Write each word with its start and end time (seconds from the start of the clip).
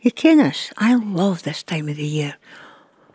You 0.00 0.40
us. 0.40 0.72
I 0.76 0.94
love 0.94 1.42
this 1.42 1.62
time 1.62 1.88
of 1.88 1.96
the 1.96 2.06
year. 2.06 2.36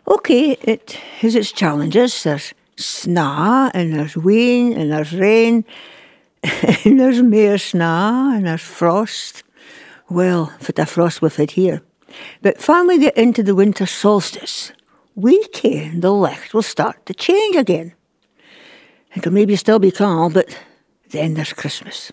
Okay, 0.06 0.58
it 0.62 0.92
has 1.20 1.34
its 1.34 1.52
challenges. 1.52 2.22
There's 2.22 2.52
sna, 2.76 3.70
and 3.74 3.94
there's 3.94 4.16
wind, 4.16 4.74
and 4.74 4.92
there's 4.92 5.12
rain, 5.12 5.64
and 6.42 6.98
there's 6.98 7.22
mere 7.22 7.56
sna, 7.56 8.36
and 8.36 8.46
there's 8.46 8.62
frost. 8.62 9.42
Well, 10.08 10.46
for 10.58 10.72
the 10.72 10.86
frost 10.86 11.22
we've 11.22 11.36
had 11.36 11.52
here. 11.52 11.82
But 12.42 12.66
we 12.86 12.98
get 12.98 13.16
into 13.16 13.42
the 13.42 13.54
winter 13.54 13.86
solstice, 13.86 14.72
we 15.14 15.46
can, 15.48 16.00
the 16.00 16.12
licht 16.12 16.54
will 16.54 16.62
start 16.62 17.06
to 17.06 17.14
change 17.14 17.56
again. 17.56 17.94
It'll 19.14 19.32
maybe 19.32 19.56
still 19.56 19.78
be 19.78 19.90
calm, 19.90 20.32
but 20.32 20.56
then 21.10 21.34
there's 21.34 21.52
Christmas. 21.52 22.10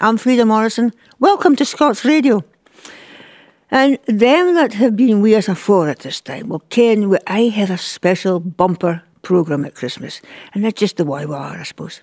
I'm 0.00 0.16
Frieda 0.16 0.44
Morrison. 0.44 0.92
Welcome 1.18 1.56
to 1.56 1.64
Scots 1.64 2.04
Radio. 2.04 2.44
And 3.70 3.98
them 4.06 4.54
that 4.54 4.74
have 4.74 4.96
been 4.96 5.20
with 5.20 5.34
us 5.34 5.48
afore 5.48 5.88
at 5.88 6.00
this 6.00 6.20
time 6.20 6.48
will 6.48 6.64
ken 6.70 7.16
I 7.26 7.42
have 7.42 7.70
a 7.70 7.78
special 7.78 8.40
bumper 8.40 9.02
programme 9.22 9.64
at 9.64 9.74
Christmas, 9.74 10.20
and 10.52 10.64
that's 10.64 10.80
just 10.80 10.96
the 10.96 11.04
way 11.04 11.24
we 11.24 11.34
are, 11.34 11.58
I 11.58 11.62
suppose. 11.62 12.02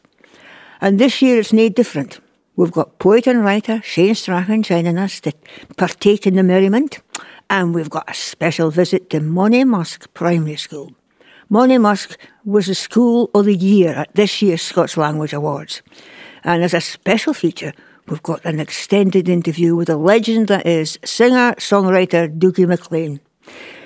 And 0.79 0.99
this 0.99 1.21
year 1.21 1.39
it's 1.39 1.51
no 1.51 1.67
different. 1.69 2.19
We've 2.55 2.71
got 2.71 2.99
poet 2.99 3.27
and 3.27 3.43
writer 3.43 3.81
Shane 3.83 4.15
Strachan 4.15 4.63
joining 4.63 4.97
us 4.97 5.19
to 5.21 5.33
partake 5.75 6.25
in 6.25 6.35
the 6.35 6.43
merriment, 6.43 6.99
and 7.49 7.75
we've 7.75 7.89
got 7.89 8.09
a 8.09 8.13
special 8.13 8.71
visit 8.71 9.09
to 9.09 9.19
Monymusk 9.19 10.07
Primary 10.13 10.55
School. 10.55 10.93
Monymusk 11.51 12.17
was 12.45 12.67
the 12.67 12.75
school 12.75 13.29
of 13.33 13.45
the 13.45 13.55
year 13.55 13.93
at 13.93 14.15
this 14.15 14.41
year's 14.41 14.61
Scots 14.61 14.97
Language 14.97 15.33
Awards. 15.33 15.81
And 16.43 16.63
as 16.63 16.73
a 16.73 16.81
special 16.81 17.33
feature, 17.33 17.73
we've 18.07 18.23
got 18.23 18.43
an 18.45 18.59
extended 18.59 19.27
interview 19.27 19.75
with 19.75 19.89
a 19.89 19.97
legend 19.97 20.47
that 20.47 20.65
is 20.65 20.97
singer 21.03 21.53
songwriter 21.57 22.27
Dougie 22.37 22.67
MacLean. 22.67 23.19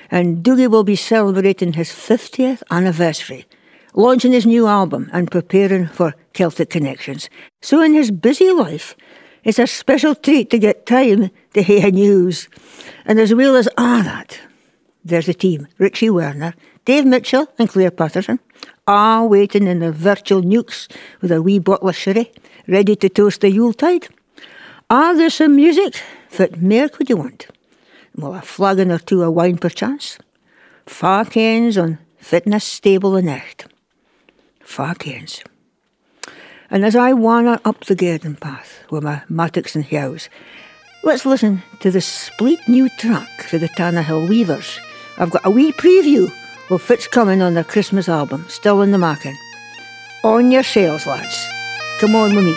And 0.10 0.44
Dougie 0.44 0.70
will 0.70 0.84
be 0.84 0.96
celebrating 0.96 1.74
his 1.74 1.90
50th 1.90 2.62
anniversary, 2.70 3.46
launching 3.94 4.34
his 4.34 4.46
new 4.46 4.68
album 4.68 5.10
and 5.14 5.32
preparing 5.32 5.88
for 5.88 6.14
Celtic 6.34 6.70
Connections. 6.70 7.30
So, 7.62 7.82
in 7.82 7.94
his 7.94 8.12
busy 8.12 8.52
life, 8.52 8.96
it's 9.44 9.60
a 9.60 9.68
special 9.68 10.14
treat 10.14 10.50
to 10.52 10.60
get 10.60 10.86
time 10.86 11.32
to 11.54 11.64
hear 11.64 11.90
news. 11.90 12.48
And 13.06 13.20
as 13.20 13.34
well 13.34 13.56
as 13.56 13.68
all 13.78 14.04
that, 14.04 14.40
there's 15.04 15.30
a 15.30 15.34
team 15.34 15.68
Richie 15.78 16.10
Werner, 16.10 16.54
Dave 16.92 17.06
Mitchell, 17.06 17.48
and 17.58 17.70
Claire 17.70 17.90
Patterson, 17.90 18.38
all 18.86 19.30
waiting 19.30 19.66
in 19.66 19.80
their 19.80 19.94
virtual 19.94 20.42
nukes 20.42 20.94
with 21.22 21.32
a 21.32 21.42
wee 21.42 21.58
bottle 21.58 21.88
of 21.88 21.96
sherry 21.96 22.30
ready 22.68 22.98
to 22.98 23.08
toast 23.08 23.40
the 23.40 23.50
Yuletide? 23.50 24.10
Are 24.90 25.16
there 25.16 25.30
some 25.30 25.56
music? 25.56 26.04
What 26.36 26.62
more 26.62 26.90
could 26.90 27.10
you 27.10 27.16
want? 27.16 27.48
Well, 28.18 28.36
a 28.36 28.42
flagon 28.42 28.92
or 28.92 29.00
two 29.00 29.24
of 29.24 29.34
wine 29.34 29.58
perchance? 29.58 30.18
Farkens 30.86 31.82
on 31.82 31.98
fitness 32.18 32.66
stable 32.66 33.16
and 33.16 33.30
echt. 33.30 33.68
Farkens. 34.60 35.42
And 36.70 36.84
as 36.84 36.98
I 36.98 37.14
wander 37.14 37.58
up 37.64 37.86
the 37.86 37.96
garden 37.96 38.36
path 38.36 38.84
with 38.92 39.04
my 39.04 39.22
mattocks 39.30 39.78
and 39.78 39.86
hows, 39.86 40.28
let's 41.06 41.26
listen 41.26 41.64
to 41.80 41.90
the 41.90 42.02
split 42.02 42.60
new 42.68 42.90
track 42.90 43.44
for 43.44 43.58
the 43.58 43.70
Tannahill 43.70 44.28
Weavers. 44.28 44.82
I've 45.18 45.32
got 45.32 45.46
a 45.46 45.50
wee 45.50 45.72
preview 45.72 46.30
of 46.72 46.90
what's 46.90 47.08
coming 47.08 47.42
on 47.42 47.54
their 47.54 47.64
Christmas 47.64 48.08
album, 48.08 48.46
still 48.48 48.82
in 48.82 48.92
the 48.92 48.98
making. 48.98 49.38
On 50.24 50.52
your 50.52 50.64
sails, 50.64 51.06
lads. 51.06 51.48
Come 52.00 52.16
on 52.16 52.36
with 52.36 52.46
me. 52.46 52.56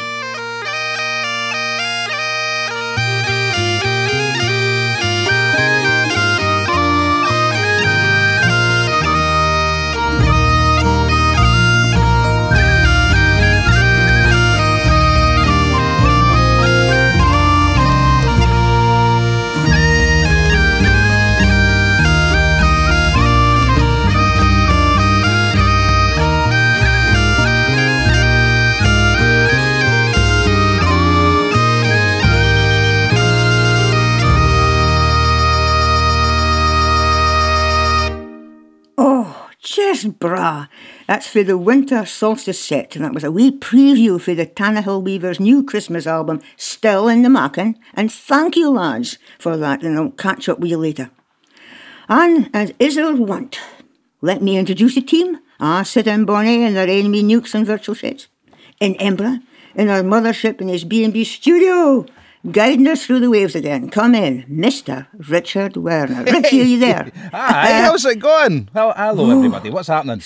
Bra. 40.18 40.66
That's 41.06 41.26
for 41.26 41.42
the 41.42 41.58
winter 41.58 42.06
solstice 42.06 42.60
set, 42.60 42.96
and 42.96 43.04
that 43.04 43.14
was 43.14 43.24
a 43.24 43.30
wee 43.30 43.50
preview 43.50 44.20
for 44.20 44.34
the 44.34 44.46
Tannahill 44.46 45.02
Weavers' 45.02 45.40
new 45.40 45.62
Christmas 45.62 46.06
album, 46.06 46.40
Still 46.56 47.08
in 47.08 47.22
the 47.22 47.30
Making. 47.30 47.78
And 47.94 48.12
thank 48.12 48.56
you, 48.56 48.70
lads, 48.70 49.18
for 49.38 49.56
that, 49.56 49.82
and 49.82 49.98
I'll 49.98 50.10
catch 50.10 50.48
up 50.48 50.58
with 50.60 50.70
you 50.70 50.78
later. 50.78 51.10
And 52.08 52.50
as 52.54 52.72
is 52.78 52.98
our 52.98 53.14
let 54.20 54.40
me 54.42 54.56
introduce 54.56 54.94
the 54.94 55.02
team. 55.02 55.38
Ah, 55.60 55.82
sit 55.82 56.06
in 56.06 56.24
Bonnie 56.24 56.64
and 56.64 56.74
their 56.74 56.88
enemy 56.88 57.22
nukes 57.22 57.54
and 57.54 57.66
virtual 57.66 57.94
sets. 57.94 58.28
In 58.80 58.94
Embra, 58.94 59.42
in 59.74 59.88
our 59.88 60.02
mothership 60.02 60.60
in 60.60 60.68
his 60.68 60.84
B&B 60.84 61.24
studio, 61.24 62.06
guiding 62.50 62.86
us 62.88 63.06
through 63.06 63.20
the 63.20 63.30
waves 63.30 63.54
again. 63.54 63.90
Come 63.90 64.14
in, 64.14 64.44
Mr. 64.44 65.06
Richard 65.28 65.76
Werner. 65.76 66.24
Richie, 66.24 66.60
are 66.60 66.64
you 66.64 66.78
there? 66.78 67.10
Hi, 67.32 67.82
how's 67.82 68.04
it 68.04 68.18
going? 68.18 68.68
Well, 68.74 68.92
hello, 68.96 69.30
everybody. 69.30 69.70
What's 69.70 69.88
happening? 69.88 70.22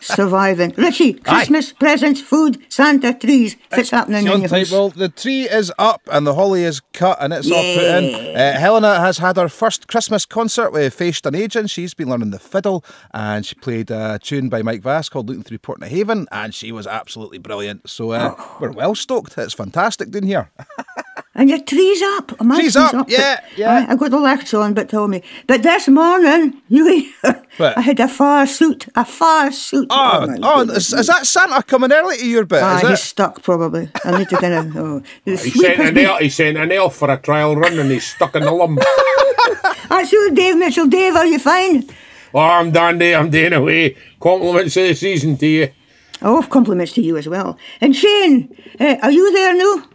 Surviving. 0.00 0.72
Richie, 0.76 1.12
Christmas, 1.24 1.72
Aye. 1.72 1.76
presents, 1.78 2.20
food, 2.20 2.58
Santa, 2.72 3.12
trees. 3.12 3.56
What's 3.68 3.90
happening 3.90 4.26
in 4.26 4.40
your 4.40 4.48
house? 4.48 4.70
Well, 4.70 4.88
the 4.88 5.08
tree 5.10 5.42
is 5.42 5.72
up 5.78 6.00
and 6.10 6.26
the 6.26 6.34
holly 6.34 6.64
is 6.64 6.80
cut 6.92 7.18
and 7.20 7.32
it's 7.32 7.46
yeah. 7.46 7.56
all 7.56 7.74
put 7.74 7.84
in. 7.84 8.36
Uh, 8.36 8.58
Helena 8.58 9.00
has 9.00 9.18
had 9.18 9.36
her 9.36 9.48
first 9.48 9.88
Christmas 9.88 10.24
concert 10.24 10.70
with 10.70 10.94
Faced 10.94 11.26
an 11.26 11.34
Agent. 11.34 11.68
She's 11.70 11.92
been 11.92 12.08
learning 12.08 12.30
the 12.30 12.38
fiddle 12.38 12.84
and 13.12 13.44
she 13.44 13.54
played 13.54 13.90
a 13.90 14.18
tune 14.22 14.48
by 14.48 14.62
Mike 14.62 14.82
Vass 14.82 15.08
called 15.08 15.28
Looking 15.28 15.42
Through 15.42 15.58
Portnahaven 15.58 16.26
and 16.32 16.54
she 16.54 16.72
was 16.72 16.86
absolutely 16.86 17.38
brilliant. 17.38 17.88
So 17.90 18.12
uh, 18.12 18.34
oh. 18.38 18.56
we're 18.60 18.72
well 18.72 18.94
stoked. 18.94 19.36
It's 19.36 19.54
fantastic 19.54 20.10
down 20.10 20.22
here. 20.22 20.50
And 21.34 21.48
your 21.48 21.60
tree's 21.60 22.02
up. 22.02 22.38
My 22.42 22.56
tree's, 22.56 22.74
tree's 22.74 22.76
up. 22.76 22.94
up. 22.94 23.10
Yeah, 23.10 23.42
yeah. 23.56 23.86
I, 23.88 23.92
I 23.92 23.96
got 23.96 24.10
the 24.10 24.18
lights 24.18 24.52
on, 24.52 24.74
but 24.74 24.90
tell 24.90 25.08
me. 25.08 25.22
But 25.46 25.62
this 25.62 25.88
morning, 25.88 26.60
you, 26.68 27.10
I 27.58 27.80
had 27.80 28.00
a 28.00 28.08
far 28.08 28.46
suit. 28.46 28.86
A 28.94 29.04
far 29.04 29.50
suit. 29.50 29.86
Oh, 29.88 30.26
oh, 30.28 30.36
oh 30.42 30.60
is, 30.70 30.92
is, 30.92 31.06
that 31.06 31.26
Santa 31.26 31.62
coming 31.62 31.90
early 31.90 32.18
to 32.18 32.26
your 32.26 32.44
bit? 32.44 32.62
Ah, 32.62 32.80
he's 32.86 33.00
stuck 33.00 33.42
probably. 33.42 33.88
I 34.04 34.18
need 34.18 34.28
to 34.28 34.36
kind 34.36 34.54
of. 34.54 34.76
Oh. 34.76 35.02
he, 35.24 35.36
sent 35.36 35.80
an 35.80 35.98
elf, 35.98 36.20
he 36.20 36.28
sent 36.28 36.58
an 36.58 36.70
elf 36.70 36.96
for 36.96 37.10
a 37.10 37.16
trial 37.16 37.56
run 37.56 37.78
and 37.78 37.90
he's 37.90 38.06
stuck 38.06 38.36
in 38.36 38.42
the 38.42 38.52
lump. 38.52 38.80
That's 39.88 40.12
you, 40.12 40.34
Dave 40.34 40.58
Mitchell. 40.58 40.86
Dave, 40.86 41.16
are 41.16 41.26
you 41.26 41.38
fine? 41.38 41.88
Oh, 42.34 42.40
I'm 42.40 42.72
dandy. 42.72 43.14
I'm 43.14 43.30
doing 43.30 43.54
away. 43.54 43.96
Compliments 44.20 44.76
of 44.76 44.84
the 44.84 44.94
season 44.94 45.38
to 45.38 45.46
you. 45.46 45.72
Oh, 46.20 46.46
compliments 46.48 46.92
to 46.92 47.02
you 47.02 47.16
as 47.16 47.26
well. 47.26 47.58
And 47.80 47.96
Shane, 47.96 48.54
uh, 48.78 48.96
are 49.02 49.10
you 49.10 49.32
there 49.32 49.56
now? 49.56 49.88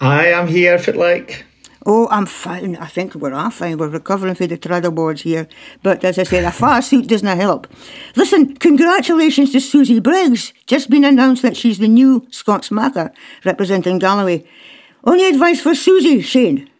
I 0.00 0.26
am 0.28 0.48
here 0.48 0.74
if 0.74 0.88
it 0.88 0.96
like. 0.96 1.44
Oh, 1.86 2.08
I'm 2.10 2.24
fine. 2.24 2.76
I 2.76 2.86
think 2.86 3.14
we're 3.14 3.34
all 3.34 3.50
fine. 3.50 3.76
We're 3.76 3.88
recovering 3.88 4.34
from 4.34 4.46
the 4.46 4.56
treadle 4.56 4.90
boards 4.90 5.22
here. 5.22 5.46
But 5.82 6.02
as 6.02 6.18
I 6.18 6.22
said, 6.22 6.44
a 6.44 6.50
far 6.50 6.80
suit 6.80 7.08
doesn't 7.08 7.38
help. 7.38 7.66
Listen, 8.16 8.56
congratulations 8.56 9.52
to 9.52 9.60
Susie 9.60 10.00
Briggs. 10.00 10.54
Just 10.66 10.88
been 10.88 11.04
announced 11.04 11.42
that 11.42 11.56
she's 11.56 11.78
the 11.78 11.88
new 11.88 12.26
Scots 12.30 12.70
Makar 12.70 13.12
representing 13.44 13.98
Galloway. 13.98 14.44
Only 15.04 15.28
advice 15.28 15.60
for 15.60 15.74
Susie, 15.74 16.22
Shane? 16.22 16.70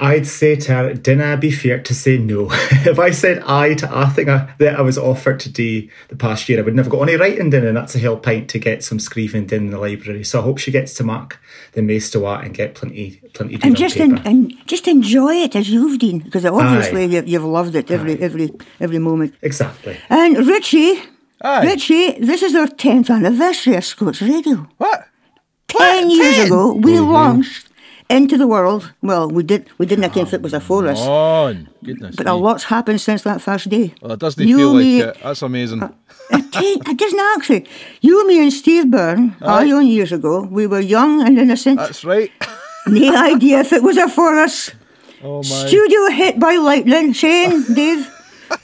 I'd 0.00 0.26
say 0.26 0.56
to 0.56 0.72
her, 0.72 0.94
dinna 0.94 1.36
be 1.36 1.50
fair 1.50 1.78
to 1.80 1.94
say 1.94 2.16
no. 2.16 2.48
if 2.52 2.98
I 2.98 3.10
said 3.10 3.42
aye 3.46 3.74
to 3.74 3.96
anything 3.96 4.30
I, 4.30 4.52
that 4.58 4.78
I 4.78 4.80
was 4.80 4.96
offered 4.96 5.40
to 5.40 5.50
do 5.50 5.88
the 6.08 6.16
past 6.16 6.48
year, 6.48 6.58
I 6.58 6.62
would 6.62 6.74
never 6.74 6.88
got 6.88 7.02
any 7.02 7.16
writing 7.16 7.50
done, 7.50 7.66
and 7.66 7.76
that's 7.76 7.94
a 7.94 7.98
hell 7.98 8.16
pint 8.16 8.48
to 8.50 8.58
get 8.58 8.82
some 8.82 8.98
screeving 8.98 9.46
done 9.46 9.60
in 9.60 9.70
the 9.70 9.78
library. 9.78 10.24
So 10.24 10.40
I 10.40 10.42
hope 10.42 10.58
she 10.58 10.70
gets 10.70 10.94
to 10.94 11.04
mark 11.04 11.38
the 11.72 11.82
most 11.82 12.14
of 12.16 12.22
it 12.22 12.44
and 12.44 12.54
get 12.54 12.74
plenty, 12.74 13.20
plenty. 13.34 13.58
And 13.62 13.76
just 13.76 13.98
en- 13.98 14.18
and 14.26 14.54
just 14.66 14.88
enjoy 14.88 15.34
it 15.34 15.54
as 15.54 15.68
you've 15.68 15.98
done, 15.98 16.20
because 16.20 16.46
obviously 16.46 17.04
you, 17.04 17.22
you've 17.26 17.44
loved 17.44 17.76
it 17.76 17.90
every 17.90 18.14
aye. 18.14 18.24
every 18.24 18.50
every 18.80 18.98
moment. 18.98 19.34
Exactly. 19.42 19.98
And 20.08 20.46
Richie, 20.46 21.02
aye. 21.42 21.66
Richie, 21.66 22.18
this 22.20 22.42
is 22.42 22.54
our 22.54 22.68
tenth 22.68 23.10
anniversary 23.10 23.76
of 23.76 23.84
Scots 23.84 24.22
Radio. 24.22 24.66
What? 24.78 25.06
Ten 25.68 26.08
what? 26.08 26.16
years 26.16 26.36
Ten? 26.36 26.46
ago, 26.46 26.72
we 26.72 26.92
mm-hmm. 26.92 27.12
launched 27.12 27.69
into 28.10 28.36
the 28.36 28.46
world. 28.46 28.92
Well, 29.02 29.30
we 29.30 29.42
did. 29.42 29.68
We 29.78 29.86
didn't 29.86 30.04
oh, 30.04 30.08
think 30.08 30.32
it 30.32 30.42
was 30.42 30.54
for 30.62 30.86
us. 30.86 30.98
Oh, 31.00 31.54
goodness! 31.84 32.16
But 32.16 32.26
me. 32.26 32.32
a 32.32 32.34
lot's 32.34 32.64
happened 32.64 33.00
since 33.00 33.22
that 33.22 33.40
first 33.40 33.68
day. 33.68 33.94
Well, 34.02 34.12
it 34.12 34.20
doesn't 34.20 34.46
you, 34.46 34.56
feel 34.56 34.74
me, 34.74 35.04
like 35.04 35.16
it. 35.16 35.22
That's 35.22 35.42
amazing. 35.42 35.82
Uh, 35.82 35.92
it, 36.30 36.88
it, 36.88 36.98
doesn't 36.98 37.20
actually. 37.36 37.66
You, 38.00 38.26
me, 38.26 38.42
and 38.42 38.52
Steve 38.52 38.90
Byrne, 38.90 39.36
all 39.40 39.64
young 39.64 39.86
years 39.86 40.12
ago, 40.12 40.42
we 40.42 40.66
were 40.66 40.80
young 40.80 41.26
and 41.26 41.38
innocent. 41.38 41.78
That's 41.78 42.04
right. 42.04 42.30
no 42.86 43.16
idea 43.16 43.60
if 43.60 43.72
it 43.72 43.82
was 43.82 43.96
a 43.96 44.08
for 44.08 44.38
us. 44.38 44.70
Oh 45.22 45.38
my. 45.38 45.42
Studio 45.42 46.10
hit 46.10 46.38
by 46.38 46.56
lightning. 46.56 47.12
Shane, 47.12 47.62
Dave. 47.74 48.10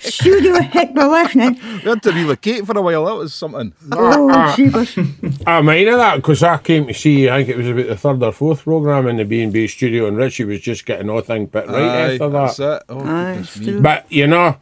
Studio 0.00 0.60
hit 0.60 0.94
by 0.94 1.04
lightning. 1.04 1.54
We 1.84 1.90
had 1.90 2.02
to 2.02 2.12
relocate 2.12 2.66
for 2.66 2.76
a 2.78 2.82
while. 2.82 3.04
That 3.06 3.14
was 3.16 3.34
something. 3.34 3.72
Oh, 3.92 4.54
jeepers. 4.56 4.96
I 5.46 5.60
mind 5.62 5.88
of 5.88 5.98
that 5.98 6.16
because 6.16 6.42
I 6.42 6.58
came 6.58 6.86
to 6.86 6.94
see, 6.94 7.28
I 7.30 7.44
think 7.44 7.48
it 7.50 7.56
was 7.56 7.68
about 7.68 7.86
the 7.88 7.96
third 7.96 8.22
or 8.22 8.32
fourth 8.32 8.62
programme 8.64 9.06
in 9.08 9.16
the 9.16 9.24
B&B 9.24 9.66
studio 9.68 10.06
and 10.06 10.16
Richie 10.16 10.44
was 10.44 10.60
just 10.60 10.86
getting 10.86 11.08
nothing 11.08 11.46
but 11.46 11.66
right 11.68 11.76
Aye, 11.76 12.12
after 12.14 12.28
that's 12.30 12.56
that. 12.58 12.76
it. 12.82 12.82
Oh, 12.88 13.00
Aye, 13.00 13.04
goodness 13.34 13.56
it's 13.56 13.66
me. 13.66 13.72
true. 13.72 13.80
But, 13.82 14.12
you 14.12 14.26
know, 14.26 14.56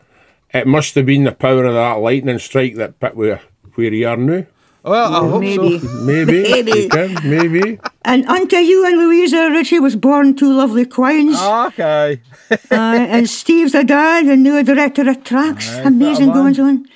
it 0.52 0.66
must 0.66 0.94
have 0.94 1.06
been 1.06 1.24
the 1.24 1.32
power 1.32 1.64
of 1.64 1.74
that 1.74 1.94
lightning 2.00 2.38
strike 2.38 2.76
that 2.76 2.98
put 3.00 3.16
where, 3.16 3.40
where 3.74 3.92
you 3.92 4.08
are 4.08 4.16
now. 4.16 4.44
Well, 4.84 5.14
I 5.14 5.28
hope 5.28 5.40
Maybe. 5.40 5.78
so. 5.78 5.88
Maybe. 6.02 6.42
Maybe. 6.52 6.88
can, 6.94 7.14
maybe. 7.24 7.78
And 8.04 8.26
unto 8.26 8.56
you 8.56 8.84
and 8.86 8.98
Louisa, 8.98 9.50
Richie 9.50 9.80
was 9.80 9.96
born 9.96 10.36
two 10.36 10.52
lovely 10.52 10.84
quines. 10.84 11.36
Okay. 11.68 12.20
Uh, 12.70 13.08
and 13.10 13.28
Steve's 13.28 13.74
a 13.74 13.82
dad 13.82 14.26
and 14.26 14.42
new 14.42 14.62
director 14.62 15.08
of 15.08 15.24
tracks. 15.24 15.74
Amazing 15.78 16.30
goings 16.32 16.58
on. 16.60 16.86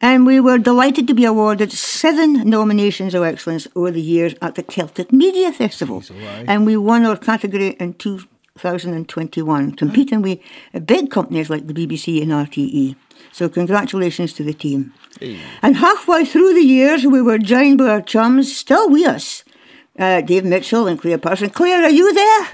And 0.00 0.24
we 0.24 0.38
were 0.40 0.58
delighted 0.58 1.06
to 1.08 1.14
be 1.14 1.24
awarded 1.24 1.72
seven 1.72 2.48
nominations 2.48 3.12
of 3.12 3.24
excellence 3.24 3.66
over 3.74 3.90
the 3.90 4.00
years 4.00 4.34
at 4.40 4.54
the 4.54 4.62
Celtic 4.62 5.12
Media 5.12 5.52
Festival. 5.52 6.02
And 6.46 6.64
we 6.64 6.76
won 6.76 7.04
our 7.04 7.16
category 7.16 7.70
in 7.80 7.94
2021, 7.94 9.72
competing 9.72 10.22
with 10.22 10.38
big 10.86 11.10
companies 11.10 11.50
like 11.50 11.66
the 11.66 11.74
BBC 11.74 12.22
and 12.22 12.30
RTE. 12.30 12.94
So 13.32 13.48
congratulations 13.48 14.32
to 14.34 14.44
the 14.44 14.52
team. 14.52 14.92
And 15.62 15.76
halfway 15.76 16.24
through 16.24 16.54
the 16.54 16.62
years, 16.62 17.06
we 17.06 17.22
were 17.22 17.38
joined 17.38 17.78
by 17.78 17.88
our 17.88 18.02
chums, 18.02 18.54
still 18.54 18.90
with 18.90 19.06
us, 19.06 19.44
uh, 19.98 20.20
Dave 20.20 20.44
Mitchell 20.44 20.86
and 20.86 21.00
Claire 21.00 21.18
Parson. 21.18 21.50
Claire, 21.50 21.82
are 21.84 21.90
you 21.90 22.12
there? 22.12 22.48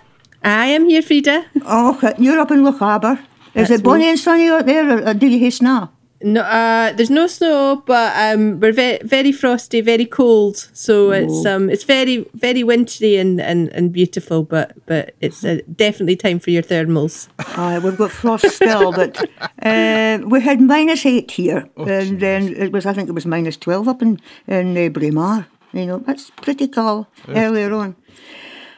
I 0.44 0.66
am 0.66 0.88
here, 0.88 1.02
Frieda. 1.02 1.46
Oh, 1.66 1.98
you're 2.19 2.38
up 2.38 2.50
in 2.50 2.62
Loch 2.64 2.78
Harbour. 2.78 3.19
Is 3.54 3.69
That's 3.69 3.80
it 3.80 3.84
bonny 3.84 4.04
me. 4.04 4.10
and 4.10 4.19
sunny 4.19 4.48
out 4.48 4.66
there, 4.66 4.98
or, 4.98 5.08
or 5.08 5.14
do 5.14 5.26
you 5.26 5.42
have 5.44 5.54
snow? 5.54 5.90
No, 6.20 6.41
uh, 6.41 6.93
there's 6.93 7.11
no 7.11 7.29
snow, 7.29 7.82
but 7.87 8.12
um, 8.17 8.59
we're 8.59 8.73
very, 8.73 8.99
very 9.05 9.31
frosty, 9.31 9.81
very 9.81 10.05
cold. 10.05 10.69
So 10.73 11.12
it's 11.12 11.47
um, 11.47 11.70
it's 11.70 11.85
very, 11.85 12.29
very 12.35 12.65
wintry 12.65 13.17
and, 13.17 13.41
and, 13.41 13.69
and 13.69 13.93
beautiful. 13.93 14.43
But 14.43 14.73
but 14.87 15.15
it's 15.20 15.44
uh, 15.44 15.61
definitely 15.76 16.17
time 16.17 16.41
for 16.41 16.50
your 16.50 16.62
thermals. 16.62 17.29
Aye, 17.56 17.79
we've 17.79 17.97
got 17.97 18.11
frost 18.11 18.49
still, 18.50 18.93
but 18.93 19.31
uh, 19.62 20.19
we 20.26 20.41
had 20.41 20.61
minus 20.61 21.06
eight 21.06 21.31
here, 21.31 21.69
and 21.76 22.19
then 22.19 22.49
it 22.56 22.73
was 22.73 22.85
I 22.85 22.93
think 22.94 23.09
it 23.09 23.14
was 23.14 23.25
minus 23.26 23.56
twelve 23.56 23.87
up 23.87 24.03
in 24.03 24.19
in 24.49 24.76
uh, 24.76 24.88
Braemar. 24.88 25.47
You 25.73 25.87
know, 25.87 25.99
that's 25.99 26.31
pretty 26.31 26.67
cold 26.67 27.06
earlier 27.29 27.73
on. 27.75 27.94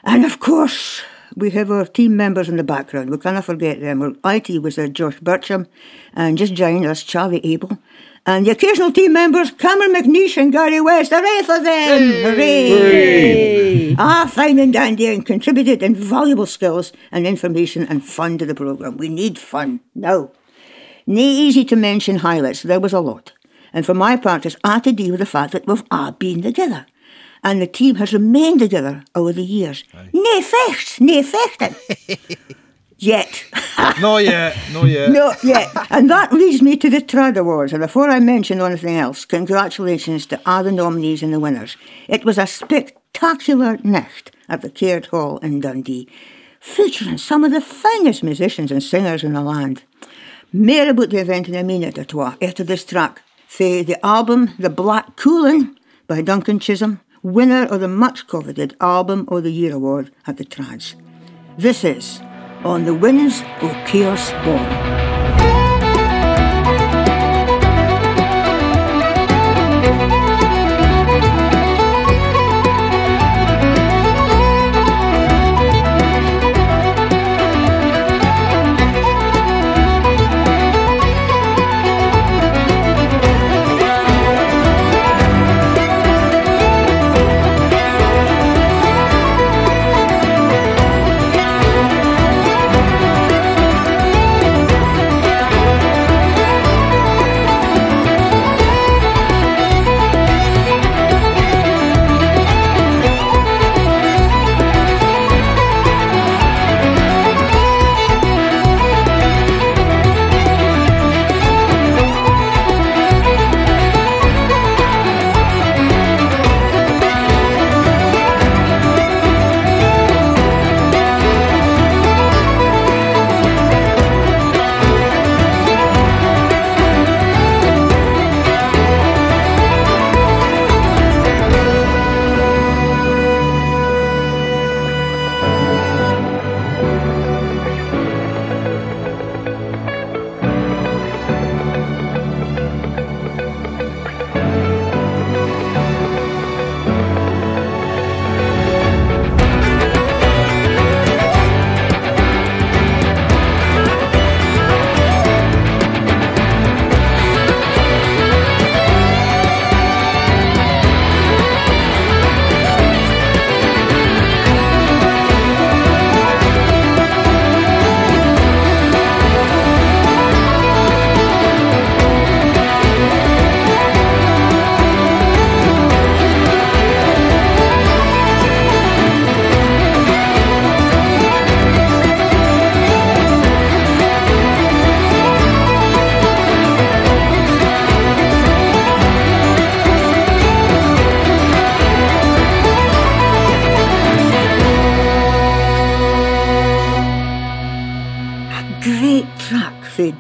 And 0.05 0.25
of 0.25 0.41
course, 0.41 1.03
we 1.37 1.51
have 1.51 1.71
our 1.71 1.85
team 1.85 2.17
members 2.17 2.49
in 2.49 2.57
the 2.57 2.65
background. 2.65 3.11
We 3.11 3.19
cannot 3.19 3.45
forget 3.45 3.81
them. 3.81 4.01
Well, 4.01 4.15
IT 4.25 4.63
was 4.63 4.77
there, 4.77 4.89
Josh 4.89 5.19
Bircham, 5.21 5.67
and 6.15 6.39
just 6.39 6.55
joining 6.55 6.87
us, 6.87 7.03
Charlie 7.03 7.45
Abel. 7.45 7.79
And 8.27 8.47
the 8.47 8.51
occasional 8.51 8.93
team 8.93 9.13
members, 9.13 9.51
Cameron 9.53 9.95
McNeish 9.95 10.37
and 10.37 10.53
Gary 10.53 10.81
West. 10.81 11.11
Hooray 11.13 11.43
for 11.43 11.59
them! 11.63 12.13
Hooray! 12.23 13.97
Ah, 13.99 14.31
fine 14.31 14.59
and 14.59 14.73
dandy, 14.73 15.07
and 15.07 15.25
contributed 15.25 15.83
invaluable 15.83 16.47
skills 16.47 16.93
and 17.11 17.27
information 17.27 17.87
and 17.89 18.05
fun 18.05 18.39
to 18.39 18.47
the 18.47 18.55
programme. 18.55 18.99
We 18.99 19.09
need 19.09 19.39
fun 19.39 19.81
now. 19.95 20.33
Nae 21.07 21.23
easy 21.23 21.65
to 21.65 21.77
mention 21.77 22.17
highlights, 22.17 22.63
there 22.63 22.81
was 22.81 22.93
a 22.93 23.01
lot. 23.01 23.33
And 23.73 23.87
for 23.87 23.95
my 23.95 24.17
part, 24.17 24.47
it's 24.47 24.57
all 24.65 24.81
to 24.81 24.93
do 24.93 25.13
with 25.13 25.21
the 25.21 25.27
fact 25.27 25.53
that 25.53 25.67
we've 25.67 25.83
all 25.91 26.13
been 26.13 26.43
together. 26.43 26.87
And 27.43 27.61
the 27.61 27.67
team 27.67 27.97
has 27.97 28.13
remained 28.13 28.61
together 28.61 29.05
over 29.15 29.33
the 29.33 29.43
years. 29.43 29.85
Nae 30.13 30.43
fechts, 30.43 31.01
nae 31.01 31.23
fechten. 31.23 31.75
Yet. 32.99 33.45
No 34.01 34.19
yet. 34.19 34.57
No 34.73 34.85
yet. 34.85 35.11
Not 35.11 35.43
yet. 35.43 35.69
And 35.89 36.11
that 36.11 36.35
leads 36.35 36.61
me 36.61 36.77
to 36.77 36.91
the 36.91 37.01
Trad 37.01 37.39
Awards. 37.39 37.73
And 37.73 37.81
before 37.81 38.11
I 38.11 38.21
mention 38.21 38.61
anything 38.61 38.97
else, 38.97 39.25
congratulations 39.25 40.27
to 40.27 40.41
all 40.45 40.63
the 40.63 40.71
nominees 40.71 41.23
and 41.23 41.33
the 41.33 41.41
winners. 41.41 41.79
It 42.09 42.27
was 42.27 42.37
a 42.37 42.47
spectacular 42.47 43.79
night 43.83 44.31
at 44.51 44.61
the 44.61 44.69
Caird 44.69 45.07
Hall 45.07 45.39
in 45.39 45.61
Dundee, 45.61 46.09
featuring 46.61 47.17
some 47.17 47.43
of 47.43 47.53
the 47.53 47.63
finest 47.63 48.23
musicians 48.23 48.71
and 48.71 48.83
singers 48.83 49.25
in 49.25 49.33
the 49.33 49.41
land. 49.41 49.83
More 50.53 50.91
about 50.91 51.09
the 51.09 51.19
event 51.19 51.49
in 51.49 51.55
a 51.55 51.65
minute 51.65 51.97
or 51.97 52.05
two 52.05 52.21
after 52.21 52.63
this 52.65 52.85
track. 52.85 53.23
For 53.49 53.83
the 53.83 53.97
album 54.05 54.51
The 54.59 54.71
Black 54.71 55.17
Cuillin 55.17 55.75
by 56.07 56.21
Duncan 56.21 56.59
Chisholm, 56.59 57.01
winner 57.23 57.65
of 57.67 57.81
the 57.81 57.89
much 57.89 58.27
coveted 58.27 58.77
Album 58.81 59.27
of 59.29 59.43
the 59.43 59.53
Year 59.53 59.75
award 59.75 60.11
at 60.27 60.37
the 60.39 60.45
Trads. 60.45 60.95
This 61.59 61.85
is 61.85 62.21
On 62.65 62.85
the 62.85 62.95
Winds 62.95 63.43
of 63.61 63.73
Chaos 63.87 64.31
Born. 64.45 65.10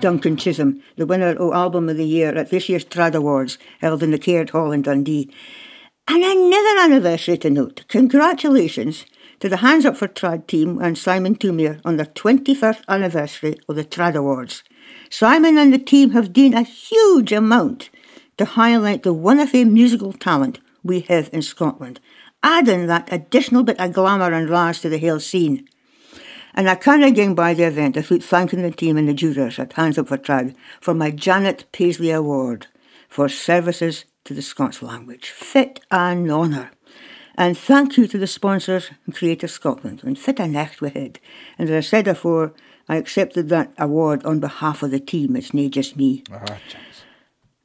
Duncan 0.00 0.36
Chisholm, 0.36 0.82
the 0.96 1.06
winner 1.06 1.36
of 1.36 1.52
Album 1.52 1.88
of 1.88 1.96
the 1.96 2.06
Year 2.06 2.34
at 2.34 2.50
this 2.50 2.68
year's 2.68 2.84
Trad 2.84 3.14
Awards 3.14 3.58
held 3.80 4.02
in 4.02 4.10
the 4.10 4.18
Caird 4.18 4.50
Hall 4.50 4.72
in 4.72 4.82
Dundee. 4.82 5.30
And 6.08 6.24
another 6.24 6.80
anniversary 6.80 7.36
to 7.38 7.50
note. 7.50 7.84
Congratulations 7.88 9.04
to 9.40 9.48
the 9.48 9.58
Hands 9.58 9.84
Up 9.84 9.96
for 9.96 10.08
Trad 10.08 10.46
team 10.46 10.80
and 10.80 10.96
Simon 10.96 11.36
Thoumire 11.36 11.80
on 11.84 11.96
their 11.96 12.06
21st 12.06 12.82
anniversary 12.88 13.58
of 13.68 13.76
the 13.76 13.84
Trad 13.84 14.14
Awards. 14.14 14.64
Simon 15.10 15.58
and 15.58 15.72
the 15.72 15.78
team 15.78 16.10
have 16.10 16.32
done 16.32 16.54
a 16.54 16.62
huge 16.62 17.32
amount 17.32 17.90
to 18.38 18.44
highlight 18.44 19.02
the 19.02 19.12
wonderful 19.12 19.66
musical 19.66 20.12
talent 20.12 20.60
we 20.82 21.00
have 21.00 21.28
in 21.32 21.42
Scotland, 21.42 22.00
adding 22.42 22.86
that 22.86 23.12
additional 23.12 23.62
bit 23.62 23.78
of 23.78 23.92
glamour 23.92 24.32
and 24.32 24.48
ras 24.48 24.80
to 24.80 24.88
the 24.88 24.98
whole 24.98 25.20
scene. 25.20 25.68
And 26.60 26.68
I 26.68 26.74
can't 26.74 27.02
again 27.02 27.34
by 27.34 27.54
the 27.54 27.62
event 27.62 27.96
without 27.96 28.22
thanking 28.22 28.60
the 28.60 28.70
team 28.70 28.98
and 28.98 29.08
the 29.08 29.14
jurors 29.14 29.58
at 29.58 29.72
Hands 29.72 29.96
Up 29.96 30.08
for 30.08 30.18
Trad 30.18 30.54
for 30.78 30.92
my 30.92 31.10
Janet 31.10 31.64
Paisley 31.72 32.10
Award 32.10 32.66
for 33.08 33.30
services 33.30 34.04
to 34.26 34.34
the 34.34 34.42
Scots 34.42 34.82
language. 34.82 35.30
Fit 35.30 35.80
an 35.90 36.30
honour. 36.30 36.70
And 37.34 37.56
thank 37.56 37.96
you 37.96 38.06
to 38.06 38.18
the 38.18 38.26
sponsors 38.26 38.90
and 39.06 39.14
Creative 39.14 39.50
Scotland 39.50 40.02
and 40.04 40.18
Fit 40.18 40.38
an 40.38 40.52
echt 40.52 40.82
we 40.82 40.90
had. 40.90 41.18
And 41.56 41.70
as 41.70 41.86
I 41.86 41.88
said 41.88 42.04
before, 42.04 42.52
I 42.90 42.96
accepted 42.96 43.48
that 43.48 43.72
award 43.78 44.22
on 44.26 44.38
behalf 44.38 44.82
of 44.82 44.90
the 44.90 45.00
team. 45.00 45.36
It's 45.36 45.54
not 45.54 45.70
just 45.70 45.96
me. 45.96 46.24
Ah, 46.30 46.58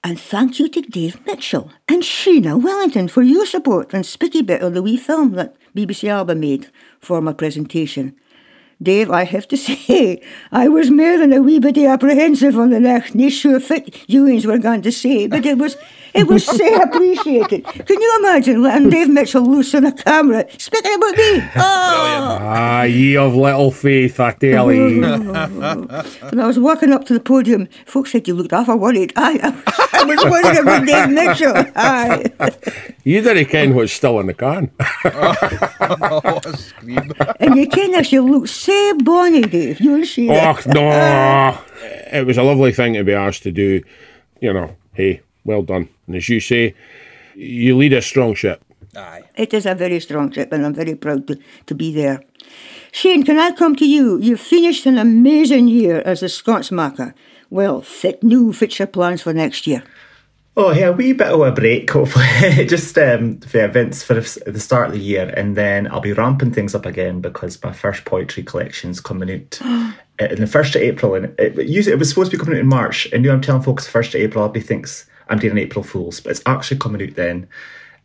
And 0.06 0.18
thank 0.18 0.58
you 0.58 0.70
to 0.70 0.82
Dave 0.82 1.20
Mitchell 1.26 1.70
and 1.90 2.02
Sheena 2.02 2.64
Wellington 2.64 3.10
for 3.10 3.24
your 3.24 3.46
support 3.46 3.94
and 3.94 4.06
spiky 4.06 4.42
bit 4.42 4.62
of 4.62 4.74
the 4.74 4.82
wee 4.82 4.96
film 4.96 5.34
that 5.34 5.58
BBC 5.76 6.08
Alba 6.08 6.34
made 6.34 6.72
for 7.02 7.20
my 7.20 7.34
presentation. 7.34 8.16
Dave, 8.82 9.10
I 9.10 9.24
have 9.24 9.48
to 9.50 9.58
say, 9.66 10.22
I 10.52 10.68
was 10.68 10.92
more 10.92 11.18
than 11.18 11.34
a 11.34 11.42
wee 11.42 11.60
bit 11.60 11.78
apprehensive 11.78 12.58
on 12.58 12.70
the 12.70 12.80
next. 12.80 13.16
Not 13.16 13.32
sure 13.32 13.60
fit 13.60 14.10
you 14.10 14.26
were 14.48 14.58
going 14.58 14.82
to 14.82 14.92
say, 14.92 15.28
but 15.28 15.46
it 15.46 15.58
was 15.58 15.78
it 16.16 16.28
was 16.28 16.46
so 16.46 16.76
appreciated. 16.82 17.66
Can 17.66 18.02
you 18.02 18.20
imagine 18.20 18.64
letting 18.64 18.90
Dave 18.90 19.10
Mitchell 19.10 19.44
loose 19.44 19.76
on 19.76 19.86
a 19.86 19.92
camera 19.92 20.46
speaking 20.58 20.94
about 20.94 21.18
me? 21.18 21.42
Oh. 21.58 22.38
Ah, 22.42 22.84
ye 22.84 23.18
of 23.18 23.36
little 23.36 23.70
faith, 23.72 24.20
I 24.20 24.32
tell 24.32 24.72
ye. 24.72 25.02
When 26.26 26.40
I 26.40 26.48
was 26.48 26.58
walking 26.58 26.94
up 26.94 27.06
to 27.06 27.14
the 27.14 27.20
podium, 27.20 27.68
folks 27.86 28.14
said 28.14 28.28
you 28.28 28.34
looked 28.34 28.54
awful 28.54 28.78
worried. 28.78 29.12
I, 29.18 29.54
I 29.94 30.04
was 30.06 30.24
worried 30.24 30.58
about 30.58 30.86
Dave 30.86 31.10
Mitchell. 31.10 31.54
Aye. 31.76 32.32
you 33.04 33.22
didn't 33.22 33.48
ken 33.48 33.76
what's 33.76 33.92
still 33.92 34.20
in 34.20 34.28
the 34.28 34.34
can. 34.34 34.72
oh, 35.06 36.40
a 36.46 36.58
scream. 36.58 37.12
And 37.42 37.56
you 37.58 37.68
can 37.68 37.94
actually 37.94 38.20
look 38.20 38.48
so 38.66 38.98
bonny, 39.04 39.42
Dave. 39.42 39.80
You'll 39.80 40.06
see 40.06 40.28
that. 40.28 40.66
Och, 40.66 40.74
no. 40.74 40.82
Ah. 40.92 41.64
It 42.12 42.26
was 42.26 42.38
a 42.38 42.44
lovely 42.44 42.72
thing 42.72 42.94
to 42.94 43.04
be 43.04 43.14
asked 43.14 43.44
to 43.44 43.52
do. 43.52 43.82
You 44.42 44.54
know, 44.54 44.76
hey, 44.94 45.22
well 45.44 45.64
done. 45.64 45.90
And 46.08 46.16
as 46.16 46.30
you 46.30 46.40
say, 46.40 46.74
you 47.36 47.78
lead 47.78 47.94
a 47.94 48.02
strong 48.02 48.36
ship. 48.36 48.64
Aye. 48.96 49.24
It 49.36 49.54
is 49.54 49.66
a 49.66 49.76
very 49.76 50.00
strong 50.00 50.32
ship, 50.32 50.52
and 50.54 50.66
I'm 50.66 50.74
very 50.74 50.96
proud 50.96 51.28
to, 51.28 51.38
to 51.66 51.76
be 51.76 51.94
there. 51.94 52.22
Shane, 52.92 53.24
can 53.24 53.38
I 53.38 53.52
come 53.52 53.76
to 53.76 53.86
you? 53.86 54.18
You've 54.20 54.40
finished 54.40 54.86
an 54.86 54.98
amazing 54.98 55.68
year 55.68 56.02
as 56.06 56.24
a 56.24 56.30
Scots 56.30 56.72
Makar. 56.72 57.14
Well, 57.50 57.82
fit 57.82 58.24
new 58.24 58.54
future 58.54 58.88
plans 58.88 59.22
for 59.22 59.34
next 59.34 59.68
year. 59.68 59.84
Oh, 60.58 60.72
yeah, 60.72 60.88
a 60.88 60.92
wee 60.94 61.12
bit 61.12 61.28
of 61.28 61.42
a 61.42 61.52
break, 61.52 61.90
hopefully. 61.90 62.66
Just 62.66 62.98
um, 62.98 63.40
for 63.42 63.66
events 63.66 64.04
for 64.04 64.14
the 64.14 64.60
start 64.60 64.88
of 64.88 64.94
the 64.94 65.00
year, 65.00 65.34
and 65.36 65.58
then 65.58 65.86
I'll 65.92 66.00
be 66.00 66.14
ramping 66.14 66.54
things 66.54 66.74
up 66.74 66.86
again 66.86 67.20
because 67.20 67.62
my 67.62 67.74
first 67.74 68.06
poetry 68.06 68.42
collection's 68.42 69.02
coming 69.02 69.30
out 69.30 69.60
uh, 69.66 69.92
in 70.18 70.40
the 70.40 70.48
first 70.48 70.74
of 70.76 70.82
April, 70.82 71.14
and 71.16 71.38
it, 71.38 71.60
it, 71.60 71.68
usually, 71.68 71.94
it 71.94 72.00
was 72.00 72.08
supposed 72.08 72.32
to 72.32 72.38
be 72.38 72.42
coming 72.42 72.58
out 72.58 72.62
in 72.62 72.70
March. 72.70 73.06
And 73.12 73.22
now 73.22 73.34
I'm 73.34 73.42
telling 73.42 73.64
folks 73.64 73.84
the 73.84 73.92
first 73.92 74.16
of 74.16 74.22
April, 74.22 74.46
I'll 74.46 74.50
be 74.50 74.62
thinks 74.62 75.10
I'm 75.28 75.40
doing 75.40 75.52
an 75.52 75.58
April 75.58 75.84
Fools, 75.84 76.22
but 76.22 76.32
it's 76.32 76.42
actually 76.46 76.78
coming 76.78 77.06
out 77.06 77.16
then, 77.16 77.50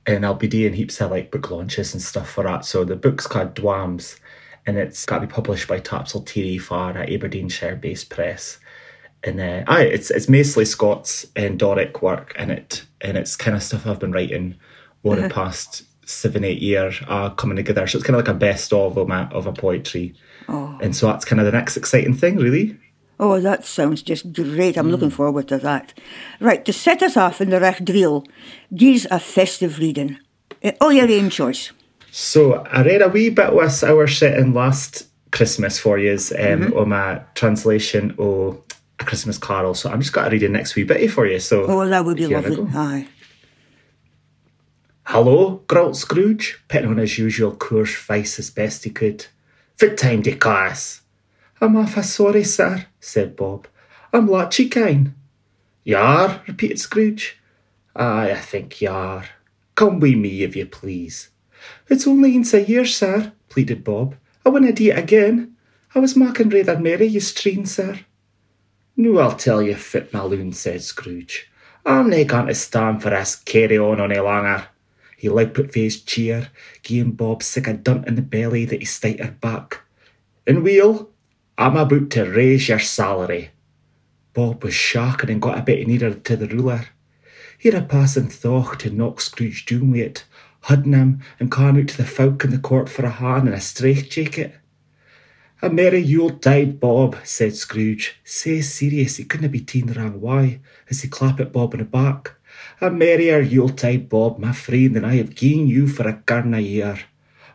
and 0.05 0.27
I'll 0.27 0.35
be 0.35 0.49
doing 0.49 0.73
heaps 0.73 1.01
of 1.01 1.13
like 1.13 1.31
book 1.31 1.53
launches 1.53 1.95
and 1.95 2.03
stuff 2.03 2.31
for 2.31 2.43
that. 2.43 2.65
So 2.65 2.83
the 2.83 2.97
book's 2.97 3.29
called 3.29 3.55
Dwams, 3.55 4.19
and 4.67 4.77
it's 4.77 5.07
got 5.07 5.21
to 5.21 5.29
be 5.29 5.33
published 5.33 5.69
by 5.69 5.79
Tapsalteerie 5.79 6.61
Far 6.61 6.99
at 6.99 7.11
Aberdeenshire-based 7.11 8.11
press 8.11 8.59
and 9.25 9.41
uh, 9.41 9.65
aye, 9.67 9.85
it's 9.85 10.11
it's 10.11 10.29
mostly 10.29 10.65
Scots 10.65 11.27
and 11.37 11.59
Doric 11.59 12.03
work 12.03 12.35
in 12.39 12.51
it, 12.51 12.85
and 13.01 13.17
it's 13.17 13.37
kind 13.37 13.57
of 13.57 13.63
stuff 13.63 13.87
I've 13.87 14.01
been 14.01 14.13
writing 14.13 14.57
over 15.05 15.21
the 15.21 15.29
past 15.29 15.83
seven 16.07 16.45
eight 16.45 16.61
years, 16.61 17.01
uh, 17.07 17.31
coming 17.31 17.57
together. 17.57 17.87
So 17.87 17.99
it's 17.99 18.07
kind 18.07 18.19
of 18.19 18.27
like 18.27 18.35
a 18.35 18.39
best 18.39 18.73
of 18.73 18.97
of, 18.97 19.09
my, 19.09 19.27
of 19.29 19.47
a 19.47 19.53
poetry, 19.53 20.15
and 20.49 20.95
so 20.97 21.07
that's 21.07 21.25
kind 21.25 21.41
of 21.41 21.47
the 21.47 21.53
next 21.53 21.77
exciting 21.77 22.15
thing, 22.15 22.37
really. 22.37 22.79
Oh, 23.19 23.39
that 23.39 23.67
sounds 23.67 24.01
just 24.01 24.33
great. 24.33 24.79
I'm 24.79 24.91
looking 24.91 25.11
forward 25.11 25.49
to 25.49 25.59
that. 25.59 25.93
Right, 26.41 26.65
to 26.65 26.73
set 26.73 27.03
us 27.03 27.19
off 27.19 27.43
in 27.43 27.51
the 27.51 27.61
Rech 27.61 27.85
drill, 27.85 28.25
gives 28.75 29.07
a 29.11 29.21
festive 29.21 29.79
reading. 29.79 30.19
Oh, 30.81 30.89
your 30.89 31.11
own 31.11 31.29
choice. 31.29 31.73
So 32.11 32.55
I 32.55 32.83
read 32.83 33.03
a 33.03 33.09
wee 33.09 33.29
bit 33.29 33.55
with 33.55 33.85
our 33.85 34.07
setting 34.07 34.55
last 34.55 35.07
Christmas 35.33 35.79
for 35.79 35.99
you 35.99 36.19
um, 36.39 36.73
on 36.73 36.89
my 36.89 37.21
translation 37.35 38.15
of 38.19 38.61
A 39.01 39.05
Christmas 39.05 39.39
Carol. 39.39 39.75
So 39.75 39.91
I'm 39.91 40.01
just 40.01 40.13
going 40.13 40.27
to 40.27 40.31
read 40.31 40.43
the 40.43 40.49
next 40.49 40.77
wee 40.77 40.85
bitty 40.85 41.09
for 41.09 41.27
you. 41.27 41.41
So 41.41 41.65
Oh, 41.65 41.89
that 41.89 42.05
would 42.05 42.17
be 42.19 42.27
lovely. 42.27 42.67
Aye. 42.75 43.09
Hello, 45.05 45.63
growled 45.67 45.97
Scrooge, 45.97 46.63
putting 46.69 46.89
on 46.89 46.99
his 46.99 47.19
usual 47.19 47.57
coarse 47.57 47.95
face 47.95 48.39
as 48.39 48.51
best 48.51 48.85
he 48.85 48.91
could. 48.91 49.27
Fit 49.77 49.99
time 49.99 50.23
to 50.23 50.37
class. 50.37 51.01
I'm 51.61 51.75
awful 51.77 52.03
sorry, 52.05 52.45
sir, 52.45 52.87
said 53.01 53.35
Bob. 53.35 53.67
I'm 54.13 54.29
latchy 54.29 54.69
kine. 54.69 55.15
Yar, 55.83 56.43
repeated 56.47 56.79
Scrooge. 56.79 57.39
Aye, 57.97 58.31
I 58.31 58.37
think 58.37 58.81
yar. 58.81 59.25
Come 59.75 59.99
wi' 59.99 60.15
me, 60.15 60.43
if 60.43 60.55
you 60.55 60.67
please. 60.67 61.31
It's 61.89 62.07
only 62.07 62.33
once 62.35 62.55
a 62.55 62.63
year, 62.63 62.85
sir, 62.85 63.33
pleaded 63.49 63.83
Bob. 63.83 64.15
I 64.47 64.51
winna 64.51 64.73
do 64.73 64.91
it 64.91 64.99
again. 64.99 65.57
I 65.95 65.99
was 65.99 66.17
making 66.17 66.51
rather 66.51 66.79
merry, 66.79 67.07
you 67.07 67.21
streen, 67.21 67.67
sir. 67.67 67.99
No, 68.97 69.19
I'll 69.19 69.37
tell 69.37 69.63
you, 69.63 69.75
fit 69.75 70.13
my 70.13 70.23
loon, 70.23 70.53
said 70.53 70.83
Scrooge. 70.83 71.51
I'm 71.87 72.11
nae 72.11 72.25
going 72.25 72.49
to 72.49 72.55
stand 72.55 73.03
for 73.03 73.11
this 73.11 73.37
carry 73.37 73.79
on 73.79 74.01
ony 74.01 74.19
longer. 74.19 74.69
He 75.17 75.29
leg 75.29 75.55
put 75.55 75.75
his 75.75 76.01
cheer, 76.01 76.49
gieing 76.83 77.17
Bob 77.17 77.43
sick 77.43 77.67
a 77.67 77.75
dunt 77.75 78.09
in 78.09 78.15
the 78.15 78.23
belly 78.23 78.65
that 78.67 78.81
he 78.81 78.87
staggered 78.87 79.41
back. 79.41 79.83
And 80.47 80.63
wheel, 80.63 81.11
I'm 81.59 81.77
about 81.77 82.11
to 82.11 82.25
raise 82.25 82.69
your 82.69 82.79
salary. 82.79 83.51
Bob 84.33 84.65
was 84.65 84.75
shocking 84.75 85.31
and 85.31 85.43
got 85.43 85.59
a 85.59 85.63
bit 85.63 85.87
nearer 85.87 86.15
to 86.15 86.37
the 86.37 86.49
ruler. 86.49 86.87
He 87.59 87.69
had 87.71 87.83
a 87.83 87.87
passing 87.87 88.29
thought 88.29 88.81
to 88.81 88.91
knock 88.91 89.21
Scrooge 89.21 89.67
down 89.67 89.91
with 89.91 90.01
it, 90.01 90.25
hudding 90.63 90.95
him 90.95 91.21
and 91.39 91.51
calling 91.51 91.83
out 91.83 91.89
to 91.89 91.97
the 91.97 92.07
folk 92.07 92.45
in 92.45 92.51
the 92.51 92.59
court 92.59 92.89
for 92.89 93.05
a 93.05 93.11
hand 93.11 93.47
and 93.47 93.55
a 93.55 93.61
straitjacket. 93.61 94.55
A 95.63 95.69
merry 95.69 95.99
Yuletide, 96.01 96.81
Bob, 96.81 97.19
said 97.23 97.55
Scrooge, 97.55 98.19
so 98.25 98.63
serious 98.63 99.19
it 99.19 99.29
couldn't 99.29 99.53
be 99.53 99.61
teen 99.61 99.93
wrong 99.93 100.19
way, 100.19 100.61
as 100.89 101.03
he 101.03 101.09
clapped 101.09 101.39
at 101.39 101.53
Bob 101.53 101.75
on 101.75 101.81
the 101.81 101.85
back. 101.85 102.33
A 102.81 102.91
merrier 102.91 103.41
Yuletide, 103.41 104.09
Bob, 104.09 104.39
my 104.39 104.53
friend, 104.53 104.97
than 104.97 105.05
I 105.05 105.17
have 105.17 105.35
given 105.35 105.67
you 105.67 105.87
for 105.87 106.09
a 106.09 106.15
garn 106.15 106.55
a 106.55 106.61
year. 106.61 107.01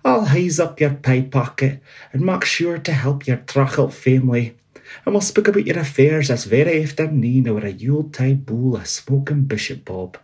I'll 0.03 0.25
hize 0.25 0.59
up 0.59 0.79
your 0.79 0.93
pie 0.93 1.21
pocket 1.21 1.81
and 2.13 2.21
make 2.21 2.45
sure 2.45 2.77
to 2.77 2.93
help 2.93 3.25
your 3.25 3.38
truckle 3.38 3.89
family. 3.89 4.55
And 5.03 5.15
we'll 5.15 5.21
speak 5.21 5.47
about 5.47 5.65
your 5.65 5.79
affairs 5.79 6.27
this 6.27 6.43
very 6.43 6.83
afternoon 6.83 7.50
over 7.50 7.65
a 7.65 7.71
Yuletide 7.71 8.45
bowl 8.45 8.75
of 8.75 8.85
smoking 8.88 9.45
bishop, 9.45 9.83
Bob. 9.83 10.19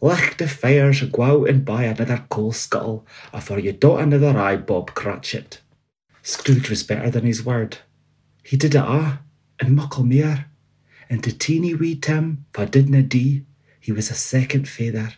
Licht 0.00 0.38
the 0.38 0.48
fires 0.48 1.02
go 1.02 1.22
out 1.22 1.50
and 1.50 1.62
buy 1.62 1.84
another 1.84 2.24
coal 2.30 2.52
scuttle 2.52 3.04
afore 3.34 3.58
you 3.58 3.72
dot 3.72 4.00
another 4.00 4.38
eye, 4.38 4.56
Bob 4.56 4.94
Cratchit. 4.94 5.60
Scrooge 6.28 6.68
was 6.68 6.82
better 6.82 7.08
than 7.08 7.24
his 7.24 7.42
word. 7.42 7.78
He 8.44 8.58
did 8.58 8.74
it 8.74 8.82
a, 8.82 9.20
and 9.58 9.74
muckle 9.74 10.04
mair. 10.04 10.50
And 11.08 11.24
to 11.24 11.32
teeny 11.32 11.72
wee 11.74 11.96
Tim, 11.96 12.44
fa 12.52 12.66
didna 12.66 13.02
dee, 13.08 13.46
he 13.80 13.92
was 13.92 14.10
a 14.10 14.14
second 14.14 14.68
feather. 14.68 15.14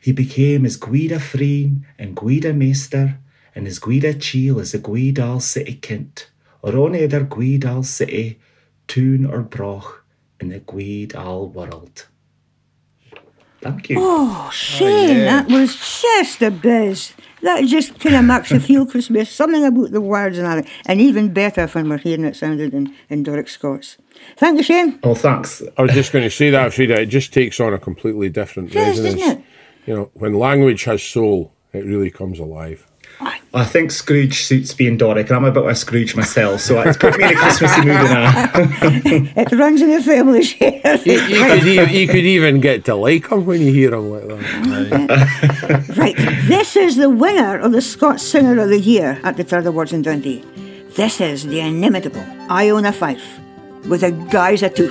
He 0.00 0.10
became 0.10 0.64
as 0.64 0.78
guid 0.78 1.12
a 1.12 1.20
freen 1.20 1.86
and 1.98 2.16
guid 2.16 2.46
a 2.46 2.54
meester, 2.54 3.18
and 3.54 3.66
as 3.66 3.78
guid 3.78 4.04
a 4.04 4.14
chiel 4.14 4.58
as 4.58 4.72
a 4.72 4.78
guid 4.78 5.18
all 5.18 5.38
city 5.38 5.74
kint, 5.74 6.28
or 6.62 6.78
ony 6.78 7.04
other 7.04 7.24
guid 7.24 7.66
all 7.66 7.82
city, 7.82 8.38
tune 8.88 9.26
or 9.26 9.42
broch, 9.42 10.02
in 10.40 10.48
the 10.48 10.60
guid 10.60 11.14
all 11.14 11.46
world. 11.46 12.06
Thank 13.62 13.90
you. 13.90 13.96
Oh, 13.98 14.44
oh, 14.46 14.50
Shane, 14.50 15.16
yeah. 15.18 15.24
that 15.24 15.48
was 15.48 15.76
just 16.02 16.40
the 16.40 16.50
best. 16.50 17.14
That 17.42 17.64
just 17.64 17.98
kind 17.98 18.16
of 18.16 18.24
makes 18.24 18.50
you 18.50 18.60
feel 18.60 18.86
Christmas. 18.86 19.30
Something 19.30 19.64
about 19.64 19.90
the 19.92 20.00
words 20.00 20.38
and 20.38 20.46
that. 20.46 20.68
And 20.86 21.00
even 21.00 21.32
better 21.32 21.66
when 21.68 21.88
we're 21.88 21.98
hearing 21.98 22.24
it 22.24 22.36
sounded 22.36 22.72
in, 22.74 22.94
in 23.08 23.22
Doric 23.24 23.48
Scots. 23.48 23.98
Thank 24.36 24.58
you, 24.58 24.62
Shane. 24.64 24.98
Oh, 25.02 25.14
thanks. 25.14 25.62
I 25.76 25.82
was 25.82 25.92
just 25.92 26.12
going 26.12 26.24
to 26.24 26.30
say 26.30 26.50
that, 26.50 26.72
Frieda. 26.72 27.00
It 27.00 27.06
just 27.06 27.32
takes 27.32 27.58
on 27.60 27.72
a 27.72 27.78
completely 27.78 28.28
different 28.28 28.72
Yes, 28.72 28.98
resonance. 28.98 29.14
doesn't 29.20 29.38
it? 29.38 29.44
You 29.86 29.94
know, 29.94 30.10
when 30.14 30.34
language 30.34 30.84
has 30.84 31.02
soul, 31.02 31.52
it 31.72 31.84
really 31.84 32.10
comes 32.10 32.38
alive. 32.38 32.86
Aye. 33.24 33.40
I 33.54 33.64
think 33.64 33.92
Scrooge 33.92 34.42
suits 34.42 34.74
being 34.74 34.96
Doric, 34.96 35.28
and 35.28 35.36
I'm 35.36 35.44
a 35.44 35.52
bit 35.52 35.62
of 35.62 35.68
a 35.68 35.74
Scrooge 35.74 36.16
myself, 36.16 36.60
so 36.60 36.80
it's 36.80 36.96
put 36.96 37.16
me 37.16 37.24
in 37.24 37.30
a 37.30 37.36
Christmassy 37.36 37.80
mood 37.82 38.10
now. 38.10 38.50
It 39.42 39.52
runs 39.52 39.80
in 39.80 39.90
the 39.90 40.02
family 40.02 40.42
share. 40.42 41.00
You, 41.04 41.20
you, 41.20 41.44
could 41.44 41.64
even, 41.66 41.88
you 41.90 42.06
could 42.08 42.24
even 42.24 42.60
get 42.60 42.84
to 42.86 42.96
like 42.96 43.30
him 43.30 43.46
when 43.46 43.60
you 43.60 43.72
hear 43.72 43.94
him 43.94 44.10
like 44.10 44.26
that. 44.26 45.94
Right, 45.96 46.16
this 46.48 46.74
is 46.74 46.96
the 46.96 47.10
winner 47.10 47.58
of 47.58 47.70
the 47.72 47.80
Scots 47.80 48.22
Singer 48.22 48.58
of 48.60 48.68
the 48.70 48.80
Year 48.80 49.20
at 49.22 49.36
the 49.36 49.44
Trad 49.44 49.66
Awards 49.66 49.92
in 49.92 50.02
Dundee. 50.02 50.44
This 50.96 51.20
is 51.20 51.46
the 51.46 51.60
inimitable 51.60 52.24
Iona 52.50 52.92
Fife 52.92 53.38
with 53.88 54.02
a 54.02 54.10
Guise 54.10 54.64
o' 54.64 54.68
Tough. 54.68 54.90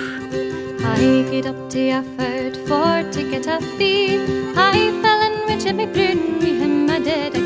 I 0.86 1.28
get 1.30 1.48
up 1.48 1.70
to 1.72 1.80
effort 1.80 2.56
for 2.68 3.12
to 3.12 3.30
get 3.30 3.48
a 3.48 3.60
fee. 3.78 4.20
I 4.56 4.74
fell 5.02 5.22
in 5.22 5.46
with 5.48 5.64
Jimmy 5.64 5.86
Brune, 5.88 6.40
we 6.40 6.60
him 6.60 6.90
I 6.90 7.00
did 7.00 7.41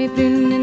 with 0.00 0.16
Brune 0.16 0.59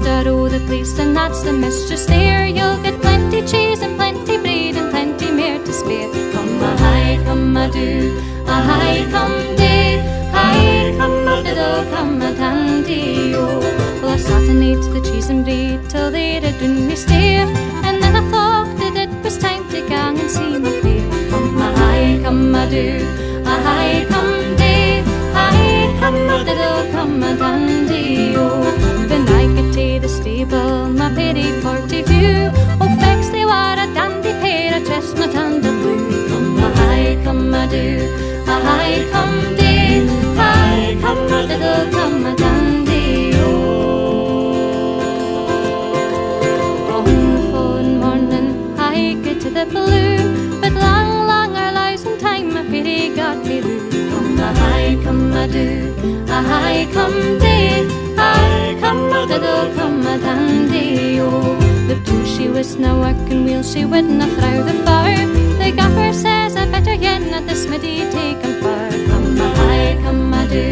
Master 0.00 0.30
of 0.30 0.50
the 0.50 0.60
place, 0.60 0.98
and 0.98 1.14
that's 1.14 1.42
the 1.42 1.52
mistress 1.52 2.06
there. 2.06 2.46
You'll 2.46 2.82
get 2.82 2.98
plenty 3.02 3.42
cheese 3.42 3.82
and 3.82 3.96
plenty 3.96 4.38
bread 4.38 4.76
and 4.76 4.90
plenty 4.90 5.30
more 5.30 5.62
to 5.62 5.72
spare. 5.72 6.10
Come 6.32 6.62
a 6.62 6.76
high, 6.78 7.22
come 7.24 7.56
a 7.56 7.70
do, 7.70 8.18
a 8.46 8.52
high 8.52 9.04
come 9.10 9.56
day, 9.56 9.98
high 10.32 10.96
come 10.96 11.28
a 11.28 11.42
diddle, 11.42 11.84
come 11.92 12.22
a 12.22 12.34
dandy, 12.34 13.34
oh. 13.34 13.60
Well, 14.00 14.12
I 14.12 14.16
sat 14.16 14.48
and 14.48 14.62
ate 14.64 14.80
the 14.94 15.02
cheese 15.02 15.28
and 15.28 15.44
bread 15.44 15.90
till 15.90 16.10
they'd 16.10 16.44
a 16.44 16.52
done 16.58 16.86
me 16.86 16.96
stare, 16.96 17.46
and 17.84 18.02
then 18.02 18.16
I 18.16 18.30
thought 18.30 18.74
that 18.78 18.96
it 18.96 19.10
was 19.22 19.36
time 19.36 19.68
to 19.68 19.86
gang 19.86 20.18
and 20.18 20.30
see 20.30 20.58
my 20.58 20.70
fair. 20.80 21.30
Come 21.30 21.58
a 21.58 21.76
high, 21.76 22.20
come 22.22 22.54
a 22.54 22.70
do, 22.70 23.06
a 23.44 23.54
high 23.66 24.06
come 24.08 24.56
day, 24.56 25.02
high 25.34 25.94
come 26.00 26.30
a 26.30 26.44
diddle, 26.44 26.90
come 26.90 27.22
a 27.22 27.36
dandy, 27.36 28.34
oh. 28.36 28.99
Stable, 30.40 30.88
my 30.88 31.12
pretty 31.12 31.52
forty 31.60 32.00
view, 32.00 32.50
oh, 32.80 32.88
fex 32.98 33.30
they 33.30 33.44
were 33.44 33.76
a 33.84 33.86
dandy 33.92 34.32
pair, 34.40 34.80
a 34.80 34.80
chestnut 34.82 35.34
and 35.34 35.66
a 35.66 35.70
blue. 35.70 36.28
Come 36.30 36.56
a 36.56 36.74
high, 36.76 37.22
come 37.22 37.52
a 37.52 37.68
do, 37.68 38.08
a 38.46 38.54
high 38.66 39.04
come 39.12 39.54
day, 39.56 40.06
high 40.40 40.96
come 41.02 41.30
a 41.30 41.46
diddle, 41.46 41.90
come 41.92 42.24
a 42.24 42.34
dandy, 42.36 43.32
oh. 43.34 43.50
On 46.94 47.04
the 47.04 47.40
phone 47.52 47.98
morning, 47.98 48.48
I 48.78 49.20
get 49.22 49.42
to 49.42 49.50
the 49.50 49.66
blue, 49.66 50.60
but 50.62 50.72
long, 50.72 51.26
long 51.26 51.54
our 51.54 51.72
lives 51.74 52.04
in 52.04 52.16
time, 52.18 52.54
my 52.54 52.62
pity 52.62 53.14
got 53.14 53.44
me 53.44 53.60
through. 53.60 53.90
Come 54.08 54.38
a 54.38 54.54
high, 54.54 54.96
come 55.04 55.34
a 55.34 55.46
do, 55.46 55.94
a 56.28 56.42
high 56.42 56.86
come 56.94 57.38
day, 57.38 57.84
high 58.20 58.76
come 58.80 59.12
a 59.18 59.26
diddle, 59.26 59.66
come 59.76 60.06
a 60.12 60.16
dandy, 60.18 61.20
oh. 61.20 61.56
The 61.88 61.96
two 62.06 62.24
she 62.26 62.48
was 62.48 62.76
now 62.76 62.94
working 63.06 63.44
wheel, 63.44 63.62
she 63.62 63.84
wouldn't 63.84 64.22
throw 64.36 64.56
the 64.70 64.76
fire. 64.86 65.26
The 65.60 65.70
gaffer 65.78 66.12
says 66.12 66.56
I 66.62 66.64
better 66.74 66.94
yen 67.04 67.24
at 67.38 67.44
the 67.48 67.56
smithy 67.62 67.96
take 68.16 68.40
him 68.44 68.54
far. 68.62 68.90
Come 69.10 69.40
a 69.46 69.48
high, 69.60 69.92
come 70.04 70.34
a 70.40 70.42
do, 70.54 70.68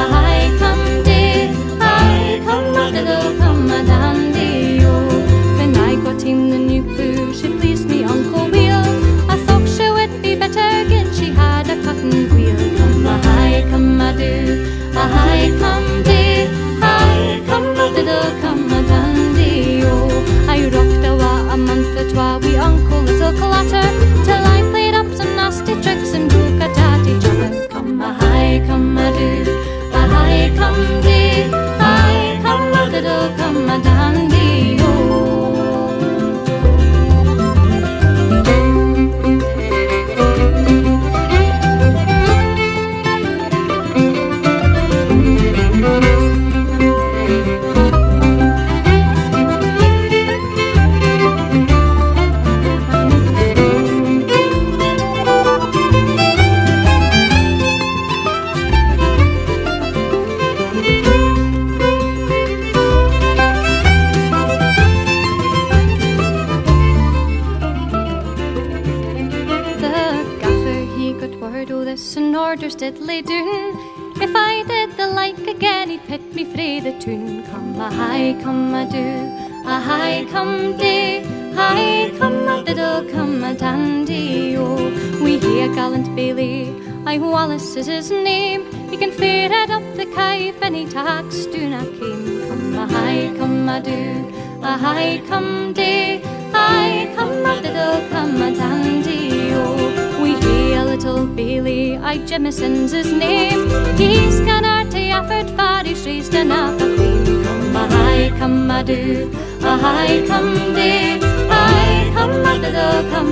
a 0.00 0.02
high 0.14 0.48
come 0.62 0.86
day, 1.10 1.52
high 1.82 2.40
come 2.48 2.76
a 2.82 2.86
diddle, 2.94 3.28
come 3.40 3.70
a 3.78 3.80
dandy, 3.90 4.84
oh. 4.84 5.10
When 5.58 5.72
I 5.88 5.92
got 6.04 6.22
him 6.22 6.40
the 6.52 6.58
new 6.70 6.84
clue, 6.94 7.34
she 7.38 7.48
pleased 7.58 7.86
me 7.90 8.04
Uncle 8.04 8.46
Wheel. 8.54 8.84
I 9.32 9.36
thought 9.46 9.66
she 9.74 9.86
would 9.96 10.14
be 10.22 10.32
better 10.42 10.68
again, 10.84 11.08
she 11.18 11.26
had 11.40 11.68
a 11.74 11.76
cotton 11.84 12.12
wheel. 12.34 12.62
Come 12.78 13.06
a 13.14 13.16
high, 13.28 13.62
come 13.70 14.00
a 14.08 14.10
do, 14.22 14.34
a 15.02 15.04
high 15.16 15.50
come 15.62 15.85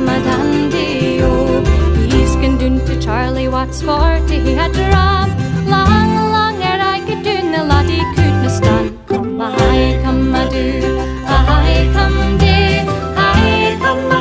a 0.08 0.18
dandy, 0.22 1.20
oh. 1.22 1.62
He's 2.10 2.34
doon 2.58 2.84
to 2.86 3.00
Charlie 3.00 3.48
Watts 3.48 3.82
for 3.82 4.20
to 4.28 4.34
he 4.34 4.54
had 4.54 4.72
to 4.74 4.84
rob. 4.94 5.28
Long, 5.66 6.10
long 6.36 6.56
ere 6.62 6.80
I 6.80 7.00
could 7.06 7.22
do 7.22 7.34
the 7.52 7.62
laddie 7.70 8.04
couldn't 8.14 8.50
stand. 8.50 8.88
Come 9.08 9.40
a 9.40 9.50
come 10.02 10.34
a 10.34 10.42
do, 10.50 10.80
come 11.92 12.38
day, 12.38 12.84
high 13.18 13.76
come 13.82 14.10
a 14.16 14.20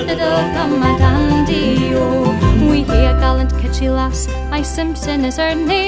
come 0.56 0.84
a 0.84 0.91
dandy, 0.97 1.93
oh. 1.95 2.69
We 2.69 2.84
hae 2.84 3.06
a 3.06 3.13
gallant 3.19 3.53
kitschy 3.53 3.89
lass, 3.93 4.27
I 4.51 4.62
Simpson 4.63 5.25
is 5.25 5.38
her 5.38 5.56
name. 5.56 5.83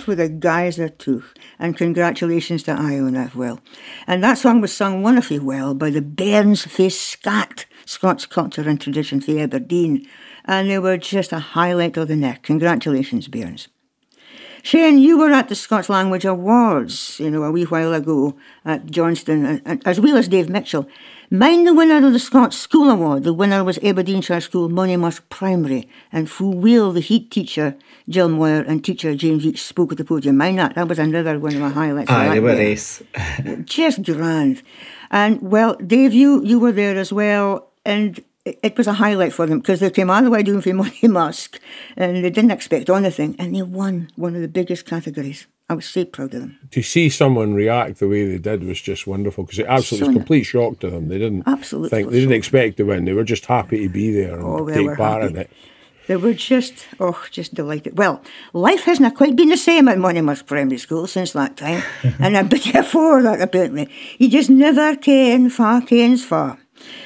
Fight 0.00 0.04
for 0.04 0.14
the 0.14 0.28
Guise 0.28 0.80
o' 0.80 0.88
Tough. 0.88 1.34
And 1.58 1.76
congratulations 1.76 2.62
to 2.64 2.72
Iona 2.72 3.24
as 3.24 3.34
well. 3.34 3.60
And 4.06 4.24
that 4.24 4.38
song 4.38 4.60
was 4.60 4.72
sung 4.72 5.02
wonderfully 5.02 5.38
well 5.38 5.74
by 5.74 5.90
the 5.90 6.00
Bairns 6.00 6.64
Face 6.64 6.98
Scat, 6.98 7.66
Scots 7.84 8.26
Culture 8.26 8.66
and 8.68 8.80
Tradition 8.80 9.20
for 9.20 9.38
Aberdeen. 9.38 10.06
And 10.46 10.70
they 10.70 10.78
were 10.78 10.96
just 10.96 11.32
a 11.32 11.38
highlight 11.38 11.96
of 11.98 12.08
the 12.08 12.16
neck. 12.16 12.42
Congratulations, 12.42 13.28
Bairns. 13.28 13.68
Shane, 14.62 14.98
you 14.98 15.18
were 15.18 15.32
at 15.32 15.48
the 15.48 15.54
Scots 15.54 15.88
Language 15.88 16.24
Awards, 16.24 17.18
you 17.18 17.30
know, 17.30 17.44
a 17.44 17.50
wee 17.50 17.64
while 17.64 17.94
ago 17.94 18.36
at 18.64 18.86
Johnstone, 18.86 19.44
uh, 19.46 19.58
uh, 19.64 19.76
as 19.84 20.00
well 20.00 20.16
as 20.16 20.28
Dave 20.28 20.50
Mitchell. 20.50 20.86
Mind 21.32 21.64
the 21.64 21.72
winner 21.72 22.04
of 22.04 22.12
the 22.12 22.18
Scots 22.18 22.58
School 22.58 22.90
Award. 22.90 23.22
The 23.22 23.32
winner 23.32 23.62
was 23.62 23.78
Aberdeenshire 23.84 24.40
School 24.40 24.68
Monymusk 24.68 25.20
Primary, 25.28 25.88
and 26.10 26.28
full 26.28 26.54
wheel 26.54 26.90
the 26.90 26.98
heat 26.98 27.30
teacher 27.30 27.76
Jill 28.08 28.28
Moyer 28.28 28.62
and 28.62 28.84
teacher 28.84 29.14
James 29.14 29.46
Each 29.46 29.62
spoke 29.62 29.92
at 29.92 29.98
the 29.98 30.04
podium. 30.04 30.36
Mind 30.36 30.58
that? 30.58 30.74
That 30.74 30.88
was 30.88 30.98
another 30.98 31.38
one 31.38 31.54
of 31.54 31.60
my 31.60 31.68
highlights. 31.68 32.10
Aye, 32.10 32.30
they 32.30 32.40
were 32.40 32.50
ace. 32.50 33.00
Just 33.62 34.02
grand. 34.02 34.62
And 35.12 35.40
well, 35.40 35.76
Dave, 35.76 36.12
you 36.12 36.42
you 36.44 36.58
were 36.58 36.72
there 36.72 36.98
as 36.98 37.12
well, 37.12 37.70
and 37.84 38.20
it 38.44 38.76
was 38.76 38.88
a 38.88 38.94
highlight 38.94 39.32
for 39.32 39.46
them 39.46 39.60
because 39.60 39.78
they 39.78 39.90
came 39.90 40.10
all 40.10 40.24
the 40.24 40.30
way 40.30 40.42
down 40.42 40.60
from 40.62 40.72
Monymusk 40.82 41.60
and 41.96 42.24
they 42.24 42.30
didn't 42.30 42.50
expect 42.50 42.90
anything 42.90 43.36
and 43.38 43.54
they 43.54 43.62
won 43.62 44.10
one 44.16 44.34
of 44.34 44.42
the 44.42 44.48
biggest 44.48 44.84
categories. 44.84 45.46
I 45.70 45.74
was 45.74 45.86
so 45.86 46.04
proud 46.04 46.34
of 46.34 46.40
them. 46.40 46.58
To 46.72 46.82
see 46.82 47.08
someone 47.08 47.54
react 47.54 48.00
the 48.00 48.08
way 48.08 48.26
they 48.26 48.38
did 48.38 48.64
was 48.64 48.80
just 48.80 49.06
wonderful 49.06 49.44
because 49.44 49.60
it 49.60 49.66
absolutely 49.66 50.08
was 50.08 50.14
So- 50.14 50.18
complete 50.18 50.42
shock 50.44 50.80
to 50.80 50.90
them. 50.90 51.08
They 51.08 51.18
didn't 51.18 51.44
Absolutely 51.46 51.90
think 51.90 52.10
they 52.10 52.18
didn't 52.20 52.34
expect 52.34 52.76
to 52.78 52.82
win. 52.84 53.04
They 53.04 53.12
were 53.12 53.24
just 53.24 53.46
happy 53.46 53.84
to 53.84 53.88
be 53.88 54.10
there 54.12 54.34
and 54.34 54.42
Oh, 54.44 54.66
they 54.66 54.74
take 54.74 54.86
were 54.88 54.96
part 54.96 55.22
happy. 55.22 55.34
in 55.34 55.40
it. 55.40 55.50
They 56.08 56.16
were 56.16 56.34
just, 56.34 56.86
oh, 56.98 57.22
just 57.30 57.54
delighted. 57.54 57.96
Well, 57.96 58.20
life 58.52 58.82
hasn't 58.84 59.14
quite 59.14 59.36
been 59.36 59.50
the 59.50 59.56
same 59.56 59.86
at 59.86 59.96
Monymusk 59.98 60.44
Primary 60.46 60.78
School 60.78 61.06
since 61.06 61.32
that 61.34 61.56
time, 61.56 61.84
and 62.18 62.36
a 62.36 62.42
bit 62.42 62.64
before 62.72 63.22
that, 63.22 63.40
apparently. 63.40 63.88
You 64.18 64.28
just 64.28 64.50
never 64.50 64.96
can 64.96 65.50
far 65.50 65.80
canes 65.82 66.24
far. 66.24 66.58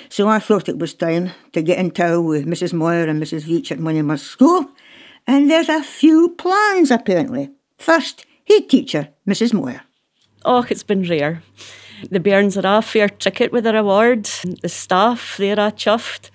So 0.08 0.26
I 0.28 0.38
thought 0.38 0.70
it 0.70 0.78
was 0.78 0.94
time 0.94 1.32
to 1.52 1.60
get 1.60 1.78
in 1.78 1.90
tow 1.90 2.22
with 2.22 2.46
Mrs. 2.46 2.72
Moyer 2.72 3.04
and 3.04 3.22
Mrs. 3.22 3.42
Veach 3.44 3.70
at 3.70 3.78
Monymusk 3.78 4.20
School, 4.36 4.70
and 5.26 5.50
there's 5.50 5.68
a 5.68 5.82
few 5.82 6.30
plans, 6.38 6.90
apparently. 6.90 7.50
First, 7.76 8.24
head 8.48 8.68
teacher, 8.68 9.08
Mrs. 9.28 9.52
Moyer. 9.52 9.82
Oh, 10.44 10.66
it's 10.68 10.82
been 10.82 11.02
rare. 11.02 11.42
The 12.10 12.20
bairns 12.20 12.56
are 12.56 12.78
a 12.78 12.82
fair 12.82 13.08
ticket 13.08 13.52
with 13.52 13.64
their 13.64 13.76
award. 13.76 14.24
The 14.62 14.68
staff, 14.68 15.36
they're 15.38 15.54
a 15.54 15.72
chuffed. 15.72 16.30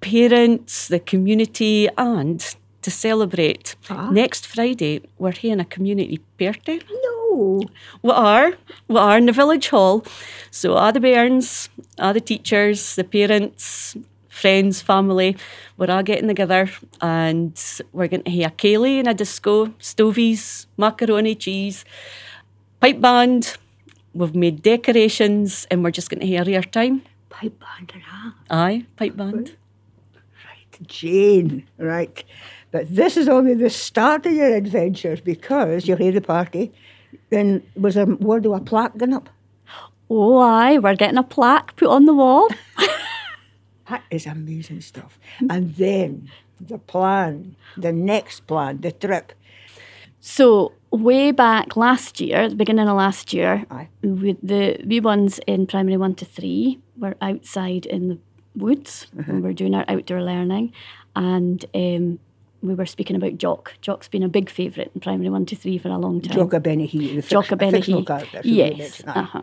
Parents, 0.00 0.88
the 0.88 0.98
community, 0.98 1.88
and 1.96 2.40
to 2.82 2.90
celebrate, 2.90 3.76
ah. 3.90 4.10
next 4.10 4.46
Friday, 4.46 5.02
we're 5.18 5.32
having 5.32 5.60
a 5.60 5.64
community 5.64 6.18
party. 6.38 6.80
No. 7.02 7.60
We 8.02 8.10
are. 8.10 8.54
We 8.88 8.96
are 8.96 9.18
in 9.18 9.26
the 9.26 9.32
village 9.32 9.68
hall. 9.68 10.04
So 10.50 10.76
are 10.76 10.92
the 10.92 11.00
bairns, 11.00 11.68
are 11.98 12.12
the 12.12 12.20
teachers, 12.20 12.96
the 12.96 13.04
parents, 13.04 13.96
friends, 14.40 14.80
family, 14.80 15.36
we're 15.76 15.90
all 15.90 16.02
getting 16.02 16.28
together 16.28 16.70
and 17.00 17.52
we're 17.92 18.08
going 18.08 18.22
to 18.22 18.30
hear 18.30 18.48
a 18.48 18.50
ceilidh 18.50 19.00
and 19.00 19.08
a 19.08 19.14
disco, 19.14 19.66
stovies, 19.78 20.66
macaroni, 20.76 21.34
cheese, 21.34 21.84
pipe 22.80 23.00
band. 23.00 23.56
We've 24.14 24.34
made 24.34 24.62
decorations 24.62 25.66
and 25.70 25.84
we're 25.84 25.90
just 25.90 26.08
going 26.10 26.20
to 26.20 26.36
have 26.36 26.48
a 26.48 26.52
rare 26.52 26.62
time. 26.62 27.02
Pipe 27.28 27.60
band 27.60 27.92
and 27.94 28.02
all. 28.12 28.32
Aye, 28.50 28.86
pipe 28.96 29.16
band. 29.16 29.56
Right, 30.46 30.88
Jane, 30.88 31.66
right. 31.78 32.24
But 32.72 32.94
this 32.94 33.16
is 33.16 33.28
only 33.28 33.54
the 33.54 33.70
start 33.70 34.26
of 34.26 34.32
your 34.32 34.54
adventures 34.54 35.20
because 35.20 35.86
you'll 35.86 35.98
hear 35.98 36.12
the 36.12 36.20
party. 36.20 36.72
Then 37.28 37.62
was 37.76 37.96
a 37.96 38.06
word 38.06 38.46
of 38.46 38.52
a 38.52 38.60
plaque 38.60 38.96
going 38.96 39.12
up? 39.12 39.28
Oh, 40.08 40.38
aye, 40.38 40.78
we're 40.78 40.96
getting 40.96 41.18
a 41.18 41.22
plaque 41.22 41.76
put 41.76 41.88
on 41.88 42.06
the 42.06 42.14
wall. 42.14 42.48
That 43.90 44.02
is 44.10 44.26
amazing 44.26 44.80
stuff. 44.82 45.18
And 45.48 45.74
then 45.74 46.30
the 46.60 46.78
plan, 46.78 47.56
the 47.76 47.92
next 47.92 48.46
plan, 48.46 48.80
the 48.80 48.92
trip. 48.92 49.32
So, 50.20 50.72
way 50.90 51.32
back 51.32 51.76
last 51.76 52.20
year, 52.20 52.48
the 52.48 52.54
beginning 52.54 52.88
of 52.88 52.96
last 52.96 53.32
year, 53.32 53.64
Aye. 53.70 53.88
we, 54.02 54.36
the 54.42 54.78
wee 54.86 55.00
ones 55.00 55.40
in 55.46 55.66
primary 55.66 55.96
one 55.96 56.14
to 56.16 56.24
three 56.24 56.78
were 56.98 57.16
outside 57.20 57.86
in 57.86 58.08
the 58.08 58.18
woods 58.54 59.06
Mm-hmm. 59.16 59.30
and 59.30 59.42
we 59.42 59.48
were 59.48 59.54
doing 59.54 59.74
our 59.74 59.84
outdoor 59.88 60.22
learning. 60.22 60.72
And 61.16 61.64
um, 61.74 62.18
we 62.62 62.74
were 62.74 62.86
speaking 62.86 63.16
about 63.16 63.38
Jock. 63.38 63.74
Jock's 63.80 64.08
been 64.08 64.22
a 64.22 64.28
big 64.28 64.50
favourite 64.50 64.90
in 64.94 65.00
primary 65.00 65.30
one 65.30 65.46
to 65.46 65.56
three 65.56 65.78
for 65.78 65.88
a 65.88 65.98
long 65.98 66.20
time. 66.20 66.36
Jocka 66.36 66.60
Benehee, 66.60 67.16
the 67.16 67.22
Jocka 67.22 67.56
fic- 67.56 67.68
a 67.68 67.70
fictional 67.72 68.04
character. 68.04 68.40
Yes. 68.44 69.02
Uh-huh. 69.06 69.40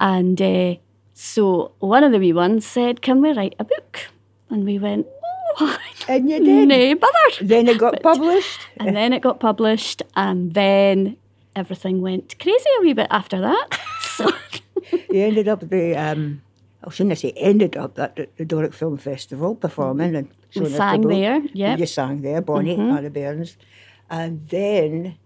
And 0.00 0.40
uh, 0.40 0.76
so 1.14 1.70
one 1.78 2.02
of 2.02 2.12
the 2.12 2.18
wee 2.18 2.32
ones 2.32 2.66
said, 2.66 3.00
Can 3.00 3.22
we 3.22 3.32
write 3.32 3.54
a 3.58 3.64
book? 3.64 4.08
And 4.50 4.64
we 4.64 4.78
went, 4.78 5.06
Oh, 5.60 5.78
And 6.08 6.28
you 6.28 6.44
did. 6.44 6.68
nay, 6.68 6.94
bother. 6.94 7.12
Then 7.40 7.68
it 7.68 7.78
got 7.78 8.02
published. 8.02 8.60
And 8.78 8.96
then 8.96 9.12
it 9.12 9.22
got 9.22 9.38
published, 9.38 10.02
and 10.16 10.52
then 10.54 11.16
everything 11.54 12.00
went 12.00 12.38
crazy 12.40 12.68
a 12.78 12.82
wee 12.82 12.92
bit 12.92 13.06
after 13.10 13.40
that. 13.40 13.78
So 14.14 14.30
You 15.10 15.22
ended 15.24 15.48
up 15.48 15.68
the, 15.68 15.96
um, 15.96 16.40
I 16.86 16.90
shouldn't 16.90 17.12
I 17.12 17.14
say 17.16 17.32
ended 17.36 17.76
up 17.76 17.98
at 17.98 18.14
the, 18.36 18.44
Doric 18.44 18.72
Film 18.72 18.96
Festival 18.96 19.56
performing 19.56 20.14
and 20.14 20.28
the 20.54 20.70
sang 20.70 21.00
there. 21.08 21.40
Mm-hmm. 21.40 21.80
You 21.80 21.86
sang 21.86 22.22
there, 22.22 22.40
Bonnie, 22.40 22.76
Anna 22.76 23.10
Burns. 23.10 23.56
And 24.08 24.48
then 24.48 25.16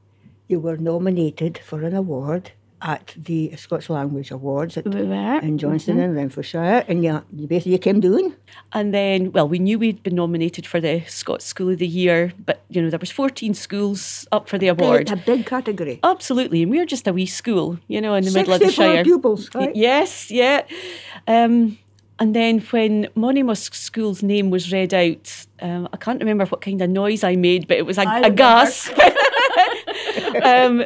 you 0.47 0.59
were 0.59 0.79
nominated 0.79 1.59
for 1.59 1.83
an 1.83 1.95
award 1.95 2.53
at 2.81 3.15
the 3.17 3.55
Scots 3.57 3.91
Language 3.91 4.31
Awards 4.31 4.77
at, 4.77 4.87
we 4.87 5.01
in 5.01 5.59
Johnstone 5.59 5.99
in 5.99 6.15
Renfrewshire. 6.15 6.85
And 6.89 7.05
you, 7.05 7.25
you 7.35 7.47
basically 7.47 7.79
came 7.79 8.01
down. 8.01 8.37
And 8.73 8.95
then, 8.95 9.33
well, 9.33 9.49
we 9.49 9.59
knew 9.59 9.79
we'd 9.79 10.03
been 10.03 10.15
nominated 10.15 10.67
for 10.67 10.81
the 10.81 11.03
Scots 11.07 11.45
School 11.45 11.71
of 11.71 11.79
the 11.79 11.87
Year, 11.87 12.33
but 12.45 12.63
you 12.69 12.83
know 12.83 12.91
there 12.91 12.99
was 12.99 13.11
14 13.11 13.55
schools 13.55 14.27
up 14.33 14.49
for 14.49 14.59
the 14.59 14.69
award. 14.69 15.11
A 15.11 15.17
big 15.17 15.47
category. 15.47 16.01
Absolutely, 16.03 16.63
and 16.63 16.71
we 16.71 16.79
were 16.79 16.87
just 16.87 17.07
a 17.07 17.13
wee 17.13 17.27
school, 17.27 17.79
you 17.89 18.01
know, 18.01 18.15
in 18.15 18.25
the 18.25 18.31
middle 18.31 18.53
of 18.55 18.61
the 18.61 18.67
64 18.67 18.95
shire. 18.95 19.05
pupils, 19.05 19.55
right? 19.55 19.75
Yes, 19.75 20.31
yeah. 20.31 20.63
Um, 21.27 21.79
and 22.21 22.35
then 22.35 22.61
when 22.71 23.07
Monymusk 23.17 23.75
School's 23.75 24.23
name 24.23 24.51
was 24.51 24.73
read 24.73 24.93
out, 24.93 25.47
um, 25.61 25.89
I 25.93 25.97
can't 25.97 26.19
remember 26.19 26.47
what 26.47 26.61
kind 26.61 26.83
of 26.83 26.91
noise 26.91 27.23
I 27.23 27.37
made, 27.37 27.69
but 27.69 27.77
it 27.77 27.87
was 27.87 27.97
a, 27.97 28.03
a 28.03 28.31
gasp. 28.31 28.93
um, 30.43 30.85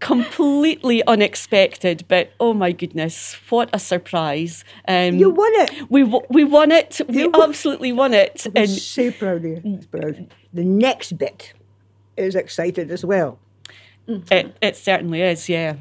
completely 0.00 1.02
unexpected, 1.06 2.04
but 2.08 2.30
oh 2.38 2.52
my 2.54 2.72
goodness, 2.72 3.34
what 3.48 3.68
a 3.72 3.78
surprise! 3.78 4.64
Um, 4.88 5.16
You 5.16 5.30
won 5.30 5.52
it. 5.54 5.90
we 5.90 6.02
w- 6.02 6.26
we 6.30 6.44
won 6.44 6.70
it. 6.70 7.00
We 7.08 7.26
won- 7.28 7.42
absolutely 7.42 7.92
won 7.92 8.14
it. 8.14 8.46
I'm 8.46 8.52
And 8.56 8.70
so 8.70 9.10
proud 9.10 9.44
of 9.44 9.64
you. 9.64 9.80
Proud. 9.90 10.26
The 10.52 10.64
next 10.64 11.16
bit 11.18 11.52
is 12.16 12.34
excited 12.34 12.90
as 12.90 13.04
well. 13.04 13.38
It, 14.08 14.56
it 14.62 14.76
certainly 14.76 15.20
is, 15.22 15.48
yeah. 15.48 15.74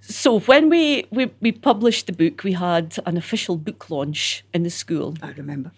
So 0.00 0.38
when 0.40 0.68
we, 0.68 1.06
we, 1.10 1.30
we 1.40 1.50
published 1.50 2.06
the 2.06 2.12
book, 2.12 2.44
we 2.44 2.52
had 2.52 2.96
an 3.06 3.16
official 3.16 3.56
book 3.56 3.90
launch 3.90 4.44
in 4.54 4.62
the 4.62 4.70
school. 4.70 5.14
I 5.22 5.30
remember. 5.32 5.72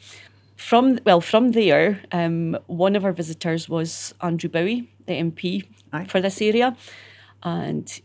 From 0.56 0.98
well, 1.06 1.20
from 1.20 1.52
there, 1.52 2.00
um, 2.12 2.58
one 2.66 2.96
of 2.96 3.04
our 3.04 3.12
visitors 3.12 3.68
was 3.68 4.14
Andrew 4.20 4.50
Bowie, 4.50 4.90
the 5.06 5.14
MP 5.14 5.64
Aye. 5.92 6.04
for 6.06 6.20
this 6.20 6.42
area, 6.42 6.76
and 7.42 8.00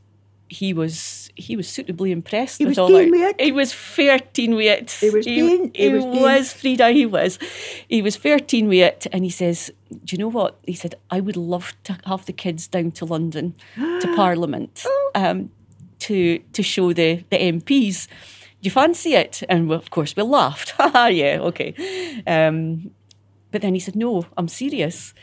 he 0.49 0.73
was 0.73 1.29
he 1.35 1.55
was 1.55 1.67
suitably 1.69 2.11
impressed 2.11 2.57
He 2.57 2.65
with 2.65 2.71
was 2.71 2.77
all 2.79 2.87
keen 2.89 3.15
our. 3.23 3.29
it. 3.29 3.39
He 3.41 3.51
was 3.53 3.73
thirteen 3.73 4.55
with 4.55 4.65
it. 4.67 4.91
He 4.99 5.09
was 5.09 5.25
keen, 5.25 5.71
he 5.73 5.83
He, 5.83 5.89
was 5.93 6.03
was 6.05 6.53
Frieda. 6.53 6.89
He 6.91 7.05
was. 7.05 7.39
He 7.87 8.01
was 8.01 8.17
thirteen 8.17 8.67
with 8.67 8.79
it, 8.79 9.07
and 9.13 9.23
he 9.23 9.29
says, 9.29 9.71
"Do 9.89 10.13
you 10.13 10.17
know 10.17 10.27
what?" 10.27 10.57
He 10.65 10.73
said, 10.73 10.95
"I 11.09 11.21
would 11.21 11.37
love 11.37 11.73
to 11.85 11.97
have 12.05 12.25
the 12.25 12.33
kids 12.33 12.67
down 12.67 12.91
to 12.91 13.05
London, 13.05 13.55
to 13.77 14.13
Parliament, 14.15 14.83
Oh. 14.85 15.11
um, 15.15 15.51
to 15.99 16.39
to 16.53 16.61
show 16.63 16.91
the 16.93 17.23
the 17.29 17.37
MPs." 17.37 18.07
Do 18.61 18.67
you 18.67 18.71
fancy 18.71 19.15
it? 19.15 19.41
And 19.49 19.69
we- 19.69 19.75
of 19.75 19.89
course, 19.89 20.15
we 20.15 20.21
laughed. 20.23 20.73
Yeah, 21.11 21.39
okay. 21.41 21.73
Um, 22.27 22.91
but 23.51 23.61
then 23.61 23.73
he 23.73 23.79
said, 23.79 23.95
No, 23.95 24.25
I'm 24.37 24.47
serious. 24.47 25.13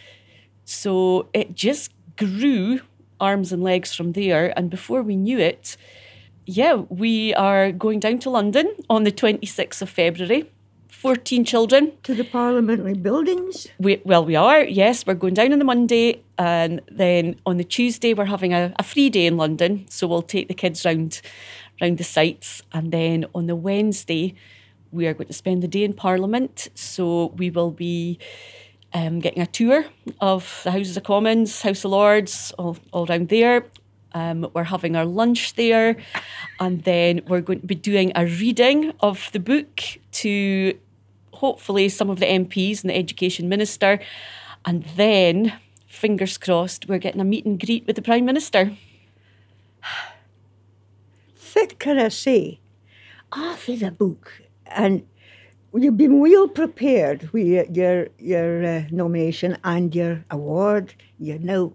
So 0.65 1.29
it 1.33 1.55
just 1.55 1.93
grew 2.17 2.81
arms 3.21 3.53
and 3.53 3.63
legs 3.63 3.95
from 3.95 4.13
there. 4.13 4.53
And 4.57 4.71
before 4.71 5.03
we 5.03 5.17
knew 5.17 5.39
it, 5.39 5.77
yeah, 6.47 6.75
we 6.75 7.35
are 7.35 7.73
going 7.73 8.01
down 8.01 8.19
to 8.21 8.31
London 8.31 8.75
on 8.89 9.05
the 9.05 9.13
26th 9.13 9.83
of 9.83 9.91
February. 9.91 10.51
14 10.89 11.45
children. 11.45 11.93
To 12.03 12.15
the 12.15 12.25
parliamentary 12.25 12.95
buildings. 12.95 13.69
We, 13.79 14.03
well, 14.05 14.25
we 14.25 14.35
are, 14.35 14.65
yes. 14.65 15.07
We're 15.07 15.15
going 15.15 15.35
down 15.35 15.53
on 15.53 15.61
the 15.61 15.65
Monday, 15.65 16.25
and 16.37 16.81
then 16.91 17.37
on 17.47 17.57
the 17.57 17.63
Tuesday, 17.63 18.15
we're 18.15 18.25
having 18.25 18.53
a, 18.53 18.75
a 18.79 18.83
free 18.83 19.09
day 19.09 19.27
in 19.27 19.37
London. 19.37 19.87
So 19.89 20.09
we'll 20.09 20.23
take 20.23 20.49
the 20.49 20.55
kids 20.55 20.85
round, 20.85 21.21
round 21.81 21.99
the 21.99 22.05
sites. 22.05 22.63
And 22.73 22.91
then 22.91 23.27
on 23.33 23.47
the 23.47 23.55
Wednesday, 23.55 24.35
we 24.91 25.07
are 25.07 25.15
going 25.15 25.29
to 25.29 25.33
spend 25.33 25.63
the 25.63 25.69
day 25.69 25.85
in 25.85 25.93
Parliament. 25.93 26.69
So 26.75 27.27
we 27.37 27.51
will 27.51 27.71
be 27.71 28.19
um, 28.93 29.21
getting 29.21 29.43
a 29.43 29.47
tour 29.47 29.85
of 30.21 30.61
the 30.65 30.71
Houses 30.71 30.97
of 30.97 31.05
Commons, 31.05 31.63
House 31.63 31.85
of 31.85 31.91
Lords, 31.91 32.53
all, 32.59 32.77
all 32.93 33.07
around 33.09 33.29
there. 33.29 33.65
Um, 34.13 34.49
we're 34.55 34.65
having 34.65 34.97
our 34.97 35.05
lunch 35.05 35.55
there, 35.55 35.97
and 36.59 36.83
then 36.85 37.21
we're 37.29 37.43
going 37.43 37.61
to 37.61 37.67
be 37.67 37.75
doing 37.75 38.11
a 38.15 38.25
reading 38.25 38.93
of 39.01 39.29
the 39.33 39.41
book 39.41 39.83
to 40.13 40.79
hopefully 41.35 41.89
some 41.89 42.09
of 42.09 42.19
the 42.19 42.27
MPs 42.27 42.83
and 42.83 42.91
the 42.91 42.97
Education 42.97 43.49
Minister. 43.49 44.01
And 44.65 44.85
then, 44.97 45.53
fingers 45.87 46.39
crossed, 46.39 46.89
we're 46.89 46.99
getting 46.99 47.21
a 47.21 47.25
meet 47.25 47.45
and 47.45 47.61
greet 47.61 47.87
with 47.87 47.97
the 47.97 48.03
Prime 48.03 48.25
Minister. 48.25 48.77
What 51.55 51.79
can 51.81 51.99
I 51.99 52.09
say? 52.09 52.61
Half 53.33 53.69
is 53.69 53.83
a 53.83 53.91
book, 53.91 54.43
and 54.67 55.07
you've 55.75 55.97
been 55.97 56.21
well 56.21 56.49
prepared 56.49 57.31
with 57.33 57.77
your 57.77 58.09
your, 58.19 58.65
uh, 58.65 58.83
nomination 58.91 59.59
and 59.65 59.95
your 59.95 60.25
award. 60.31 60.95
You're 61.19 61.39
now 61.39 61.73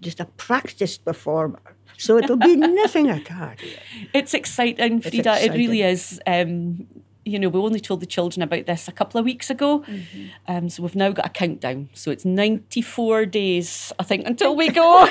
just 0.00 0.20
a 0.20 0.24
practiced 0.24 1.04
performer, 1.04 1.60
so 1.96 2.18
it'll 2.18 2.36
be 2.36 2.56
nothing 2.82 3.08
at 3.08 3.30
all. 3.30 3.54
It's 4.12 4.34
exciting, 4.34 5.00
Frieda. 5.00 5.44
It 5.44 5.52
really 5.52 5.82
is. 5.82 6.20
Um, 6.26 6.86
you 7.24 7.38
know, 7.38 7.48
we 7.48 7.60
only 7.60 7.80
told 7.80 8.00
the 8.00 8.06
children 8.06 8.42
about 8.42 8.66
this 8.66 8.88
a 8.88 8.92
couple 8.92 9.18
of 9.18 9.24
weeks 9.24 9.50
ago. 9.50 9.84
Um, 10.48 10.68
so 10.68 10.82
we've 10.82 10.96
now 10.96 11.10
got 11.12 11.26
a 11.26 11.30
countdown. 11.30 11.90
So 11.92 12.10
it's 12.10 12.24
94 12.24 13.26
days, 13.26 13.92
I 13.98 14.02
think, 14.04 14.26
until 14.26 14.56
we 14.56 14.70
go. 14.70 15.02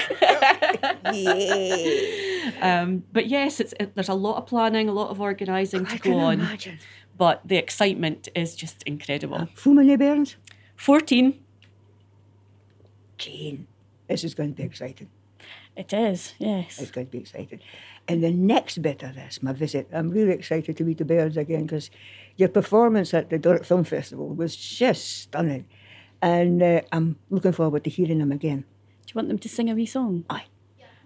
um, 2.61 3.03
but 3.13 3.27
yes, 3.27 3.59
it's 3.59 3.73
it, 3.79 3.93
there's 3.95 4.09
a 4.09 4.15
lot 4.15 4.37
of 4.37 4.47
planning, 4.47 4.89
a 4.89 4.91
lot 4.91 5.09
of 5.11 5.21
organising 5.21 5.85
to 5.85 5.99
go 5.99 6.17
on. 6.17 6.33
imagine. 6.39 6.79
But 7.19 7.41
the 7.45 7.57
excitement 7.57 8.29
is 8.33 8.55
just 8.55 8.81
incredible. 8.83 9.49
How 9.63 9.71
many 9.73 9.97
bairns? 9.97 10.37
14. 10.77 11.37
Jane, 13.17 13.67
this 14.07 14.23
is 14.23 14.33
going 14.33 14.53
to 14.53 14.55
be 14.55 14.63
exciting. 14.63 15.09
It 15.75 15.91
is, 15.91 16.33
yes. 16.39 16.79
It's 16.79 16.91
going 16.91 17.07
to 17.07 17.11
be 17.11 17.17
exciting. 17.17 17.59
And 18.07 18.23
the 18.23 18.31
next 18.31 18.81
bit 18.81 19.03
of 19.03 19.15
this, 19.15 19.43
my 19.43 19.51
visit, 19.51 19.89
I'm 19.91 20.11
really 20.11 20.31
excited 20.31 20.77
to 20.77 20.83
meet 20.85 20.97
the 20.97 21.03
Bairns 21.03 21.35
again 21.35 21.63
because 21.63 21.91
your 22.37 22.47
performance 22.47 23.13
at 23.13 23.29
the 23.29 23.37
Doric 23.37 23.65
Film 23.65 23.83
Festival 23.83 24.29
was 24.29 24.55
just 24.55 25.23
stunning. 25.23 25.65
And 26.21 26.63
uh, 26.63 26.81
I'm 26.93 27.17
looking 27.29 27.51
forward 27.51 27.83
to 27.83 27.89
hearing 27.89 28.19
them 28.19 28.31
again. 28.31 28.61
Do 29.05 29.11
you 29.11 29.15
want 29.15 29.27
them 29.27 29.39
to 29.39 29.49
sing 29.49 29.69
a 29.69 29.75
wee 29.75 29.85
song? 29.85 30.23
Aye. 30.29 30.45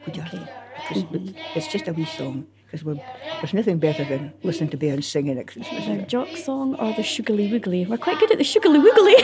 Would 0.06 0.18
you? 0.18 0.24
Because 0.24 1.34
it's 1.56 1.68
just 1.68 1.88
a 1.88 1.94
wee 1.94 2.06
song. 2.06 2.46
Because 2.74 2.98
there's 3.42 3.54
nothing 3.54 3.78
better 3.78 4.04
than 4.04 4.34
listening 4.44 4.70
to 4.72 4.78
Bairns 4.78 5.06
singing 5.06 5.38
at 5.38 5.48
Christmas. 5.48 5.86
The 5.86 6.06
jock 6.08 6.36
song 6.36 6.76
or 6.76 6.94
the 6.94 7.04
Sugarly 7.04 7.52
Wiggly? 7.52 7.86
We're 7.86 7.98
quite 7.98 8.20
good 8.20 8.32
at 8.32 8.40
the 8.40 8.44
Sugarly 8.44 8.80
Wiggly. 8.80 9.16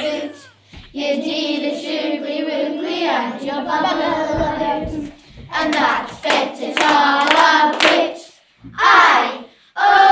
You 0.92 1.16
do 1.16 1.22
the 1.22 1.76
sugary 1.80 2.42
woogly 2.50 3.02
and 3.04 3.44
your 3.44 3.64
bubble 3.64 5.14
and 5.52 5.74
that's 5.74 6.18
fit 6.18 6.54
is 6.62 6.78
all 6.80 7.28
a 7.28 7.78
bit. 7.80 8.32
I, 8.76 9.46
oh, 9.76 10.09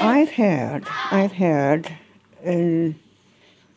I've 0.00 0.30
heard, 0.30 0.84
I've 1.10 1.32
heard, 1.32 1.86
uh, 2.44 2.92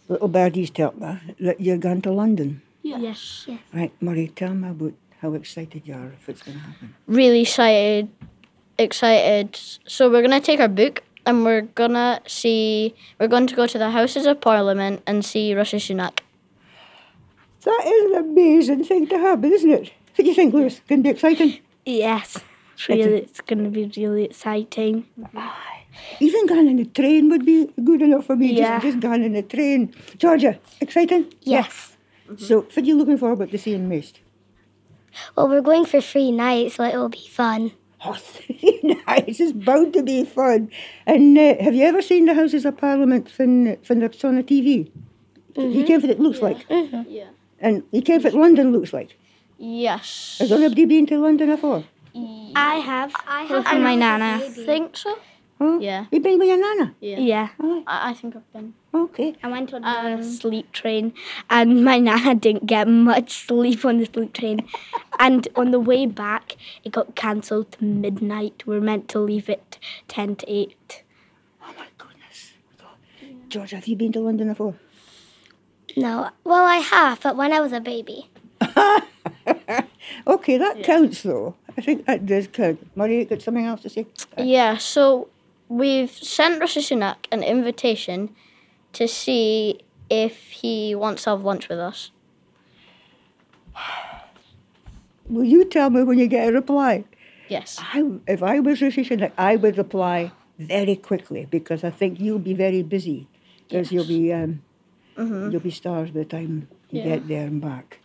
little 0.07 0.27
birdies 0.27 0.69
tell 0.69 0.93
me 0.93 1.19
that 1.39 1.59
you're 1.61 1.77
going 1.77 2.01
to 2.03 2.11
London. 2.11 2.61
Yes. 2.81 3.47
Right, 3.73 3.91
Murray, 4.01 4.31
tell 4.35 4.53
me 4.53 4.69
about 4.69 4.93
how 5.21 5.33
excited 5.33 5.83
you 5.85 5.93
are 5.93 6.07
if 6.19 6.27
it's 6.29 6.41
going 6.41 6.57
to 6.57 6.63
happen. 6.63 6.95
really 7.07 7.41
excited 7.41 8.09
excited 8.77 9.55
so 9.87 10.09
we're 10.09 10.21
gonna 10.21 10.41
take 10.41 10.59
our 10.59 10.67
book 10.67 11.03
and 11.25 11.45
we're 11.45 11.61
gonna 11.61 12.19
see 12.27 12.93
we're 13.19 13.27
going 13.27 13.47
to 13.47 13.55
go 13.55 13.67
to 13.67 13.77
the 13.77 13.91
houses 13.91 14.25
of 14.25 14.41
parliament 14.41 15.01
and 15.05 15.23
see 15.23 15.53
Rishi 15.53 15.77
Sunak 15.77 16.19
That 17.61 17.83
is 17.85 18.11
an 18.11 18.17
amazing 18.25 18.83
thing 18.83 19.07
to 19.07 19.17
happen, 19.17 19.51
isn't 19.53 19.69
it? 19.71 19.91
What 20.15 20.17
do 20.17 20.23
you 20.25 20.33
think, 20.33 20.53
Lewis? 20.53 20.81
Going 20.87 21.01
to 21.01 21.07
be 21.07 21.09
exciting? 21.11 21.59
Yes, 21.85 22.39
it's 22.73 22.89
really, 22.89 23.17
it's 23.19 23.41
going 23.41 23.63
to 23.63 23.69
be 23.69 23.89
really 23.95 24.25
exciting. 24.25 25.05
Even 26.19 26.45
going 26.47 26.67
in 26.67 26.79
a 26.79 26.85
train 26.85 27.29
would 27.29 27.45
be 27.45 27.69
good 27.83 28.01
enough 28.01 28.25
for 28.25 28.35
me. 28.35 28.53
Yeah. 28.53 28.79
Just, 28.79 28.85
just 28.85 28.99
going 28.99 29.23
in 29.23 29.35
a 29.35 29.41
train. 29.43 29.93
Georgia, 30.17 30.59
exciting? 30.81 31.33
Yes. 31.41 31.95
Mm-hmm. 32.25 32.43
So, 32.43 32.61
what 32.61 32.77
are 32.77 32.81
you 32.81 32.97
looking 32.97 33.17
forward 33.17 33.51
to 33.51 33.57
seeing 33.57 33.89
most? 33.89 34.19
Well, 35.35 35.47
we're 35.47 35.61
going 35.61 35.85
for 35.85 36.01
three 36.01 36.31
nights, 36.31 36.75
so 36.75 36.83
it 36.83 36.95
will 36.95 37.09
be 37.09 37.27
fun. 37.29 37.71
Oh, 38.05 38.15
three 38.15 38.81
nights. 39.07 39.39
It's 39.39 39.53
bound 39.53 39.93
to 39.93 40.03
be 40.03 40.25
fun. 40.25 40.69
And 41.05 41.37
uh, 41.37 41.55
have 41.63 41.73
you 41.73 41.85
ever 41.85 42.01
seen 42.01 42.25
the 42.25 42.33
Houses 42.33 42.65
of 42.65 42.75
Parliament 42.75 43.31
from, 43.31 43.77
from 43.77 44.03
it's 44.03 44.21
on 44.25 44.35
the 44.35 44.43
TV? 44.43 44.91
You 45.55 45.63
mm-hmm. 45.63 45.83
care 45.85 45.99
what 46.01 46.09
it 46.09 46.19
looks 46.19 46.41
like? 46.41 46.67
Mm-hmm. 46.67 47.03
yeah 47.07 47.29
And 47.61 47.83
you 47.91 48.01
care 48.01 48.19
what 48.19 48.33
London 48.33 48.73
looks 48.73 48.91
like? 48.91 49.17
yes 49.57 50.37
Has 50.39 50.51
anybody 50.51 50.85
been 50.85 51.05
to 51.05 51.17
London 51.17 51.49
before? 51.49 51.85
I 52.55 52.75
have. 52.75 53.13
I 53.25 53.43
have. 53.43 53.65
with 53.71 53.81
my 53.81 53.95
nana 53.95 54.39
think 54.49 54.97
so 54.97 55.17
Huh? 55.59 55.77
Yeah. 55.79 56.05
You 56.11 56.19
been 56.19 56.39
with 56.39 56.47
your 56.47 56.57
nana? 56.57 56.93
Yeah. 56.99 57.49
I, 57.59 58.09
I 58.09 58.13
think 58.13 58.35
I've 58.35 58.51
been 58.53 58.73
Okay. 58.93 59.35
I 59.41 59.47
went 59.47 59.73
on 59.73 59.83
Um, 59.83 60.19
a 60.19 60.23
sleep 60.23 60.71
train, 60.71 61.13
and 61.49 61.83
my 61.83 61.97
nana 62.07 62.35
didn't 62.35 62.65
get 62.67 62.87
much 62.87 63.31
sleep 63.45 63.83
on 63.85 63.97
the 63.97 64.05
sleep 64.05 64.33
train. 64.33 64.67
and 65.19 65.47
on 65.55 65.71
the 65.71 65.79
way 65.79 66.05
back, 66.05 66.55
it 66.83 66.91
got 66.91 67.15
cancelled 67.15 67.71
to 67.73 67.83
midnight. 67.83 68.63
We 68.67 68.75
are 68.77 68.81
meant 68.81 69.07
to 69.09 69.19
leave 69.19 69.49
at 69.49 69.77
ten 70.07 70.35
to 70.37 70.45
eight. 70.51 71.03
Oh 71.63 71.73
my 71.77 71.87
goodness. 71.97 72.53
George, 73.49 73.71
have 73.71 73.87
you 73.87 73.95
been 73.95 74.11
to 74.13 74.19
London 74.19 74.49
before? 74.49 74.75
No, 75.95 76.29
well, 76.43 76.65
I 76.65 76.77
have, 76.77 77.21
but 77.21 77.35
when 77.37 77.51
I 77.53 77.59
was 77.61 77.71
a 77.71 77.79
baby. 77.79 78.29
Okay, 80.27 80.57
that 80.57 80.83
counts 80.83 81.23
though. 81.23 81.55
I 81.77 81.81
think 81.81 82.05
that 82.05 82.25
does 82.25 82.47
count. 82.47 82.85
Murray, 82.95 83.19
you 83.19 83.25
got 83.25 83.41
something 83.41 83.65
else 83.65 83.81
to 83.81 83.89
say? 83.89 84.05
yeah 84.37 84.77
so 84.77 85.29
we've 85.81 86.11
sent 86.11 86.61
Rishi 86.61 86.81
Sunak 86.81 87.19
an 87.31 87.41
invitation 87.43 88.29
to 88.93 89.07
see 89.07 89.79
if 90.09 90.35
he 90.61 90.93
wants 90.93 91.23
to 91.23 91.31
have 91.31 91.43
lunch 91.43 91.67
with 91.69 91.79
us 91.79 92.11
Will 95.29 95.45
you 95.45 95.65
tell 95.65 95.89
me 95.89 96.03
when 96.03 96.17
you 96.19 96.27
get 96.27 96.49
a 96.49 96.51
reply? 96.51 97.05
yes 97.49 97.79
I, 97.81 98.03
if 98.27 98.41
I 98.43 98.59
was 98.59 98.81
Rishi 98.81 99.03
Sunak, 99.03 99.31
I 99.37 99.55
would 99.55 99.77
reply 99.77 100.31
very 100.59 100.95
quickly 100.95 101.47
because 101.49 101.83
I 101.83 101.89
think 101.89 102.19
you'll 102.19 102.39
be 102.51 102.53
very 102.53 102.83
busy 102.83 103.27
because 103.67 103.91
you'll 103.91 104.05
be 104.07 104.31
um, 104.33 104.61
you'll 105.17 105.59
be 105.59 105.71
starved 105.71 106.13
by 106.13 106.19
the 106.21 106.25
time 106.25 106.67
you 106.91 106.99
Mm-hmm. 106.99 107.07
Yeah. 107.09 107.15
get 107.17 107.27
there 107.27 107.47
and 107.47 107.59
back. 107.59 107.99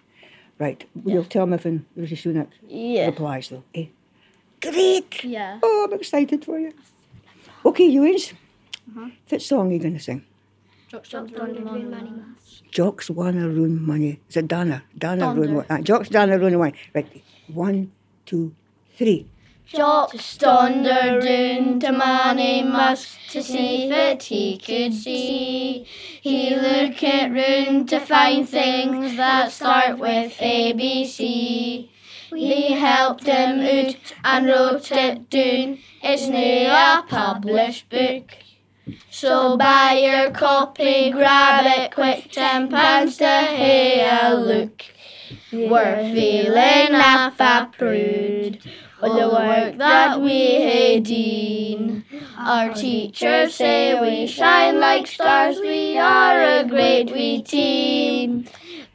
Right, 0.59 0.83
you'll 1.04 1.24
tell 1.24 1.44
me 1.46 1.59
when 1.59 1.85
Rishi 1.94 2.16
Sunak 2.16 2.48
yeah 2.66 3.07
replies 3.07 3.50
though. 3.50 3.64
Eh? 3.74 3.87
Great! 4.62 5.22
yeah 5.24 5.59
Oh, 5.62 5.87
I'm 5.87 5.92
excited 5.98 6.44
for 6.44 6.59
you. 6.59 6.72
Okay, 7.64 7.85
Ewins, 7.87 8.33
Uh-huh. 8.90 9.09
what 9.29 9.42
song 9.42 9.68
are 9.71 9.73
you 9.75 9.79
going 9.79 9.94
to 9.94 10.01
sing? 10.01 10.25
Jocks 12.71 13.11
wanna 13.11 13.49
ruin 13.49 13.83
money. 13.85 14.21
Is 14.29 14.37
it 14.37 14.49
Dana? 14.49 14.83
Dana 14.97 15.35
ruin 15.35 15.55
money. 15.55 15.66
Uh, 15.68 15.81
Jocks 15.81 16.09
Dana 16.09 16.38
ruin 16.38 16.57
money. 16.59 16.75
Right. 16.94 17.23
One, 17.53 17.92
two, 18.25 18.55
three. 18.97 19.27
Jocks 19.66 20.38
donder 20.38 21.21
doon 21.21 21.79
to 21.81 21.88
Monymusk 21.88 23.31
to 23.33 23.42
see 23.42 23.87
that 23.90 24.23
he 24.23 24.57
could 24.57 24.94
see. 24.94 25.85
He 26.23 26.55
look 26.57 27.03
at 27.03 27.31
round 27.33 27.88
to 27.90 28.01
find 28.01 28.49
things 28.49 29.16
that 29.16 29.53
start 29.53 29.99
with 29.99 30.33
ABC. 30.40 31.90
We 32.31 32.73
helped 32.73 33.25
him 33.25 33.61
out 33.61 33.97
and 34.25 34.47
wrote 34.47 34.93
it 34.93 35.31
down. 35.31 35.79
It's 36.03 36.29
now 36.29 37.01
a 37.01 37.03
published 37.03 37.88
book. 37.88 38.37
So 39.11 39.57
buy 39.57 39.99
your 40.03 40.31
copy, 40.31 41.11
grab 41.11 41.64
it 41.67 41.95
quick, 41.95 42.31
ten 42.31 42.69
pounds 42.69 43.17
to 43.19 43.27
have 43.27 44.33
a 44.33 44.37
look. 44.37 44.85
We're 45.53 46.12
feeling 46.14 46.93
half 46.95 47.41
a 47.41 47.71
prude 47.77 48.61
with 49.01 49.12
the 49.12 49.29
work 49.29 49.79
that 49.79 50.21
we 50.21 50.31
hae 50.31 51.01
done. 51.01 52.05
Our 52.38 52.75
teachers 52.75 53.55
say 53.55 53.99
we 54.01 54.27
shine 54.27 54.81
like 54.81 55.07
stars, 55.07 55.59
we 55.61 55.99
are 55.99 56.43
a 56.43 56.64
great 56.64 57.11
wee 57.12 57.43
team. 57.43 58.47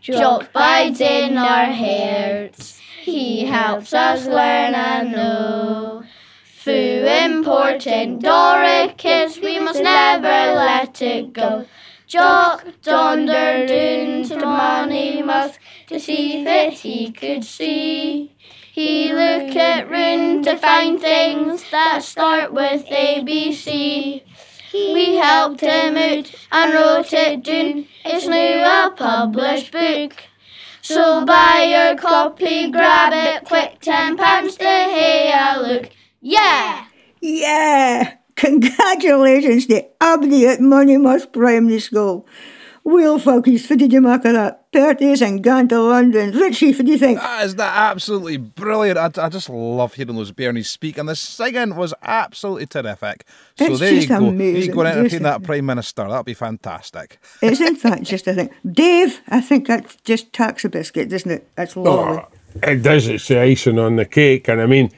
Jock 0.01 0.51
bides 0.51 0.99
in 1.01 1.37
our 1.37 1.71
hearts, 1.71 2.81
he 3.03 3.45
helps 3.45 3.93
us 3.93 4.25
learn 4.25 4.73
and 4.73 5.11
know. 5.11 6.03
Fu 6.45 6.71
important 6.71 8.21
Doric 8.21 9.03
is, 9.03 9.39
we 9.39 9.59
must 9.59 9.83
never 9.83 10.55
let 10.55 11.01
it 11.01 11.33
go. 11.33 11.65
Jock 12.07 12.65
donder 12.81 13.65
doon 13.67 14.23
to 14.29 14.35
Monymusk 14.35 15.57
to 15.87 15.99
see 15.99 16.43
that 16.45 16.73
he 16.73 17.11
could 17.11 17.43
see. 17.43 18.31
He 18.71 19.11
look 19.11 19.53
at 19.55 19.89
round 19.89 20.45
to 20.45 20.57
find 20.57 20.99
things 20.99 21.69
that 21.71 22.03
start 22.03 22.53
with 22.53 22.85
ABC. 22.85 24.23
We 24.73 25.15
helped 25.17 25.61
him 25.61 25.97
out 25.97 26.33
and 26.51 26.73
wrote 26.73 27.11
it 27.11 27.43
down. 27.43 27.87
It's 28.05 28.27
now 28.27 28.87
a 28.87 28.91
published 28.91 29.71
book. 29.73 30.15
So 30.83 31.23
buy 31.23 31.63
your 31.69 31.95
copy, 31.95 32.69
grab 32.69 33.13
it 33.13 33.45
quick, 33.45 33.79
ten 33.79 34.17
pounds 34.17 34.57
to 34.57 34.65
here. 34.65 35.55
look. 35.61 35.89
Yeah! 36.19 36.87
Yeah! 37.21 38.15
Congratulations 38.35 39.65
to 39.67 39.85
everybody 40.01 40.45
at 40.45 40.59
Monymusk 40.59 41.31
Primary 41.31 41.79
School. 41.79 42.27
Well, 42.85 43.17
folkies, 43.17 43.69
what 43.69 43.79
did 43.79 43.93
you 43.93 44.01
make 44.01 44.25
of 44.25 44.33
that? 44.33 44.69
Parties 44.73 45.21
and 45.21 45.41
gone 45.41 45.69
to 45.69 45.79
London. 45.81 46.31
Richie, 46.31 46.73
what 46.73 46.85
do 46.85 46.91
you 46.91 46.97
think? 46.97 47.17
That 47.19 47.45
is 47.45 47.55
that 47.55 47.71
absolutely 47.91 48.35
brilliant. 48.37 48.97
I, 48.97 49.09
I 49.25 49.29
just 49.29 49.49
love 49.49 49.93
hearing 49.93 50.15
those 50.15 50.33
Bernies 50.33 50.65
speak, 50.65 50.97
and 50.97 51.07
the 51.07 51.15
singing 51.15 51.75
was 51.77 51.93
absolutely 52.03 52.65
terrific. 52.65 53.25
So 53.57 53.65
It's 53.67 53.79
there 53.79 53.91
you 53.93 53.95
just 54.01 54.09
go. 54.09 54.25
amazing. 54.25 54.63
You 54.69 54.73
go 54.73 54.81
and 54.81 54.89
entertain 54.89 55.09
Just- 55.11 55.23
that 55.23 55.43
Prime 55.43 55.65
Minister. 55.65 56.07
That'd 56.09 56.25
be 56.25 56.33
fantastic. 56.33 57.19
It's 57.41 57.61
in 57.61 57.75
fact 57.77 58.03
just 58.03 58.27
a 58.27 58.33
thing. 58.33 58.49
Dave, 58.69 59.21
I 59.29 59.39
think 59.39 59.67
that's 59.67 59.95
just 60.03 60.33
tax 60.33 60.65
a 60.65 60.69
biscuit, 60.69 61.09
doesn't 61.09 61.31
it? 61.31 61.47
That's 61.55 61.77
lovely. 61.77 62.21
Oh, 62.23 62.27
it 62.63 62.83
does. 62.83 63.07
It's 63.07 63.27
the 63.29 63.39
icing 63.39 63.79
on 63.79 63.95
the 63.95 64.05
cake. 64.05 64.49
And 64.49 64.59
I 64.61 64.65
mean, 64.65 64.91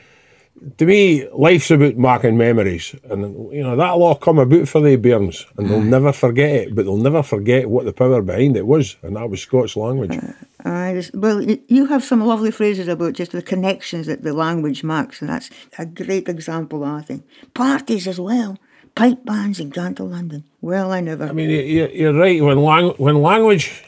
to 0.78 0.86
me, 0.86 1.28
life's 1.30 1.70
about 1.72 1.96
making 1.98 2.38
memories. 2.38 2.96
And, 3.10 3.52
you 3.54 3.62
know, 3.64 3.76
that'll 3.76 4.04
all 4.04 4.16
come 4.16 4.40
about 4.40 4.68
for 4.68 4.82
the 4.82 4.96
bairns. 4.96 5.46
And 5.58 5.70
they'll 5.70 5.82
never 5.82 6.12
forget 6.14 6.50
it. 6.50 6.76
But 6.76 6.86
they'll 6.86 6.98
never 6.98 7.22
forget 7.24 7.70
what 7.70 7.86
the 7.86 7.94
power 7.94 8.22
behind 8.22 8.58
it 8.58 8.66
was. 8.66 8.96
And 9.04 9.16
that 9.16 9.30
was 9.30 9.42
Scots 9.42 9.76
language. 9.76 10.12
Uh, 10.18 10.34
I 10.68 10.94
just, 10.96 11.14
well, 11.14 11.42
you 11.42 11.86
have 11.88 12.04
some 12.04 12.24
lovely 12.26 12.52
phrases 12.52 12.88
about 12.88 13.14
just 13.14 13.32
the 13.34 13.42
connections 13.42 14.08
that 14.08 14.24
the 14.24 14.34
language 14.34 14.84
makes, 14.84 15.22
and 15.22 15.30
that's 15.30 15.52
a 15.78 15.86
great 15.86 16.28
example, 16.28 16.84
I 16.84 17.02
think. 17.04 17.24
Parties 17.54 18.08
as 18.08 18.20
well. 18.20 18.58
Pipe 18.96 19.24
bands 19.26 19.60
and 19.60 19.72
gone 19.74 19.94
to 19.96 20.04
London. 20.04 20.44
Well, 20.62 20.92
I 20.92 21.02
never. 21.02 21.26
I 21.26 21.32
mean, 21.34 21.50
you- 21.50 21.60
you- 21.62 21.92
you're 21.94 22.14
right. 22.14 22.42
When, 22.42 22.58
lang- 22.64 22.96
when 22.98 23.22
language 23.22 23.84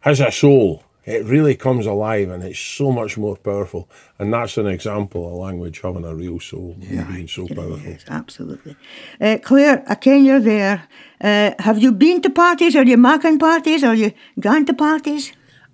has 0.00 0.20
a 0.20 0.30
soul, 0.30 0.82
it 1.04 1.24
really 1.24 1.54
comes 1.54 1.86
alive 1.86 2.30
and 2.30 2.42
it's 2.42 2.58
so 2.58 2.92
much 2.92 3.16
more 3.16 3.36
powerful. 3.36 3.88
And 4.18 4.32
that's 4.32 4.58
an 4.58 4.66
example 4.66 5.26
of 5.26 5.34
language 5.34 5.80
having 5.80 6.04
a 6.04 6.14
real 6.14 6.40
soul 6.40 6.76
and 6.88 7.08
being 7.08 7.28
so 7.28 7.46
powerful. 7.46 7.78
Yes, 7.78 8.04
absolutely. 8.08 8.76
Uh, 9.20 9.38
Claire, 9.42 9.82
I 9.88 9.94
ken 9.94 10.24
you're 10.24 10.40
there. 10.40 10.88
Uh, 11.20 11.52
have 11.58 11.78
you 11.78 11.92
been 11.92 12.22
to 12.22 12.30
parties? 12.30 12.76
Are 12.76 12.84
you 12.84 12.96
making 12.96 13.38
parties? 13.38 13.84
Are 13.84 13.94
you 13.94 14.12
gone 14.38 14.66
to 14.66 14.74
parties? 14.74 15.32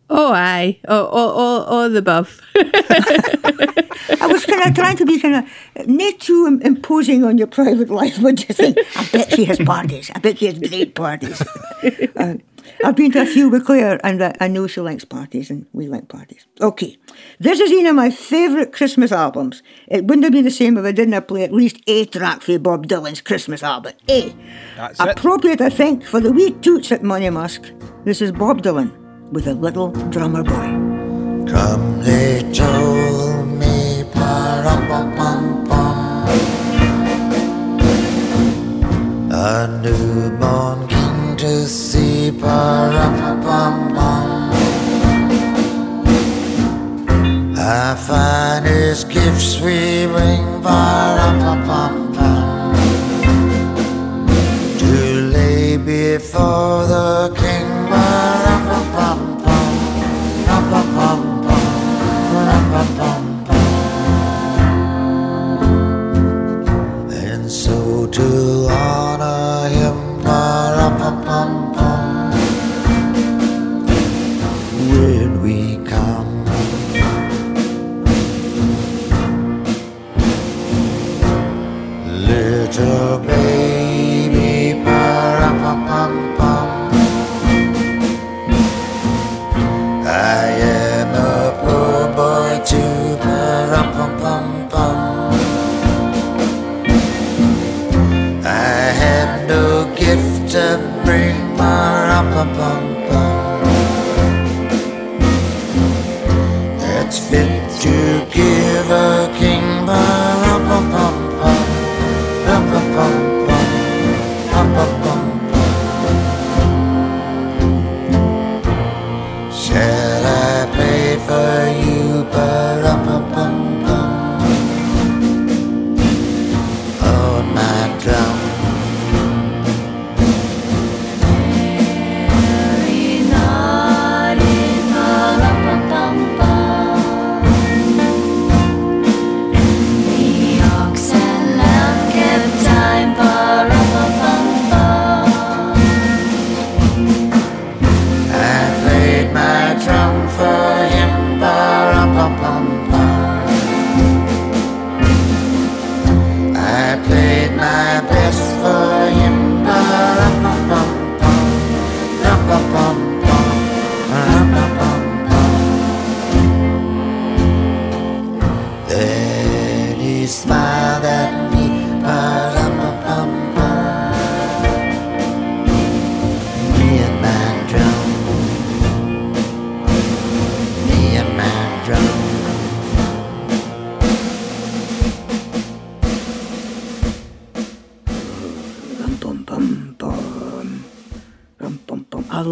Oh, 0.09 0.33
aye. 0.33 0.79
Oh, 0.87 1.07
all, 1.07 1.31
all, 1.31 1.63
all 1.65 1.91
the 1.91 1.99
above. 1.99 2.41
I 4.21 4.29
was 4.29 4.47
kind 4.47 4.63
of 4.63 4.75
trying 4.75 4.97
to 4.99 5.07
be 5.07 5.19
kind 5.21 5.35
of 5.35 5.89
not 5.89 6.21
too 6.21 6.61
imposing 6.63 7.25
on 7.25 7.39
your 7.39 7.49
private 7.49 7.91
life, 8.01 8.21
but 8.23 8.37
just 8.37 8.59
think, 8.59 8.79
I 8.97 9.09
bet 9.13 9.33
she 9.33 9.45
has 9.47 9.59
parties. 9.59 10.11
I 10.15 10.21
bet 10.21 10.39
she 10.39 10.47
has 10.47 10.59
great 10.59 10.95
parties. 10.95 11.43
uh, 12.17 12.35
I've 12.85 12.97
been 12.97 13.13
to 13.13 13.23
a 13.23 13.27
few 13.27 13.49
with 13.49 13.65
Claire, 13.65 13.99
and 14.05 14.23
I, 14.23 14.35
I 14.41 14.49
know 14.49 14.67
she 14.67 14.81
likes 14.81 15.05
parties, 15.05 15.51
and 15.51 15.67
we 15.73 15.89
like 15.89 16.09
parties. 16.09 16.47
Okay, 16.61 16.99
this 17.41 17.61
is 17.61 17.71
one 17.71 17.87
of 17.87 17.95
my 17.95 18.11
favourite 18.11 18.73
Christmas 18.73 19.13
albums. 19.13 19.63
It 19.89 20.05
wouldn't 20.05 20.25
have 20.25 20.33
been 20.33 20.45
the 20.45 20.51
same 20.51 20.77
if 20.77 20.85
I 20.85 20.93
didn't 20.93 21.27
play 21.27 21.45
at 21.45 21.53
least 21.53 21.81
a 21.87 22.05
track 22.07 22.43
for 22.43 22.59
Bob 22.59 22.87
Dylan's 22.87 23.21
Christmas 23.21 23.63
album. 23.63 23.95
A. 24.09 24.35
That's 24.77 25.01
it. 25.01 25.09
Appropriate, 25.09 25.61
I 25.61 25.71
think, 25.71 26.05
for 26.05 26.21
the 26.21 26.33
wee 26.33 26.53
toots 26.53 26.93
at 26.93 27.03
Monymusk. 27.03 28.05
This 28.05 28.21
is 28.21 28.33
Bob 28.33 28.63
Dylan 28.63 28.93
with 29.33 29.47
a 29.47 29.55
little 29.55 29.91
drummer 30.11 30.43
boy. 30.43 30.87
Come 31.51 32.03
little 32.03 33.45
me 33.45 34.05
pa-rum-pum-pum-pum 34.13 36.07
A 39.33 39.81
newborn 39.83 40.96
to 41.39 41.67
see 41.69 42.33
pa-rum-pum-pum-pum 42.33 44.27
Our 47.59 47.97
finest 47.97 49.11
gifts 49.11 49.61
we 49.61 50.07
bring 50.07 50.63
pa-rum-pum-pum-pum 50.63 52.06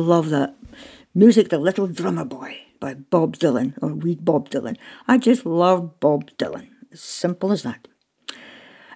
love 0.05 0.31
that. 0.31 0.55
Music, 1.15 1.49
The 1.49 1.59
Little 1.59 1.87
Drummer 1.87 2.25
Boy 2.25 2.59
by 2.81 2.95
Bob 2.95 3.37
Dylan, 3.37 3.75
or 3.81 3.95
Wee 3.95 4.17
Bob 4.17 4.51
Dylan. 4.51 4.77
I 5.09 5.19
just 5.19 5.47
love 5.47 6.01
Bob 6.01 6.31
Dylan. 6.39 6.69
As 6.93 7.01
simple 7.01 7.53
as 7.53 7.63
that. 7.63 7.89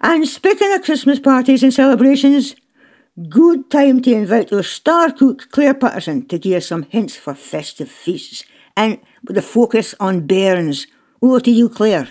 And 0.00 0.28
speaking 0.28 0.72
of 0.72 0.82
Christmas 0.82 1.18
parties 1.18 1.62
and 1.62 1.74
celebrations, 1.74 2.54
good 3.28 3.70
time 3.70 4.00
to 4.02 4.12
invite 4.12 4.50
your 4.50 4.62
star 4.62 5.10
cook 5.10 5.50
Claire 5.50 5.74
Patterson 5.74 6.26
to 6.28 6.38
give 6.38 6.58
us 6.58 6.66
some 6.66 6.84
hints 6.84 7.16
for 7.16 7.34
festive 7.34 7.90
feasts, 7.90 8.44
and 8.76 9.00
with 9.24 9.36
a 9.38 9.42
focus 9.42 9.94
on 9.98 10.26
bairns. 10.26 10.86
Over 11.20 11.40
to 11.40 11.50
you, 11.50 11.68
Claire. 11.68 12.08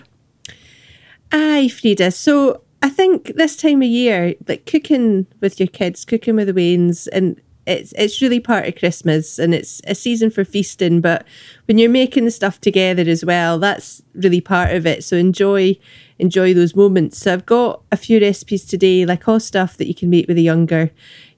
Aye, 1.31 1.69
Frieda. 1.69 2.11
So 2.11 2.63
I 2.81 2.89
think 2.89 3.35
this 3.35 3.55
time 3.55 3.81
of 3.81 3.87
year, 3.87 4.35
like 4.47 4.65
cooking 4.65 5.27
with 5.39 5.59
your 5.59 5.67
kids, 5.67 6.05
cooking 6.05 6.35
with 6.35 6.47
the 6.47 6.53
Waynes, 6.53 7.07
and 7.11 7.39
it's 7.67 7.93
it's 7.97 8.21
really 8.21 8.39
part 8.39 8.65
of 8.65 8.75
Christmas 8.75 9.37
and 9.37 9.53
it's 9.53 9.81
a 9.85 9.93
season 9.93 10.31
for 10.31 10.45
feasting. 10.45 11.01
But 11.01 11.27
when 11.65 11.77
you're 11.77 11.89
making 11.89 12.25
the 12.25 12.31
stuff 12.31 12.61
together 12.61 13.03
as 13.03 13.25
well, 13.25 13.59
that's 13.59 14.01
really 14.15 14.41
part 14.41 14.73
of 14.73 14.85
it. 14.85 15.03
So 15.03 15.17
enjoy 15.17 15.77
enjoy 16.17 16.53
those 16.53 16.75
moments. 16.75 17.19
So 17.19 17.33
I've 17.33 17.45
got 17.45 17.81
a 17.91 17.97
few 17.97 18.19
recipes 18.19 18.65
today, 18.65 19.05
like 19.05 19.27
all 19.27 19.39
stuff 19.39 19.77
that 19.77 19.87
you 19.87 19.93
can 19.93 20.09
make 20.09 20.27
with 20.27 20.37
the 20.37 20.43
younger 20.43 20.91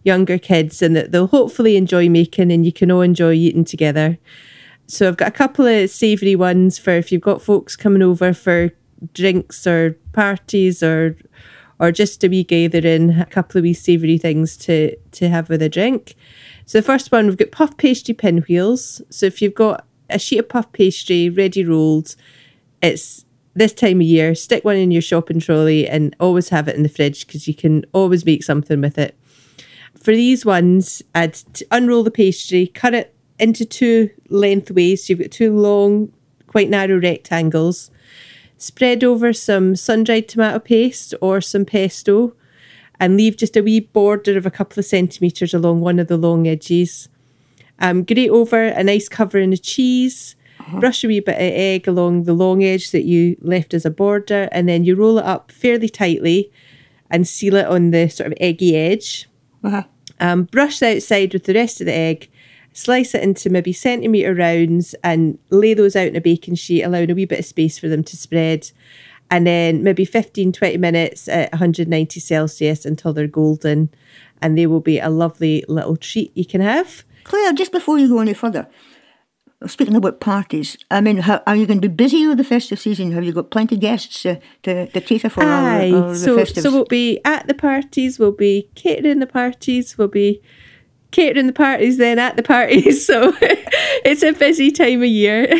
younger 0.04 0.38
kids 0.38 0.82
and 0.82 0.96
that 0.96 1.12
they'll 1.12 1.28
hopefully 1.28 1.76
enjoy 1.76 2.08
making 2.08 2.52
and 2.52 2.66
you 2.66 2.72
can 2.72 2.92
all 2.92 3.02
enjoy 3.02 3.34
eating 3.34 3.66
together. 3.66 4.18
So 4.88 5.08
I've 5.08 5.18
got 5.18 5.28
a 5.28 5.32
couple 5.32 5.68
of 5.68 5.90
savoury 5.90 6.36
ones 6.36 6.78
for 6.78 6.92
if 6.92 7.12
you've 7.12 7.22
got 7.22 7.42
folks 7.42 7.76
coming 7.76 8.02
over 8.02 8.34
for 8.34 8.72
drinks 9.14 9.66
or 9.66 9.98
parties 10.14 10.84
or 10.84 11.16
or 11.80 11.92
just 11.92 12.24
a 12.24 12.28
wee 12.28 12.44
gathering, 12.44 13.12
a 13.20 13.26
couple 13.26 13.60
of 13.60 13.64
wee 13.64 13.74
savoury 13.74 14.18
things 14.18 14.58
to 14.58 14.96
to 15.12 15.30
have 15.30 15.50
with 15.50 15.62
a 15.62 15.70
drink. 15.70 16.16
So 16.66 16.78
the 16.80 16.86
first 16.86 17.12
one 17.12 17.28
we've 17.28 17.38
got 17.38 17.52
puff 17.52 17.78
pastry 17.78 18.14
pinwheels. 18.14 19.02
So 19.10 19.26
if 19.26 19.42
you've 19.42 19.56
got 19.56 19.86
a 20.10 20.20
sheet 20.20 20.40
of 20.40 20.50
puff 20.50 20.72
pastry 20.72 21.30
ready 21.30 21.64
rolled, 21.64 22.16
it's 22.82 23.26
this 23.56 23.74
time 23.74 24.02
of 24.02 24.08
year, 24.08 24.36
stick 24.36 24.64
one 24.64 24.78
in 24.78 24.92
your 24.92 25.02
shopping 25.02 25.40
trolley 25.40 25.88
and 25.88 26.16
always 26.20 26.50
have 26.50 26.68
it 26.68 26.76
in 26.76 26.84
the 26.84 26.90
fridge 26.90 27.26
because 27.26 27.48
you 27.48 27.54
can 27.54 27.86
always 27.94 28.26
make 28.26 28.44
something 28.44 28.82
with 28.82 28.98
it. 28.98 29.16
For 29.98 30.12
these 30.16 30.46
ones, 30.46 31.02
I'd 31.14 31.38
unroll 31.72 32.04
the 32.04 32.12
pastry, 32.12 32.68
cut 32.68 32.94
it 32.94 33.14
into 33.38 33.66
two 33.66 34.10
lengthways. 34.30 35.06
So 35.06 35.12
you've 35.12 35.20
got 35.20 35.32
two 35.32 35.56
long, 35.56 36.12
quite 36.48 36.70
narrow 36.70 37.00
rectangles. 37.00 37.92
Spread 38.60 39.06
over 39.06 39.32
some 39.32 39.76
sun 39.76 40.04
dried 40.04 40.28
tomato 40.28 40.60
paste 40.60 41.14
or 41.22 41.40
some 41.40 41.64
pesto 41.64 42.36
and 43.00 43.16
leave 43.16 43.38
just 43.38 43.56
a 43.56 43.64
wee 43.64 43.80
border 43.80 44.38
of 44.38 44.46
a 44.46 44.52
couple 44.52 44.80
of 44.80 44.86
centimetres 44.86 45.54
along 45.54 45.80
one 45.80 45.98
of 45.98 46.08
the 46.08 46.18
long 46.18 46.46
edges. 46.46 47.08
Um, 47.80 48.04
grate 48.04 48.30
over 48.30 48.66
a 48.66 48.84
nice 48.84 49.08
covering 49.08 49.54
of 49.54 49.62
cheese, 49.62 50.36
brush 50.74 51.06
a 51.06 51.08
wee 51.08 51.22
bit 51.22 51.36
of 51.36 51.42
egg 51.42 51.88
along 51.88 52.24
the 52.24 52.34
long 52.34 52.62
edge 52.62 52.92
that 52.92 53.06
you 53.06 53.38
left 53.40 53.74
as 53.74 53.86
a 53.86 53.90
border, 53.90 54.50
and 54.52 54.68
then 54.68 54.84
you 54.84 54.96
roll 54.96 55.20
it 55.20 55.26
up 55.26 55.54
fairly 55.54 55.88
tightly 55.88 56.52
and 57.10 57.26
seal 57.26 57.56
it 57.56 57.66
on 57.66 57.92
the 57.92 58.10
sort 58.10 58.28
of 58.28 58.38
eggy 58.42 58.76
edge. 58.76 59.30
Uh-huh. 59.64 59.84
Um, 60.20 60.44
brush 60.44 60.80
the 60.80 60.98
outside 60.98 61.34
with 61.34 61.46
the 61.46 61.54
rest 61.54 61.80
of 61.80 61.86
the 61.86 61.96
egg, 61.96 62.30
slice 62.74 63.14
it 63.14 63.24
into 63.24 63.50
maybe 63.50 63.74
centimetre 63.74 64.34
rounds 64.34 64.96
and 65.04 65.38
lay 65.50 65.74
those 65.74 65.96
out 65.96 66.08
in 66.08 66.16
a 66.16 66.22
baking 66.22 66.56
sheet, 66.56 66.84
allowing 66.84 67.12
a 67.12 67.16
wee 67.16 67.26
bit 67.26 67.40
of 67.40 67.46
space 67.46 67.78
for 67.78 67.88
them 67.88 68.04
to 68.06 68.18
spread. 68.18 68.72
And 69.32 69.46
then 69.46 69.84
maybe 69.84 70.06
15, 70.06 70.54
20 70.54 70.78
minutes 70.78 71.28
at 71.28 71.52
190 71.52 72.20
Celsius 72.20 72.86
until 72.86 73.14
they're 73.14 73.28
golden. 73.28 73.90
And 74.42 74.58
they 74.58 74.66
will 74.66 74.80
be 74.80 75.00
a 75.00 75.10
lovely 75.10 75.64
little 75.68 75.98
treat 75.98 76.36
you 76.36 76.46
can 76.46 76.62
have. 76.62 77.04
Claire, 77.26 77.54
just 77.54 77.72
before 77.72 78.00
you 78.00 78.08
go 78.08 78.20
any 78.20 78.34
further, 78.34 78.68
speaking 79.68 79.96
about 79.96 80.20
parties, 80.20 80.78
I 80.90 81.02
mean, 81.02 81.18
how, 81.18 81.44
are 81.46 81.56
you 81.56 81.68
going 81.68 81.82
to 81.82 81.88
be 81.88 81.94
busy 81.94 82.28
with 82.28 82.38
the 82.38 82.44
festive 82.44 82.80
season? 82.80 83.12
Have 83.12 83.24
you 83.24 83.34
got 83.34 83.52
plenty 83.52 83.76
of 83.76 83.82
guests 83.82 84.26
uh, 84.26 84.38
to, 84.64 84.88
to 84.88 85.02
cater 85.02 85.30
for 85.30 85.44
all 85.44 85.50
Aye, 85.50 85.90
the, 85.92 85.96
all 85.96 86.10
the 86.10 86.16
so 86.16 86.38
festives? 86.38 86.64
so 86.64 86.72
we'll 86.72 86.86
be 86.86 87.20
at 87.26 87.48
the 87.48 87.54
parties, 87.54 88.18
we'll 88.18 88.32
be 88.32 88.70
catering 88.76 89.20
the 89.20 89.28
parties, 89.28 89.98
we'll 89.98 90.08
be 90.08 90.42
catering 91.12 91.48
the 91.48 91.54
parties, 91.54 91.98
then 91.98 92.20
at 92.20 92.36
the 92.36 92.44
parties. 92.44 93.06
So 93.10 93.34
it's 94.06 94.22
a 94.24 94.32
busy 94.34 94.72
time 94.72 95.02
of 95.02 95.08
year. 95.10 95.48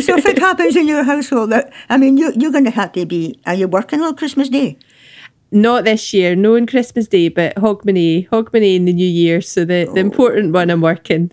so 0.00 0.16
if 0.16 0.26
it 0.26 0.38
happens 0.38 0.76
in 0.76 0.88
your 0.88 1.02
household, 1.04 1.50
that, 1.50 1.72
I 1.90 1.96
mean, 1.98 2.16
you, 2.16 2.32
you're 2.36 2.52
going 2.52 2.64
to 2.64 2.70
have 2.70 2.92
to 2.92 3.04
be, 3.04 3.38
are 3.44 3.54
you 3.54 3.68
working 3.68 4.00
on 4.00 4.16
Christmas 4.16 4.48
Day? 4.48 4.78
Not 5.52 5.84
this 5.84 6.12
year, 6.12 6.34
no 6.34 6.56
on 6.56 6.66
Christmas 6.66 7.06
Day, 7.06 7.28
but 7.28 7.54
Hogmanay, 7.54 8.28
Hogmanay 8.30 8.74
in 8.76 8.84
the 8.84 8.92
new 8.92 9.06
year. 9.06 9.40
So 9.40 9.64
the, 9.64 9.88
the 9.94 10.00
important 10.00 10.52
one 10.52 10.70
I'm 10.70 10.80
working. 10.80 11.30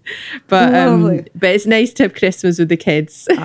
But 0.47 0.73
um, 0.75 1.25
but 1.33 1.49
it's 1.49 1.65
nice 1.65 1.93
to 1.93 2.03
have 2.03 2.13
Christmas 2.13 2.59
with 2.59 2.69
the 2.69 2.77
kids. 2.77 3.27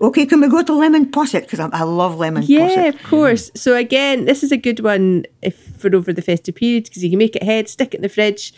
Okay, 0.00 0.26
can 0.26 0.40
we 0.42 0.48
go 0.48 0.62
to 0.62 0.74
lemon 0.74 1.10
posset? 1.10 1.44
Because 1.44 1.60
I, 1.60 1.68
I 1.72 1.82
love 1.82 2.16
lemon 2.18 2.44
Yeah, 2.46 2.66
posset. 2.68 2.94
of 2.94 3.02
course. 3.04 3.50
So 3.54 3.74
again, 3.74 4.26
this 4.26 4.42
is 4.42 4.52
a 4.52 4.58
good 4.58 4.80
one 4.80 5.24
if 5.40 5.56
for 5.78 5.94
over 5.96 6.12
the 6.12 6.20
festive 6.20 6.56
period 6.56 6.84
because 6.84 7.02
you 7.02 7.08
can 7.08 7.18
make 7.18 7.34
it 7.34 7.42
head, 7.42 7.68
stick 7.68 7.94
it 7.94 7.98
in 7.98 8.02
the 8.02 8.08
fridge, 8.10 8.52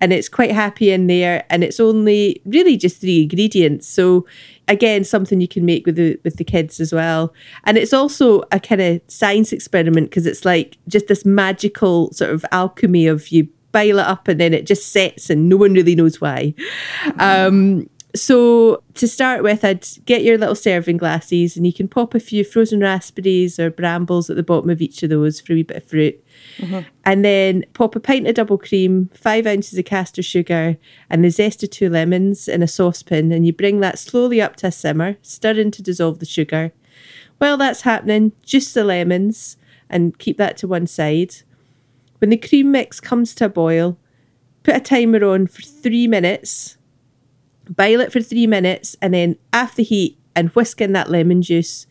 and 0.00 0.12
it's 0.12 0.28
quite 0.28 0.52
happy 0.52 0.90
in 0.90 1.06
there. 1.06 1.44
And 1.50 1.64
it's 1.64 1.80
only 1.80 2.40
really 2.44 2.76
just 2.76 3.00
three 3.00 3.22
ingredients. 3.22 3.86
So 3.86 4.26
again, 4.68 5.04
something 5.04 5.40
you 5.40 5.48
can 5.48 5.64
make 5.64 5.86
with 5.86 5.96
the 5.96 6.18
with 6.24 6.36
the 6.36 6.44
kids 6.44 6.80
as 6.80 6.92
well. 6.92 7.32
And 7.64 7.78
it's 7.78 7.92
also 7.92 8.42
a 8.52 8.60
kind 8.60 8.80
of 8.80 9.00
science 9.08 9.52
experiment 9.52 10.10
because 10.10 10.26
it's 10.26 10.44
like 10.44 10.76
just 10.88 11.06
this 11.06 11.24
magical 11.24 12.12
sort 12.12 12.30
of 12.30 12.44
alchemy 12.52 13.06
of 13.06 13.28
you 13.28 13.48
bile 13.72 13.98
it 13.98 14.06
up 14.06 14.28
and 14.28 14.40
then 14.40 14.54
it 14.54 14.66
just 14.66 14.90
sets 14.90 15.28
and 15.28 15.48
no 15.48 15.56
one 15.56 15.74
really 15.74 15.94
knows 15.94 16.20
why. 16.20 16.54
Um, 17.18 17.88
so 18.18 18.82
to 18.94 19.06
start 19.06 19.42
with, 19.42 19.64
I'd 19.64 19.86
get 20.04 20.22
your 20.22 20.38
little 20.38 20.54
serving 20.54 20.96
glasses 20.96 21.56
and 21.56 21.66
you 21.66 21.72
can 21.72 21.88
pop 21.88 22.14
a 22.14 22.20
few 22.20 22.44
frozen 22.44 22.80
raspberries 22.80 23.58
or 23.58 23.70
brambles 23.70 24.28
at 24.28 24.36
the 24.36 24.42
bottom 24.42 24.70
of 24.70 24.80
each 24.80 25.02
of 25.02 25.10
those 25.10 25.40
for 25.40 25.52
a 25.52 25.56
wee 25.56 25.62
bit 25.62 25.76
of 25.78 25.84
fruit. 25.84 26.22
Mm-hmm. 26.58 26.80
And 27.04 27.24
then 27.24 27.64
pop 27.74 27.96
a 27.96 28.00
pint 28.00 28.26
of 28.26 28.34
double 28.34 28.58
cream, 28.58 29.10
five 29.14 29.46
ounces 29.46 29.78
of 29.78 29.84
castor 29.84 30.22
sugar, 30.22 30.76
and 31.08 31.24
the 31.24 31.30
zest 31.30 31.62
of 31.62 31.70
two 31.70 31.88
lemons 31.88 32.48
in 32.48 32.62
a 32.62 32.68
saucepan. 32.68 33.32
And 33.32 33.46
you 33.46 33.52
bring 33.52 33.80
that 33.80 33.98
slowly 33.98 34.40
up 34.40 34.56
to 34.56 34.68
a 34.68 34.72
simmer, 34.72 35.16
stirring 35.22 35.70
to 35.72 35.82
dissolve 35.82 36.18
the 36.18 36.26
sugar. 36.26 36.72
While 37.38 37.56
that's 37.56 37.82
happening, 37.82 38.32
juice 38.44 38.72
the 38.72 38.84
lemons 38.84 39.56
and 39.88 40.18
keep 40.18 40.38
that 40.38 40.56
to 40.58 40.68
one 40.68 40.86
side. 40.86 41.36
When 42.18 42.30
the 42.30 42.36
cream 42.36 42.72
mix 42.72 43.00
comes 43.00 43.34
to 43.36 43.46
a 43.46 43.48
boil, 43.48 43.98
put 44.62 44.76
a 44.76 44.80
timer 44.80 45.24
on 45.24 45.46
for 45.46 45.62
three 45.62 46.06
minutes, 46.08 46.75
boil 47.68 48.00
it 48.00 48.12
for 48.12 48.20
three 48.20 48.46
minutes, 48.46 48.96
and 49.00 49.14
then 49.14 49.36
off 49.52 49.74
the 49.74 49.82
heat 49.82 50.18
and 50.34 50.50
whisk 50.50 50.80
in 50.80 50.92
that 50.92 51.10
lemon 51.10 51.42
juice. 51.42 51.86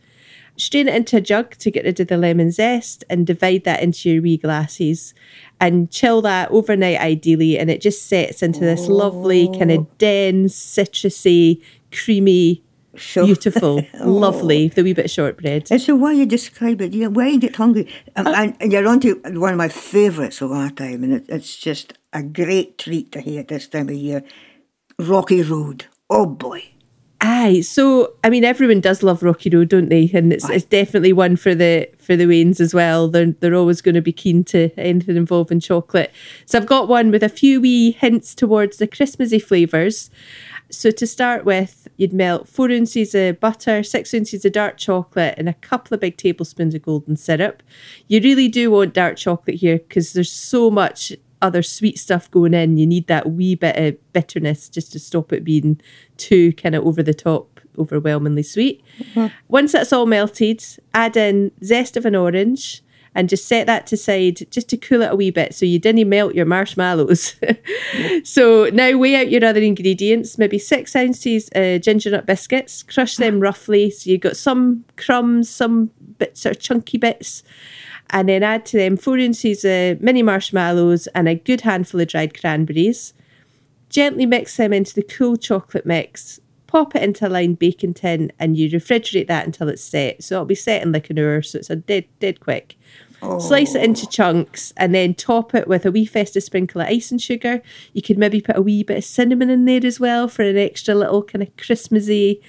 Strain 0.58 0.88
it 0.88 0.96
into 0.96 1.18
a 1.18 1.22
jug 1.22 1.52
to 1.58 1.70
get 1.70 1.84
rid 1.84 2.00
of 2.00 2.08
the 2.08 2.16
lemon 2.16 2.50
zest 2.50 3.04
and 3.10 3.28
divide 3.28 3.66
that 3.66 3.84
into 3.84 4.10
your 4.10 4.22
wee 4.22 4.38
glasses 4.38 5.14
and 5.60 5.92
chill 5.92 6.22
that 6.22 6.50
overnight 6.50 7.00
ideally. 7.00 7.60
And 7.60 7.70
it 7.70 7.82
just 7.82 8.06
sets 8.08 8.42
into 8.42 8.62
this 8.62 8.88
lovely, 8.88 9.48
kind 9.48 9.72
of 9.72 9.98
dense, 9.98 10.56
citrusy, 10.56 11.62
creamy, 11.92 12.64
beautiful, 12.96 13.82
lovely, 14.00 14.70
the 14.70 14.84
wee 14.84 14.94
bit 14.94 15.06
of 15.06 15.12
shortbread. 15.12 15.68
And 15.72 15.82
so, 15.82 15.96
why 15.96 16.14
you 16.14 16.26
describe 16.26 16.82
it, 16.82 16.94
yeah, 16.94 17.08
why 17.08 17.28
you 17.28 17.40
get 17.40 17.56
hungry, 17.56 17.88
um, 18.16 18.28
and, 18.28 18.56
and 18.60 18.72
you're 18.72 18.88
on 18.88 19.00
to 19.02 19.16
one 19.26 19.52
of 19.52 19.58
my 19.58 19.68
favourites 19.68 20.42
of 20.42 20.52
our 20.52 20.70
time, 20.70 21.04
and 21.04 21.14
it, 21.14 21.26
it's 21.28 21.56
just 21.56 21.94
a 22.14 22.24
great 22.24 22.78
treat 22.78 23.12
to 23.12 23.22
hear 23.22 23.44
this 23.44 23.68
time 23.68 23.90
of 23.90 23.96
year. 23.96 24.24
Rocky 25.00 25.42
Road. 25.42 25.86
Oh 26.10 26.26
boy. 26.26 26.64
Aye, 27.22 27.62
so 27.62 28.14
I 28.24 28.30
mean, 28.30 28.44
everyone 28.44 28.82
does 28.82 29.02
love 29.02 29.24
Rocky 29.24 29.50
Road, 29.50 29.70
don't 29.70 29.90
they? 29.90 30.10
And 30.14 30.32
it's 30.32 30.48
it's 30.50 30.66
definitely 30.66 31.12
one 31.12 31.36
for 31.36 31.56
the 31.56 31.90
for 31.98 32.16
the 32.16 32.26
Waynes 32.26 32.60
as 32.60 32.74
well. 32.74 33.08
They're 33.08 33.32
they're 33.32 33.56
always 33.56 33.82
going 33.82 33.96
to 33.96 34.02
be 34.02 34.14
keen 34.14 34.44
to 34.46 34.70
anything 34.78 35.16
involving 35.16 35.60
chocolate. 35.60 36.12
So 36.46 36.58
I've 36.58 36.68
got 36.68 36.88
one 36.88 37.12
with 37.12 37.24
a 37.24 37.30
few 37.30 37.62
wee 37.62 37.92
hints 37.92 38.36
towards 38.36 38.78
the 38.78 38.88
Christmassy 38.88 39.40
flavours. 39.40 40.12
So 40.70 40.92
to 40.92 41.08
start 41.08 41.46
with, 41.46 41.88
you'd 41.98 42.14
melt 42.14 42.48
four 42.48 42.72
ounces 42.72 43.16
of 43.16 43.40
butter, 43.40 43.84
six 43.84 44.14
ounces 44.14 44.46
of 44.46 44.52
dark 44.52 44.78
chocolate, 44.78 45.36
and 45.38 45.48
a 45.48 45.54
couple 45.54 45.94
of 45.94 46.02
big 46.02 46.18
tablespoons 46.18 46.76
of 46.76 46.82
golden 46.82 47.16
syrup. 47.16 47.64
You 48.08 48.20
really 48.22 48.48
do 48.48 48.72
want 48.72 48.94
dark 48.94 49.18
chocolate 49.18 49.58
here 49.58 49.78
because 49.78 50.14
there's 50.14 50.32
so 50.32 50.72
much 50.72 51.14
other 51.46 51.62
sweet 51.62 51.98
stuff 52.00 52.30
going 52.32 52.54
in. 52.54 52.78
You 52.78 52.88
need 52.88 53.08
that 53.08 53.32
wee 53.32 53.56
bit 53.56 53.78
of 53.78 54.14
bitterness 54.14 54.68
just 54.68 54.92
to 54.94 55.00
stop 55.00 55.32
it 55.32 55.44
being 55.44 55.80
too 56.18 56.54
kind 56.54 56.76
of 56.76 56.86
over 56.86 57.04
the 57.04 57.14
top, 57.14 57.60
overwhelmingly 57.78 58.44
sweet. 58.44 58.84
Once 59.48 59.72
that's 59.72 59.94
all 59.94 60.06
melted, 60.06 60.64
add 60.94 61.16
in 61.16 61.52
zest 61.64 61.96
of 61.96 62.06
an 62.06 62.16
orange 62.16 62.82
and 63.18 63.30
just 63.30 63.48
set 63.48 63.66
that 63.66 63.88
to 63.88 63.96
side 63.96 64.42
just 64.52 64.68
to 64.70 64.76
cool 64.76 65.02
it 65.02 65.12
a 65.12 65.16
wee 65.16 65.32
bit 65.32 65.56
so 65.56 65.66
you 65.66 65.80
didn't 65.80 66.10
melt 66.10 66.36
your 66.36 66.46
marshmallows. 66.46 67.36
so 68.24 68.70
now 68.74 68.98
weigh 68.98 69.16
out 69.16 69.32
your 69.32 69.46
other 69.46 69.62
ingredients, 69.62 70.38
maybe 70.38 70.60
six 70.60 70.96
ounces 70.96 71.50
uh, 71.56 71.78
ginger 71.78 72.12
nut 72.12 72.26
biscuits, 72.26 72.84
crush 72.84 73.16
them 73.16 73.40
roughly 73.40 73.90
so 73.90 74.10
you've 74.10 74.20
got 74.20 74.36
some 74.36 74.84
crumbs, 74.98 75.50
some 75.50 75.92
bits 76.18 76.46
of 76.46 76.60
chunky 76.60 76.98
bits 76.98 77.44
and 78.12 78.30
then 78.30 78.44
add 78.44 78.66
to 78.68 78.78
them 78.78 78.98
four 78.98 79.18
ounces 79.20 79.66
of 79.66 80.02
mini 80.02 80.24
marshmallows 80.24 81.08
and 81.08 81.28
a 81.28 81.36
good 81.36 81.62
handful 81.62 82.02
of 82.02 82.08
dried 82.08 82.40
cranberries. 82.40 83.14
gently 83.90 84.26
mix 84.26 84.58
them 84.58 84.74
into 84.74 84.94
the 84.94 85.04
cool 85.04 85.38
chocolate 85.38 85.86
mix, 85.86 86.40
pop 86.68 86.96
it 86.96 87.04
into 87.04 87.28
a 87.28 87.30
lined 87.30 87.58
baking 87.60 87.94
tin, 87.94 88.32
and 88.38 88.58
you 88.58 88.70
refrigerate 88.70 89.28
that 89.28 89.46
until 89.46 89.70
it's 89.70 89.84
set. 89.84 90.22
So 90.24 90.36
it'll 90.36 90.46
be 90.46 90.56
set 90.56 90.82
in 90.82 90.92
like 90.92 91.10
an 91.10 91.20
hour, 91.20 91.42
so 91.42 91.60
it's 91.60 91.70
a 91.70 91.78
dead 91.78 92.06
dead 92.20 92.40
quick. 92.40 92.78
Slice 93.40 93.74
it 93.74 93.84
into 93.84 94.06
chunks 94.06 94.72
and 94.78 94.94
then 94.94 95.16
top 95.16 95.56
it 95.56 95.68
with 95.68 95.84
a 95.86 95.92
wee 95.92 96.06
festive 96.06 96.44
sprinkle 96.44 96.82
of 96.82 96.88
ice 96.88 97.10
and 97.10 97.20
sugar. 97.20 97.62
You 97.94 98.04
could 98.04 98.20
maybe 98.20 98.40
put 98.40 98.58
a 98.58 98.62
wee 98.62 98.84
bit 98.84 98.98
of 98.98 99.04
cinnamon 99.04 99.50
in 99.50 99.66
there 99.66 99.84
as 99.84 100.00
well 100.00 100.28
for 100.28 100.44
an 100.44 100.58
extra 100.58 100.94
little 100.94 101.24
kind 101.24 101.42
of 101.42 101.56
Christmassy 101.58 102.42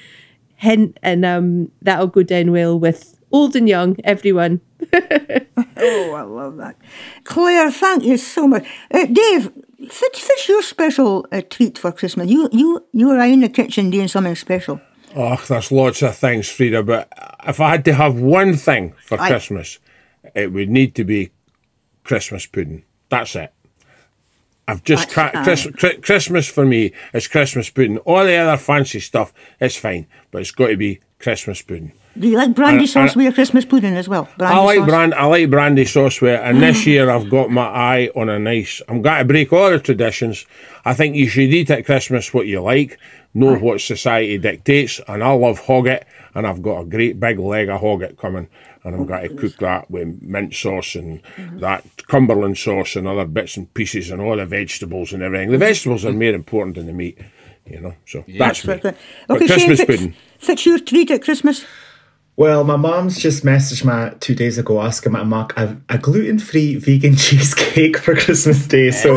hint, 0.57 0.99
and 1.03 1.25
um, 1.25 1.71
that'll 1.81 2.09
go 2.09 2.23
down 2.23 2.51
well 2.51 2.79
with 2.79 3.19
old 3.31 3.57
and 3.57 3.69
young, 3.69 3.97
everyone. 4.05 4.61
Oh, 5.79 6.13
I 6.15 6.23
love 6.23 6.57
that. 6.57 6.77
Claire, 7.25 7.71
thank 7.71 8.03
you 8.03 8.17
so 8.17 8.49
much. 8.49 8.67
Uh, 8.91 9.05
Dave, 9.05 9.53
what's, 9.79 10.01
what's 10.01 10.49
your 10.49 10.63
special 10.63 11.27
uh, 11.31 11.43
treat 11.51 11.77
for 11.79 11.93
Christmas? 11.93 12.31
You 12.31 12.49
you 12.51 12.85
you 12.93 13.09
were 13.09 13.21
in 13.21 13.41
the 13.41 13.49
kitchen 13.51 13.91
doing 13.91 14.09
something 14.09 14.35
special. 14.35 14.81
Oh, 15.15 15.37
there's 15.49 15.71
lots 15.71 16.03
of 16.03 16.17
things, 16.17 16.49
Frieda, 16.49 16.83
but 16.83 17.13
if 17.47 17.61
I 17.61 17.71
had 17.71 17.85
to 17.87 17.95
have 17.95 18.19
one 18.19 18.55
thing 18.57 18.95
for 19.05 19.21
Aye. 19.21 19.29
Christmas, 19.29 19.79
it 20.35 20.53
would 20.53 20.71
need 20.71 20.95
to 20.95 21.05
be 21.05 21.31
Christmas 22.05 22.47
pudding. 22.47 22.85
That's 23.11 23.37
it. 23.37 23.53
I've 24.69 24.83
just 24.83 25.11
cra- 25.11 25.31
Chris-. 25.45 25.69
Christmas 26.03 26.49
for 26.49 26.67
me 26.67 26.93
is 27.13 27.29
Christmas 27.29 27.71
pudding. 27.71 27.99
All 27.99 28.25
the 28.25 28.35
other 28.35 28.57
fancy 28.57 29.01
stuff 29.01 29.33
is 29.61 29.77
fine, 29.77 30.07
but 30.31 30.41
it's 30.41 30.51
got 30.51 30.69
to 30.69 30.77
be 30.77 31.01
Christmas 31.19 31.63
pudding. 31.63 31.93
Do 32.19 32.29
you 32.29 32.37
like 32.37 32.55
brandy 32.55 32.81
And- 32.81 32.89
sauce 32.89 33.11
and- 33.11 33.17
with 33.17 33.25
your 33.25 33.33
Christmas 33.33 33.65
pudding 33.65 33.97
as 33.97 34.09
well? 34.09 34.29
Brandy 34.39 34.57
I 34.57 34.65
like 34.65 34.79
sauce? 34.79 34.89
brand. 34.89 35.15
I 35.15 35.25
like 35.27 35.51
brandy 35.51 35.85
sauce 35.85 36.21
with 36.21 36.33
it, 36.33 36.41
and 36.43 36.63
this 36.63 36.83
mm. 36.83 36.87
year 36.87 37.11
I've 37.11 37.29
got 37.29 37.51
my 37.51 37.67
eye 37.67 38.11
on 38.15 38.29
a 38.29 38.39
nice. 38.39 38.81
I'm 38.89 39.03
going 39.03 39.19
to 39.19 39.25
break 39.25 39.53
all 39.53 39.71
the 39.71 39.79
traditions. 39.79 40.47
I 40.85 40.95
think 40.95 41.17
you 41.17 41.29
should 41.29 41.53
eat 41.53 41.71
at 41.71 41.85
Christmas 41.85 42.33
what 42.33 42.47
you 42.47 42.61
like, 42.61 42.99
know 43.35 43.57
what 43.57 43.81
society 43.81 44.39
dictates, 44.39 45.01
and 45.09 45.23
I 45.23 45.33
love 45.33 45.63
hogget, 45.63 46.05
and 46.35 46.47
I've 46.47 46.63
got 46.63 46.81
a 46.81 46.85
great 46.85 47.21
big 47.21 47.39
leg 47.39 47.69
of 47.69 47.81
hogget 47.81 48.17
coming, 48.17 48.49
and 48.85 48.95
I'm 48.95 49.05
going 49.05 49.29
to 49.29 49.35
cook 49.35 49.57
that 49.59 49.91
with 49.91 50.23
mint 50.23 50.55
sauce 50.55 50.95
and 50.95 51.23
mm-hmm. 51.23 51.59
that 51.59 51.85
Cumberland 52.07 52.57
sauce 52.57 52.97
and 52.97 53.07
other 53.07 53.27
bits 53.27 53.57
and 53.57 53.73
pieces 53.75 54.11
and 54.11 54.23
all 54.23 54.37
the 54.37 54.47
vegetables 54.47 55.13
and 55.13 55.23
everything. 55.23 55.51
The 55.51 55.59
vegetables 55.59 56.05
are 56.05 56.13
mm. 56.13 56.19
more 56.19 56.35
important 56.35 56.77
than 56.77 56.87
the 56.87 56.93
meat, 56.93 57.19
you 57.67 57.81
know. 57.81 57.95
So 58.07 58.25
that's 58.39 58.67
me. 58.67 58.75
Right, 58.75 58.85
right. 58.85 58.97
But 59.29 59.37
Okay, 59.37 59.47
Shane, 59.47 59.57
Christmas 59.57 59.85
pudding. 59.85 60.15
Fits 60.47 60.65
your 60.65 60.79
treat 60.79 61.11
at 61.11 61.23
Christmas? 61.23 61.65
Well, 62.37 62.65
my 62.65 62.77
mom's 62.77 63.19
just 63.19 63.45
messaged 63.45 63.85
me 63.85 64.15
two 64.21 64.35
days 64.35 64.59
ago 64.59 64.83
asking 64.83 65.13
me 65.13 65.21
to 65.21 65.25
make 65.25 65.57
a, 65.57 65.81
a 65.89 65.97
gluten-free 65.97 66.77
vegan 66.77 67.17
cheesecake 67.17 67.97
for 67.97 68.15
Christmas 68.15 68.67
Day. 68.67 68.91
So 68.91 69.17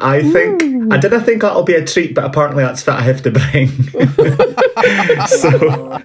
I 0.00 0.22
think 0.22 0.62
I 0.90 0.96
didn't 0.96 1.24
think 1.24 1.42
that'll 1.42 1.62
be 1.62 1.74
a 1.74 1.84
treat, 1.84 2.14
but 2.14 2.24
apparently 2.24 2.64
that's 2.64 2.86
what 2.86 2.96
I 2.96 3.02
have 3.02 3.22
to 3.22 3.30
bring. 3.30 3.68
so 5.26 6.02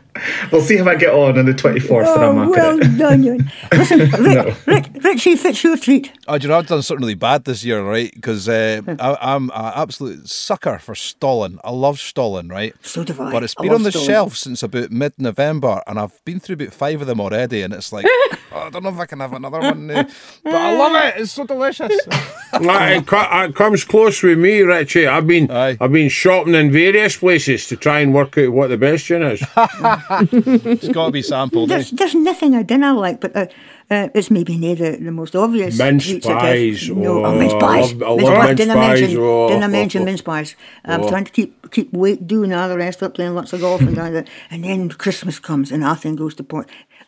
we'll 0.51 0.61
see 0.61 0.77
how 0.77 0.87
I 0.89 0.95
get 0.95 1.13
on 1.13 1.37
on 1.37 1.45
the 1.45 1.53
twenty 1.53 1.79
fourth 1.79 2.07
when 2.07 2.23
I'm 2.23 2.37
Oh, 2.39 2.49
well 2.49 2.79
it. 2.79 2.97
done, 2.97 3.23
you. 3.23 3.39
Listen, 3.71 3.99
Rich, 4.11 4.55
Rich, 4.65 4.85
Richie, 5.03 5.35
fits 5.35 5.63
your 5.63 5.77
treat. 5.77 6.11
Oh, 6.27 6.37
do 6.37 6.43
you 6.43 6.49
know, 6.49 6.57
I've 6.59 6.67
done 6.67 6.81
something 6.81 7.01
really 7.03 7.13
bad 7.15 7.45
this 7.45 7.63
year, 7.63 7.83
right? 7.83 8.11
Because 8.13 8.47
uh, 8.49 8.81
I'm 8.99 9.49
an 9.51 9.73
absolute 9.75 10.29
sucker 10.29 10.79
for 10.79 10.93
Stollen. 10.95 11.59
I 11.63 11.71
love 11.71 11.97
Stollen, 11.99 12.49
right? 12.49 12.73
So 12.81 13.03
do 13.03 13.13
I. 13.21 13.31
But 13.31 13.43
it's 13.43 13.55
been 13.55 13.73
on 13.73 13.83
the 13.83 13.91
Stollen. 13.91 14.07
shelf 14.07 14.35
since 14.37 14.63
about 14.63 14.91
mid 14.91 15.13
November, 15.17 15.81
and 15.87 15.99
I've 15.99 16.23
been 16.25 16.39
through 16.39 16.55
about 16.55 16.73
five 16.73 17.01
of 17.01 17.07
them 17.07 17.19
already, 17.19 17.61
and 17.61 17.73
it's 17.73 17.91
like, 17.91 18.05
oh, 18.09 18.37
I 18.53 18.69
don't 18.69 18.83
know 18.83 18.89
if 18.89 18.99
I 18.99 19.05
can 19.05 19.19
have 19.19 19.33
another 19.33 19.59
one 19.59 19.87
now. 19.87 20.07
But 20.43 20.55
I 20.55 20.77
love 20.77 20.95
it. 21.03 21.21
It's 21.21 21.31
so 21.31 21.45
delicious. 21.45 21.97
Like, 22.59 23.03
it, 23.03 23.07
co- 23.07 23.43
it 23.43 23.53
comes 23.55 23.83
close 23.83 24.23
with 24.23 24.39
me, 24.39 24.61
Richie. 24.61 25.05
I've 25.05 25.27
been 25.27 25.51
Aye. 25.51 25.77
I've 25.79 25.91
been 25.91 26.09
shopping 26.09 26.55
in 26.55 26.71
various 26.71 27.15
places 27.15 27.67
to 27.67 27.77
try 27.77 27.99
and 27.99 28.11
work 28.11 28.35
out 28.39 28.51
what 28.51 28.69
the 28.69 28.77
best 28.77 29.05
tune 29.05 29.21
is. 29.21 29.39
it's 30.09 30.87
got 30.89 31.05
to 31.07 31.11
be 31.11 31.21
sampled. 31.21 31.71
eh? 31.71 31.75
There's, 31.75 31.91
there's 31.91 32.15
nothing 32.15 32.55
I 32.55 32.63
didn't 32.63 32.95
like, 32.95 33.21
but 33.21 33.35
uh, 33.35 33.45
uh, 33.89 34.09
it's 34.13 34.29
maybe 34.31 34.57
near 34.57 34.75
the, 34.75 34.97
the 34.97 35.11
most 35.11 35.35
obvious. 35.35 35.77
Mince 35.77 36.05
treats 36.05 36.27
that 36.27 36.37
I've- 36.37 36.71
pies, 36.71 36.89
No, 36.89 37.19
oh, 37.19 37.25
oh, 37.25 37.37
mince 37.37 37.53
I 37.53 37.59
pies. 37.59 37.93
love- 37.93 38.19
I 38.19 38.23
mince 38.23 38.29
pies. 38.29 38.55
Didn't 38.57 38.73
pies, 38.75 39.01
mention, 39.01 39.17
oh. 39.21 39.47
didn't 39.49 39.71
mention 39.71 40.05
mince 40.05 40.21
pies. 40.21 40.55
I'm 40.85 41.01
Oh. 41.03 41.09
trying 41.09 41.25
to 41.25 41.31
keep 41.31 41.71
keep 41.71 41.93
weight, 41.93 42.25
doing 42.27 42.53
all 42.53 42.67
the 42.69 42.77
rest 42.77 43.01
of 43.01 43.11
it, 43.11 43.15
playing 43.15 43.35
lots 43.35 43.53
of 43.53 43.61
golf 43.61 43.81
and 43.81 43.97
all 43.99 44.11
that. 44.11 44.27
And 44.49 44.63
then 44.63 44.89
Christmas 44.89 45.39
comes 45.39 45.71
and 45.71 45.81
nothing 45.81 46.15
goes 46.15 46.33
to 46.35 46.43
pot. 46.43 46.67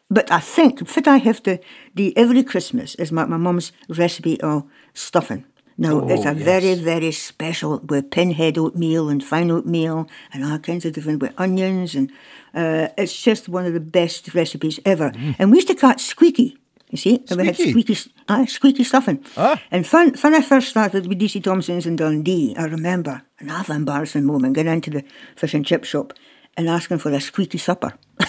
But 0.10 0.30
I 0.32 0.40
think, 0.40 0.82
what 0.82 1.08
I 1.08 1.18
have 1.18 1.42
to 1.44 1.58
do 1.96 2.12
every 2.16 2.44
Christmas 2.44 2.96
is 2.96 3.12
my, 3.12 3.26
my 3.26 3.38
mum's 3.38 3.72
recipe 3.88 4.40
of 4.42 4.64
stuffing. 4.94 5.46
Now, 5.78 6.06
it's 6.10 6.26
a 6.26 6.34
very, 6.34 6.76
very 6.76 7.12
special 7.12 7.80
with 7.80 8.12
pinhead 8.12 8.58
oatmeal 8.58 9.10
and 9.10 9.24
fine 9.24 9.50
oatmeal 9.50 10.08
and 10.34 10.44
all 10.44 10.60
kinds 10.60 10.86
of 10.86 10.94
different 10.94 11.22
with 11.24 11.34
onions. 11.40 11.96
And 11.96 12.12
uh, 12.54 12.88
it's 12.98 13.22
just 13.22 13.50
one 13.50 13.66
of 13.66 13.74
the 13.74 13.80
best 13.80 14.34
recipes 14.34 14.80
ever. 14.86 15.12
And 15.40 15.52
we 15.52 15.58
used 15.58 15.68
to 15.70 15.76
call 15.76 15.92
it 15.92 16.00
squeaky. 16.00 16.58
You 16.90 16.98
see, 16.98 17.24
And 17.30 17.40
we 17.40 17.46
had 17.46 17.56
Squeaky? 17.56 17.96
squeaky, 17.96 18.12
uh, 18.28 18.46
squeaky 18.46 18.84
stuffing. 18.84 19.24
Ah. 19.38 19.62
And 19.72 19.88
fun, 19.88 20.14
when 20.22 20.36
I 20.36 20.42
first 20.42 20.68
started 20.68 21.08
with 21.08 21.20
DC 21.20 21.42
Thomson's 21.42 21.86
in 21.86 21.96
Dundee, 21.96 22.54
I 22.58 22.66
remember 22.66 23.22
an 23.40 23.50
embarrassing 23.70 24.26
moment 24.26 24.56
going 24.56 24.68
into 24.68 24.90
the 24.90 25.04
fish 25.38 25.54
and 25.54 25.66
chip 25.66 25.86
shop 25.86 26.12
and 26.58 26.68
asking 26.68 26.98
for 26.98 27.10
a 27.12 27.22
squeaky 27.22 27.60
supper. 27.60 27.94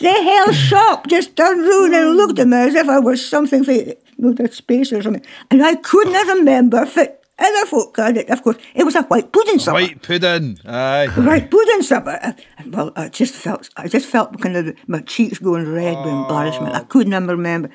hell 0.00 0.52
shop 0.52 1.06
just 1.08 1.36
turned 1.36 1.66
round 1.66 1.94
and 1.94 2.16
looked 2.16 2.38
at 2.38 2.48
me 2.48 2.56
as 2.56 2.74
if 2.74 2.88
I 2.88 2.98
was 2.98 3.26
something 3.28 3.64
for 3.64 3.74
with 4.18 4.40
a 4.40 4.50
space 4.52 4.92
or 4.92 5.02
something. 5.02 5.24
And 5.50 5.62
I 5.62 5.74
couldn't 5.74 6.38
remember 6.38 6.82
if 6.84 6.96
other 7.38 7.66
folk 7.66 7.96
had 7.96 8.16
it. 8.16 8.30
Of 8.30 8.42
course, 8.42 8.56
it 8.74 8.84
was 8.84 8.94
a 8.94 9.02
white 9.02 9.32
pudding 9.32 9.58
supper. 9.58 9.74
White 9.74 10.02
pudding. 10.02 10.58
Aye. 10.64 11.08
Right, 11.16 11.50
pudding 11.50 11.82
supper. 11.82 12.36
Well, 12.66 12.92
I 12.96 13.08
just 13.08 13.34
felt, 13.34 13.68
I 13.76 13.88
just 13.88 14.06
felt 14.06 14.40
kind 14.40 14.56
of 14.56 14.76
my 14.86 15.00
cheeks 15.00 15.38
going 15.38 15.70
red 15.72 15.96
with 15.96 16.14
embarrassment. 16.14 16.74
I 16.74 16.84
couldn't 16.84 17.26
remember. 17.26 17.70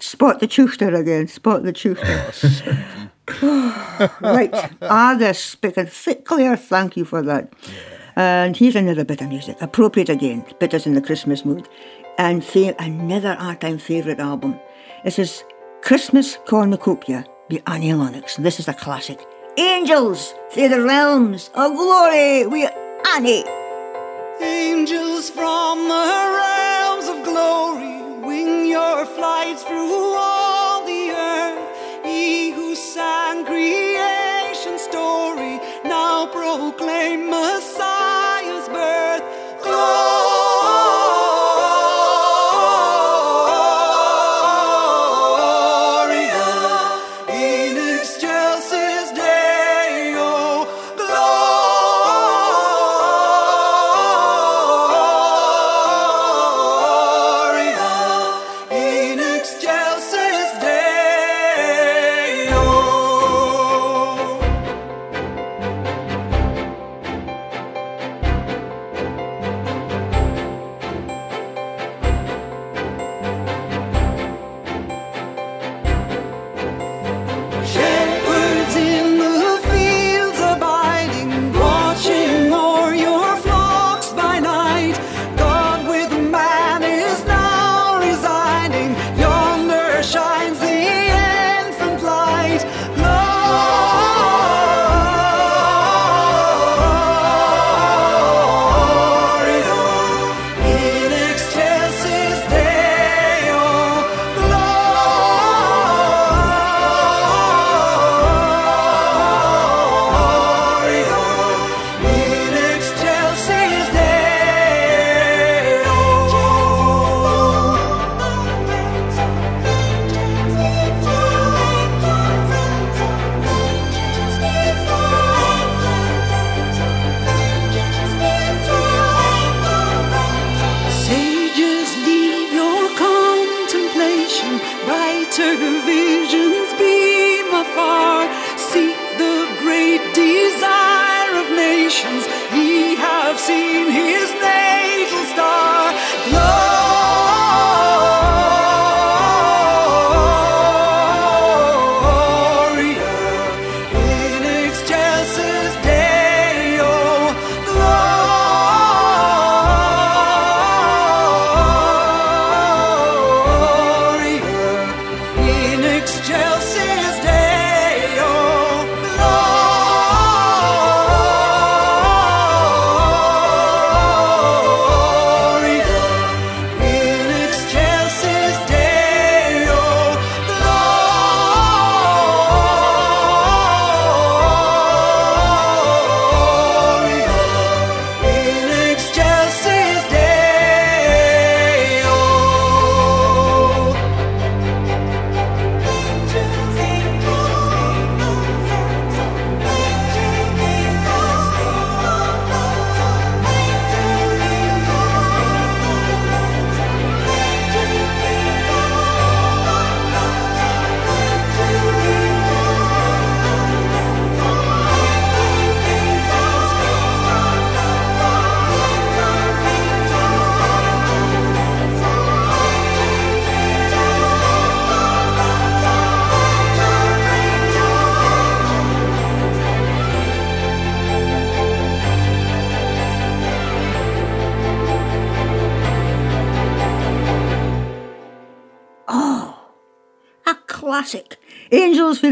Spot 0.00 0.40
the 0.40 0.48
chuchter 0.48 0.98
again. 0.98 1.28
Spot 1.28 1.62
the 1.62 1.72
chuchter. 1.72 3.10
right, 4.20 4.54
ah, 4.82 5.14
this 5.18 5.42
speaking. 5.42 5.88
Claire, 6.24 6.56
thank 6.56 6.96
you 6.96 7.04
for 7.04 7.22
that. 7.22 7.52
And 8.16 8.56
here's 8.56 8.76
another 8.76 9.04
bit 9.04 9.20
of 9.20 9.28
music, 9.28 9.56
appropriate 9.60 10.08
again, 10.08 10.42
put 10.60 10.74
us 10.74 10.86
in 10.86 10.94
the 10.94 11.00
Christmas 11.00 11.44
mood. 11.44 11.68
And 12.18 12.44
fa- 12.44 12.76
another 12.78 13.36
all-time 13.40 13.78
favourite 13.78 14.20
album. 14.20 14.60
This 15.04 15.18
is 15.18 15.44
Christmas 15.82 16.38
Cornucopia 16.46 17.24
Annie 17.66 17.92
Lennox. 17.94 18.36
This 18.36 18.58
is 18.58 18.68
a 18.68 18.74
classic. 18.74 19.26
Angels 19.56 20.34
through 20.50 20.68
the 20.68 20.82
realms 20.82 21.50
of 21.54 21.72
glory 21.72 22.46
with 22.46 22.72
Annie. 23.14 23.44
Angels 24.40 25.30
from 25.30 25.88
the 25.88 26.34
realms 26.40 27.08
of 27.08 27.24
glory, 27.24 28.20
wing 28.26 28.66
your 28.66 29.06
flights 29.06 29.62
through 29.62 30.03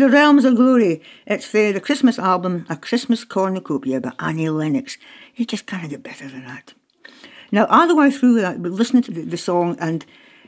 the 0.03 0.09
Realms 0.09 0.45
of 0.45 0.57
Glory. 0.57 1.01
It's 1.29 1.47
for 1.47 1.71
the 1.71 1.81
Christmas 1.81 2.19
album, 2.19 2.67
A 2.69 2.75
Christmas 2.75 3.23
Cornucopia 3.23 4.01
by 4.01 4.11
Annie 4.19 4.49
Lennox. 4.49 4.99
You 5.37 5.47
just 5.47 5.67
can't 5.67 5.89
get 5.89 6.03
better 6.03 6.27
than 6.27 6.45
that. 6.45 6.75
Now, 7.53 7.67
all 7.67 7.87
the 7.87 7.95
way 7.95 8.11
through 8.11 8.41
that, 8.41 8.61
listening 8.61 9.05
to 9.05 9.13
the, 9.13 9.23
the 9.23 9.37
song 9.37 9.77
and 9.79 10.05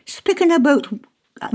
speaking 0.07 0.50
about, 0.50 0.88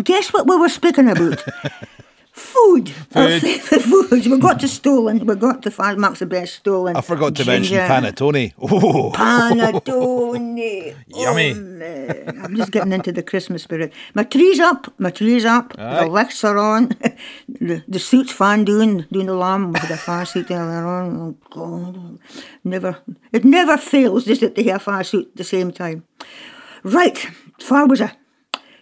guess 0.02 0.32
what 0.32 0.47
we 0.47 0.56
were 0.56 0.70
speaking 0.70 1.10
about? 1.10 1.43
Food. 2.40 2.90
Food. 2.90 3.42
foods. 3.42 4.28
We 4.28 4.40
got 4.40 4.60
to 4.62 4.68
stollen. 4.68 5.26
We 5.26 5.36
got 5.36 5.62
to 5.64 5.72
five 5.72 5.98
marks 5.98 6.20
the 6.20 6.26
best 6.26 6.56
stollen. 6.56 6.96
I 6.96 7.02
forgot 7.02 7.36
to 7.36 7.46
mention 7.46 7.76
ginger. 7.78 7.88
panettone. 7.94 8.54
Oh, 8.62 9.12
Panettone. 9.14 10.96
Yummy. 11.08 11.54
Man. 11.54 12.40
I'm 12.44 12.56
just 12.56 12.72
getting 12.72 12.94
into 12.94 13.12
the 13.12 13.24
Christmas 13.24 13.64
spirit. 13.64 13.92
My 14.14 14.24
tree's 14.24 14.60
up. 14.60 14.94
My 15.00 15.12
tree's 15.12 15.44
up. 15.46 15.74
Aye. 15.78 16.06
The 16.06 16.08
lights 16.08 16.44
are 16.44 16.58
on. 16.58 16.88
the, 17.50 17.84
the 17.88 18.00
suit's 18.00 18.32
fan 18.32 18.64
doing 18.64 19.06
doing 19.12 19.26
the 19.28 19.36
lamb 19.36 19.74
with 19.74 19.88
the 19.88 19.98
fire 19.98 20.26
suit 20.26 20.50
earlier 20.50 20.86
on. 20.86 21.20
Oh, 21.20 21.36
God. 21.50 22.20
Never. 22.64 22.98
It 23.34 23.44
never 23.44 23.78
fails, 23.78 24.26
does 24.26 24.42
it, 24.44 24.56
to 24.56 24.64
have 24.64 24.78
a 24.78 24.80
fire 24.80 25.04
suit 25.04 25.28
at 25.28 25.36
the 25.36 25.44
same 25.44 25.72
time. 25.72 26.04
Right. 26.84 27.18
Far 27.60 27.86
was 27.88 28.02
I? 28.02 28.12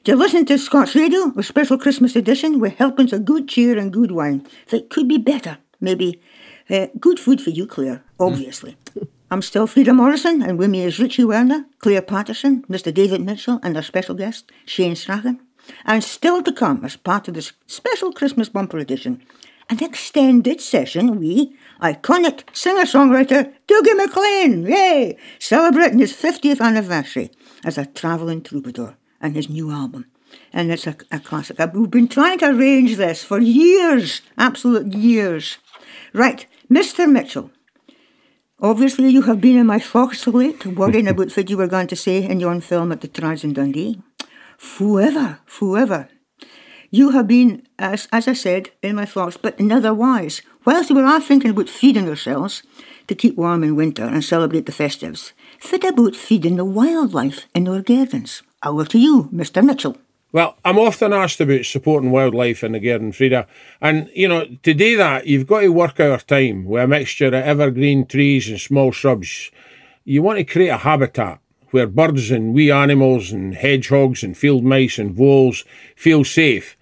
Do 0.07 0.13
you 0.13 0.19
listen 0.19 0.45
to 0.45 0.57
Scots 0.57 0.95
Radio, 0.95 1.33
a 1.35 1.43
special 1.43 1.77
Christmas 1.77 2.15
edition 2.15 2.61
with 2.61 2.77
helpings 2.77 3.11
of 3.11 3.25
good 3.25 3.49
cheer 3.49 3.77
and 3.77 3.91
good 3.91 4.09
wine 4.09 4.47
that 4.69 4.89
could 4.89 5.05
be 5.09 5.17
better, 5.17 5.57
maybe. 5.81 6.21
Uh, 6.69 6.87
good 6.97 7.19
food 7.19 7.41
for 7.41 7.49
you, 7.49 7.67
Claire, 7.67 8.05
obviously. 8.17 8.77
I'm 9.29 9.41
still 9.41 9.67
Frieda 9.67 9.91
Morrison, 9.91 10.41
and 10.41 10.57
with 10.57 10.69
me 10.69 10.83
is 10.83 10.97
Richie 10.97 11.25
Werner, 11.25 11.65
Claire 11.79 12.01
Patterson, 12.01 12.63
Mr. 12.69 12.93
David 12.93 13.19
Mitchell, 13.19 13.59
and 13.61 13.75
our 13.75 13.83
special 13.83 14.15
guest, 14.15 14.49
Shane 14.65 14.95
Strachan. 14.95 15.41
And 15.83 16.01
still 16.01 16.41
to 16.41 16.53
come, 16.53 16.85
as 16.85 16.95
part 16.95 17.27
of 17.27 17.33
this 17.33 17.51
special 17.65 18.13
Christmas 18.13 18.47
bumper 18.47 18.77
edition, 18.77 19.21
an 19.69 19.83
extended 19.83 20.61
session 20.61 21.19
with 21.19 21.49
iconic 21.81 22.43
singer-songwriter 22.53 23.51
Dougie 23.67 23.97
MacLean, 23.97 24.67
yay, 24.67 25.17
celebrating 25.37 25.99
his 25.99 26.13
50th 26.13 26.61
anniversary 26.61 27.29
as 27.65 27.77
a 27.77 27.85
travelling 27.85 28.41
troubadour 28.41 28.95
and 29.21 29.35
his 29.35 29.49
new 29.49 29.71
album. 29.71 30.05
And 30.51 30.71
it's 30.71 30.87
a, 30.87 30.95
a 31.11 31.19
classic. 31.19 31.59
Uh, 31.59 31.67
We've 31.73 31.89
been 31.89 32.07
trying 32.07 32.39
to 32.39 32.49
arrange 32.49 32.97
this 32.97 33.23
for 33.23 33.39
years, 33.39 34.21
absolute 34.37 34.93
years. 34.93 35.57
Right, 36.13 36.45
Mr. 36.69 37.09
Mitchell. 37.09 37.51
Obviously, 38.59 39.09
you 39.09 39.21
have 39.21 39.39
been 39.39 39.55
in 39.55 39.67
my 39.67 39.79
thoughts 39.79 40.25
late, 40.25 40.65
worrying 40.65 41.07
about 41.13 41.35
what 41.35 41.49
you 41.49 41.57
were 41.57 41.67
going 41.67 41.87
to 41.87 41.95
say 41.95 42.23
in 42.23 42.39
your 42.39 42.51
own 42.51 42.61
film 42.61 42.91
at 42.91 43.01
the 43.01 43.07
Trials 43.07 43.43
in 43.43 43.53
Dundee. 43.53 44.01
Forever, 44.57 45.39
forever. 45.45 46.09
You 46.89 47.11
have 47.11 47.27
been, 47.27 47.67
as, 47.77 48.07
as 48.11 48.27
I 48.27 48.33
said, 48.33 48.71
in 48.81 48.95
my 48.95 49.05
thoughts, 49.05 49.37
but 49.37 49.59
in 49.59 49.71
other 49.71 49.93
wise. 49.93 50.41
Whilst 50.65 50.89
we 50.89 51.01
are 51.01 51.21
thinking 51.21 51.51
about 51.51 51.69
feeding 51.69 52.09
ourselves 52.09 52.63
to 53.07 53.15
keep 53.15 53.35
warm 53.35 53.63
in 53.63 53.75
winter 53.75 54.05
and 54.05 54.23
celebrate 54.23 54.65
the 54.65 54.71
festives, 54.71 55.33
think 55.61 55.83
about 55.83 56.15
feeding 56.15 56.55
the 56.55 56.65
wildlife 56.65 57.45
in 57.53 57.67
our 57.67 57.81
gardens. 57.81 58.41
Over 58.63 58.85
to 58.85 58.99
you, 58.99 59.29
Mr. 59.33 59.63
Mitchell. 59.63 59.97
Well, 60.31 60.57
I'm 60.65 60.77
often 60.77 61.13
asked 61.13 61.39
about 61.39 61.65
supporting 61.65 62.11
wildlife 62.11 62.63
in 62.63 62.73
the 62.73 62.79
garden, 62.79 63.11
Frieda. 63.11 63.47
And, 63.79 64.09
you 64.13 64.27
know, 64.27 64.45
to 64.63 64.73
do 64.73 64.97
that, 64.97 65.25
you've 65.25 65.47
got 65.47 65.61
to 65.61 65.69
work 65.69 65.99
our 65.99 66.19
time 66.19 66.65
with 66.65 66.83
a 66.83 66.87
mixture 66.87 67.27
of 67.27 67.33
evergreen 67.33 68.05
trees 68.05 68.49
and 68.49 68.59
small 68.59 68.91
shrubs. 68.91 69.51
You 70.03 70.21
want 70.21 70.39
to 70.39 70.43
create 70.43 70.69
a 70.69 70.77
habitat 70.77 71.39
where 71.71 71.87
birds 71.87 72.31
and 72.31 72.53
wee 72.53 72.71
animals 72.71 73.31
and 73.31 73.53
hedgehogs 73.53 74.23
and 74.23 74.37
field 74.37 74.63
mice 74.63 74.97
and 74.97 75.13
voles 75.13 75.63
feel 75.95 76.23
safe. 76.23 76.77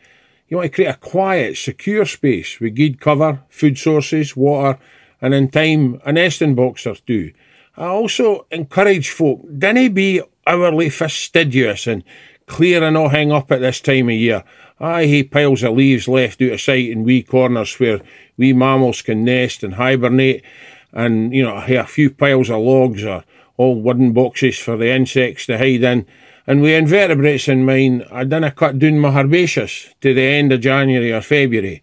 You 0.48 0.58
want 0.58 0.72
to 0.72 0.76
create 0.76 0.90
a 0.90 0.98
quiet, 0.98 1.58
secure 1.58 2.06
space 2.06 2.60
with 2.60 2.76
good 2.76 3.00
cover, 3.00 3.42
food 3.50 3.78
sources, 3.78 4.36
water, 4.36 4.80
and 5.22 5.34
in 5.34 5.50
time, 5.50 6.02
a 6.06 6.12
nesting 6.12 6.56
box 6.56 6.86
or 6.86 6.96
two. 6.96 7.34
I 7.78 7.88
also 7.88 8.46
encourage 8.52 9.10
folk, 9.10 9.42
dinna 9.58 9.90
be 9.90 10.22
hourly 10.48 10.90
fastidious 10.90 11.88
and 11.88 12.04
clear 12.48 12.84
and 12.84 12.98
all 12.98 13.10
hang 13.10 13.32
up 13.32 13.52
at 13.52 13.62
this 13.62 13.82
time 13.82 14.10
of 14.10 14.16
year. 14.16 14.44
I 14.80 15.06
hate 15.06 15.32
piles 15.32 15.64
of 15.64 15.76
leaves 15.76 16.08
left 16.08 16.42
out 16.42 16.52
of 16.52 16.62
sight 16.62 16.90
in 16.90 17.04
wee 17.04 17.24
corners 17.24 17.80
where 17.80 18.02
wee 18.38 18.54
mammals 18.54 19.02
can 19.02 19.24
nest 19.24 19.64
and 19.64 19.76
hibernate, 19.76 20.44
and 20.92 21.34
you 21.34 21.44
know, 21.44 21.56
a 21.56 21.84
few 21.86 22.10
piles 22.10 22.50
of 22.50 22.60
logs 22.60 23.04
or 23.04 23.24
old 23.58 23.84
wooden 23.84 24.12
boxes 24.12 24.58
for 24.58 24.78
the 24.78 24.92
insects 24.92 25.46
to 25.46 25.58
hide 25.58 25.84
in. 25.84 26.06
And 26.48 26.62
with 26.62 26.72
invertebrates 26.72 27.48
in 27.48 27.66
mind, 27.66 28.06
I 28.12 28.24
dinna 28.24 28.52
cut 28.52 28.78
down 28.78 29.00
my 29.00 29.18
herbaceous 29.18 29.94
to 30.02 30.14
the 30.14 30.22
end 30.22 30.52
of 30.52 30.62
January 30.62 31.12
or 31.12 31.22
February. 31.22 31.82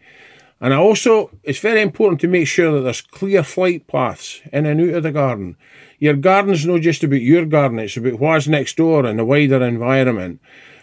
And 0.60 0.72
I 0.72 0.76
also, 0.76 1.30
it's 1.42 1.58
very 1.58 1.80
important 1.80 2.20
to 2.20 2.28
make 2.28 2.46
sure 2.46 2.72
that 2.72 2.82
there's 2.82 3.00
clear 3.00 3.42
flight 3.42 3.88
paths 3.88 4.40
in 4.52 4.64
and 4.64 4.80
out 4.80 4.96
of 4.96 5.02
the 5.02 5.10
garden. 5.10 5.56
Your 6.02 6.14
garden's 6.14 6.66
not 6.66 6.80
just 6.80 7.04
about 7.04 7.20
your 7.20 7.46
garden, 7.46 7.78
it's 7.78 7.96
about 7.96 8.18
what's 8.18 8.48
next 8.48 8.76
door 8.76 9.06
and 9.06 9.20
the 9.20 9.24
wider 9.24 9.62
environment. 9.62 10.40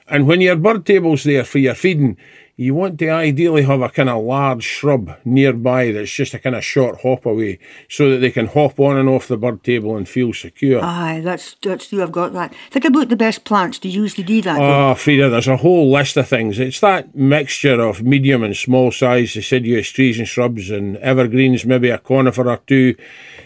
And 0.07 0.25
when 0.25 0.39
your 0.39 0.55
bird 0.55 0.85
table's 0.85 1.25
there 1.25 1.43
for 1.43 1.57
your 1.57 1.75
feeding, 1.75 2.15
you 2.55 2.73
want 2.73 2.97
to 2.99 3.09
ideally 3.09 3.63
have 3.63 3.81
a 3.81 3.89
kind 3.89 4.07
of 4.07 4.23
large 4.23 4.63
shrub 4.63 5.17
nearby 5.25 5.91
that's 5.91 6.09
just 6.09 6.33
a 6.33 6.39
kind 6.39 6.55
of 6.55 6.63
short 6.63 7.01
hop 7.01 7.25
away 7.25 7.59
so 7.89 8.09
that 8.09 8.19
they 8.19 8.31
can 8.31 8.45
hop 8.45 8.79
on 8.79 8.95
and 8.95 9.09
off 9.09 9.27
the 9.27 9.35
bird 9.35 9.61
table 9.61 9.97
and 9.97 10.07
feel 10.07 10.31
secure. 10.31 10.81
Aye, 10.81 11.19
that's 11.21 11.57
that's 11.61 11.89
true. 11.89 12.01
I've 12.01 12.13
got 12.13 12.31
that. 12.31 12.55
Think 12.71 12.85
about 12.85 13.09
the 13.09 13.17
best 13.17 13.43
plants 13.43 13.77
to 13.79 13.89
use 13.89 14.15
to 14.15 14.23
do 14.23 14.41
that. 14.43 14.57
Oh, 14.57 14.95
Frieda, 14.95 15.29
there's 15.29 15.49
a 15.49 15.57
whole 15.57 15.91
list 15.91 16.15
of 16.15 16.29
things. 16.29 16.59
It's 16.59 16.79
that 16.79 17.13
mixture 17.13 17.81
of 17.81 18.03
medium 18.03 18.41
and 18.41 18.55
small 18.55 18.89
size 18.89 19.33
deciduous 19.33 19.89
trees 19.89 20.17
and 20.17 20.29
shrubs 20.29 20.69
and 20.69 20.95
evergreens, 20.97 21.65
maybe 21.65 21.89
a 21.89 21.97
conifer 21.97 22.49
or 22.49 22.57
two. 22.67 22.95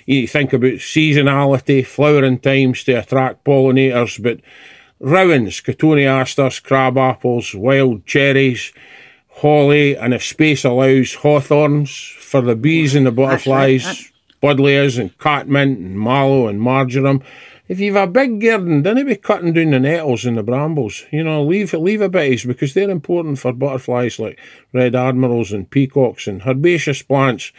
You 0.06 0.28
think 0.28 0.54
about 0.54 0.74
seasonality, 0.74 1.86
flowering 1.86 2.40
times 2.40 2.84
to 2.86 2.94
attract 2.94 3.44
pollinators, 3.44 4.22
but 4.22 4.40
rowans, 5.00 5.62
cotoneasters, 5.62 6.62
crab 6.62 6.98
apples, 6.98 7.54
wild 7.56 8.06
cherries, 8.06 8.74
holly, 9.30 9.96
and 9.96 10.14
if 10.14 10.24
space 10.24 10.64
allows, 10.64 11.16
hawthorns 11.16 12.16
for 12.20 12.42
the 12.42 12.56
bees 12.56 12.96
and 12.96 13.06
the 13.06 13.12
butterflies, 13.12 13.84
That's 13.84 14.14
buddleias 14.44 15.00
and 15.00 15.18
catmint 15.18 15.80
and 15.80 15.98
mallow 15.98 16.48
and 16.48 16.60
marjoram. 16.60 17.24
If 17.70 17.80
you've 17.80 17.96
a 17.96 18.06
big 18.08 18.42
garden, 18.42 18.82
don't 18.82 19.06
be 19.06 19.16
cutting 19.16 19.54
down 19.54 19.72
the 19.72 19.80
nettles 19.80 20.26
and 20.26 20.38
the 20.38 20.44
brambles. 20.44 21.06
You 21.12 21.24
know, 21.24 21.42
leave 21.42 21.72
leave 21.72 22.02
a 22.02 22.10
bitties 22.10 22.46
because 22.46 22.74
they're 22.74 22.90
important 22.90 23.40
for 23.40 23.54
butterflies 23.54 24.20
like 24.20 24.38
red 24.74 24.96
admirals 24.96 25.54
and 25.54 25.70
peacocks 25.70 26.28
and 26.28 26.42
herbaceous 26.42 27.02
plants, 27.02 27.54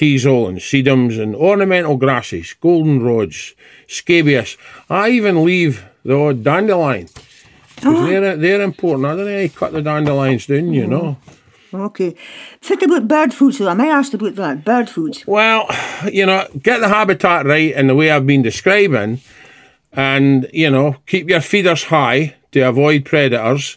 teasel 0.00 0.48
and 0.48 0.58
sedums 0.58 1.22
and 1.22 1.36
ornamental 1.36 1.98
grasses, 1.98 2.54
goldenrods, 2.62 3.54
scabious. 3.86 4.56
I 4.88 5.10
even 5.10 5.44
leave 5.44 5.84
the 6.04 6.16
odd 6.16 6.42
dandelion. 6.42 7.08
'cause 7.76 7.96
ah. 7.96 8.06
they're, 8.06 8.36
they're 8.36 8.62
important. 8.62 9.06
I 9.06 9.16
don't 9.16 9.26
know 9.26 9.48
cut 9.48 9.72
the 9.72 9.82
dandelions 9.82 10.46
down, 10.46 10.72
you 10.72 10.82
mm-hmm. 10.82 10.90
know. 10.90 11.16
Okay. 11.72 12.16
Think 12.62 12.82
about 12.82 13.06
bird 13.06 13.32
foods, 13.32 13.58
though. 13.58 13.68
I 13.68 13.74
might 13.74 13.90
ask 13.90 14.12
about 14.14 14.34
that. 14.36 14.64
Bird 14.64 14.88
food. 14.90 15.22
Well, 15.26 15.68
you 16.10 16.26
know, 16.26 16.46
get 16.62 16.80
the 16.80 16.88
habitat 16.88 17.46
right 17.46 17.72
in 17.72 17.86
the 17.86 17.94
way 17.94 18.10
I've 18.10 18.26
been 18.26 18.42
describing, 18.42 19.20
and 19.92 20.48
you 20.52 20.70
know, 20.70 20.96
keep 21.06 21.28
your 21.28 21.40
feeders 21.40 21.84
high 21.84 22.34
to 22.52 22.60
avoid 22.60 23.04
predators. 23.04 23.76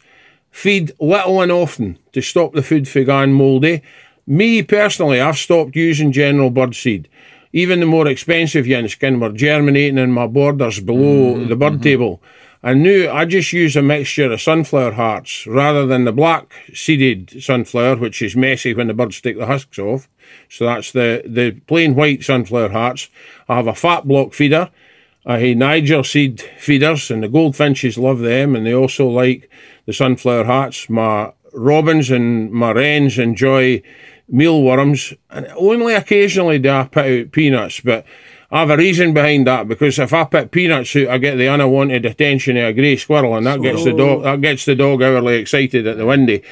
Feed 0.51 0.91
little 0.99 1.41
and 1.41 1.51
often 1.51 1.97
to 2.13 2.21
stop 2.21 2.53
the 2.53 2.61
food 2.61 2.87
from 2.87 3.05
going 3.05 3.33
mouldy. 3.33 3.81
Me 4.25 4.63
personally, 4.63 5.19
I've 5.19 5.37
stopped 5.37 5.75
using 5.75 6.11
general 6.11 6.49
bird 6.49 6.75
seed. 6.75 7.09
Even 7.51 7.79
the 7.79 7.85
more 7.85 8.07
expensive 8.07 8.65
yinskin 8.65 9.19
were 9.19 9.31
germinating 9.31 9.97
in 9.97 10.11
my 10.11 10.27
borders 10.27 10.79
below 10.79 11.35
mm-hmm, 11.35 11.49
the 11.49 11.55
bird 11.55 11.73
mm-hmm. 11.73 11.83
table. 11.83 12.21
I 12.65 12.73
knew 12.73 13.09
I 13.09 13.25
just 13.25 13.51
use 13.51 13.75
a 13.75 13.81
mixture 13.81 14.31
of 14.31 14.41
sunflower 14.41 14.93
hearts 14.93 15.45
rather 15.45 15.85
than 15.85 16.05
the 16.05 16.13
black 16.13 16.53
seeded 16.73 17.43
sunflower, 17.43 17.97
which 17.97 18.21
is 18.21 18.37
messy 18.37 18.73
when 18.73 18.87
the 18.87 18.93
birds 18.93 19.19
take 19.19 19.37
the 19.37 19.45
husks 19.45 19.77
off. 19.77 20.07
So 20.49 20.65
that's 20.65 20.93
the, 20.93 21.23
the 21.25 21.51
plain 21.67 21.93
white 21.93 22.23
sunflower 22.23 22.69
hearts. 22.69 23.09
I 23.49 23.57
have 23.57 23.67
a 23.67 23.75
fat 23.75 24.07
block 24.07 24.33
feeder. 24.33 24.71
I 25.25 25.39
have 25.39 25.57
Niger 25.57 26.03
seed 26.03 26.41
feeders, 26.57 27.11
and 27.11 27.23
the 27.23 27.27
goldfinches 27.27 27.97
love 27.97 28.19
them, 28.19 28.55
and 28.55 28.65
they 28.65 28.73
also 28.73 29.07
like 29.09 29.49
the 29.85 29.93
sunflower 29.93 30.45
hearts. 30.45 30.89
My 30.89 31.33
robins 31.53 32.09
and 32.09 32.51
my 32.51 32.71
wrens 32.71 33.19
enjoy 33.19 33.81
mealworms, 34.27 35.13
and 35.29 35.47
only 35.55 35.93
occasionally 35.93 36.59
do 36.59 36.69
I 36.69 36.85
put 36.85 37.05
out 37.05 37.31
peanuts, 37.31 37.79
but 37.81 38.05
I 38.51 38.59
have 38.59 38.69
a 38.69 38.77
reason 38.77 39.13
behind 39.13 39.47
that 39.47 39.67
because 39.67 39.97
if 39.97 40.13
I 40.13 40.25
put 40.25 40.51
peanuts 40.51 40.95
out, 40.95 41.07
I 41.07 41.17
get 41.17 41.37
the 41.37 41.47
unwanted 41.47 42.05
attention 42.05 42.55
of 42.57 42.65
a 42.65 42.73
grey 42.73 42.97
squirrel, 42.97 43.35
and 43.35 43.47
that 43.47 43.61
gets 43.61 43.83
the 43.83 43.93
dog 43.93 44.23
that 44.23 44.41
gets 44.41 44.65
the 44.65 44.75
dog 44.75 45.01
hourly 45.01 45.37
excited 45.37 45.87
at 45.87 45.97
the 45.97 46.05
windy. 46.05 46.43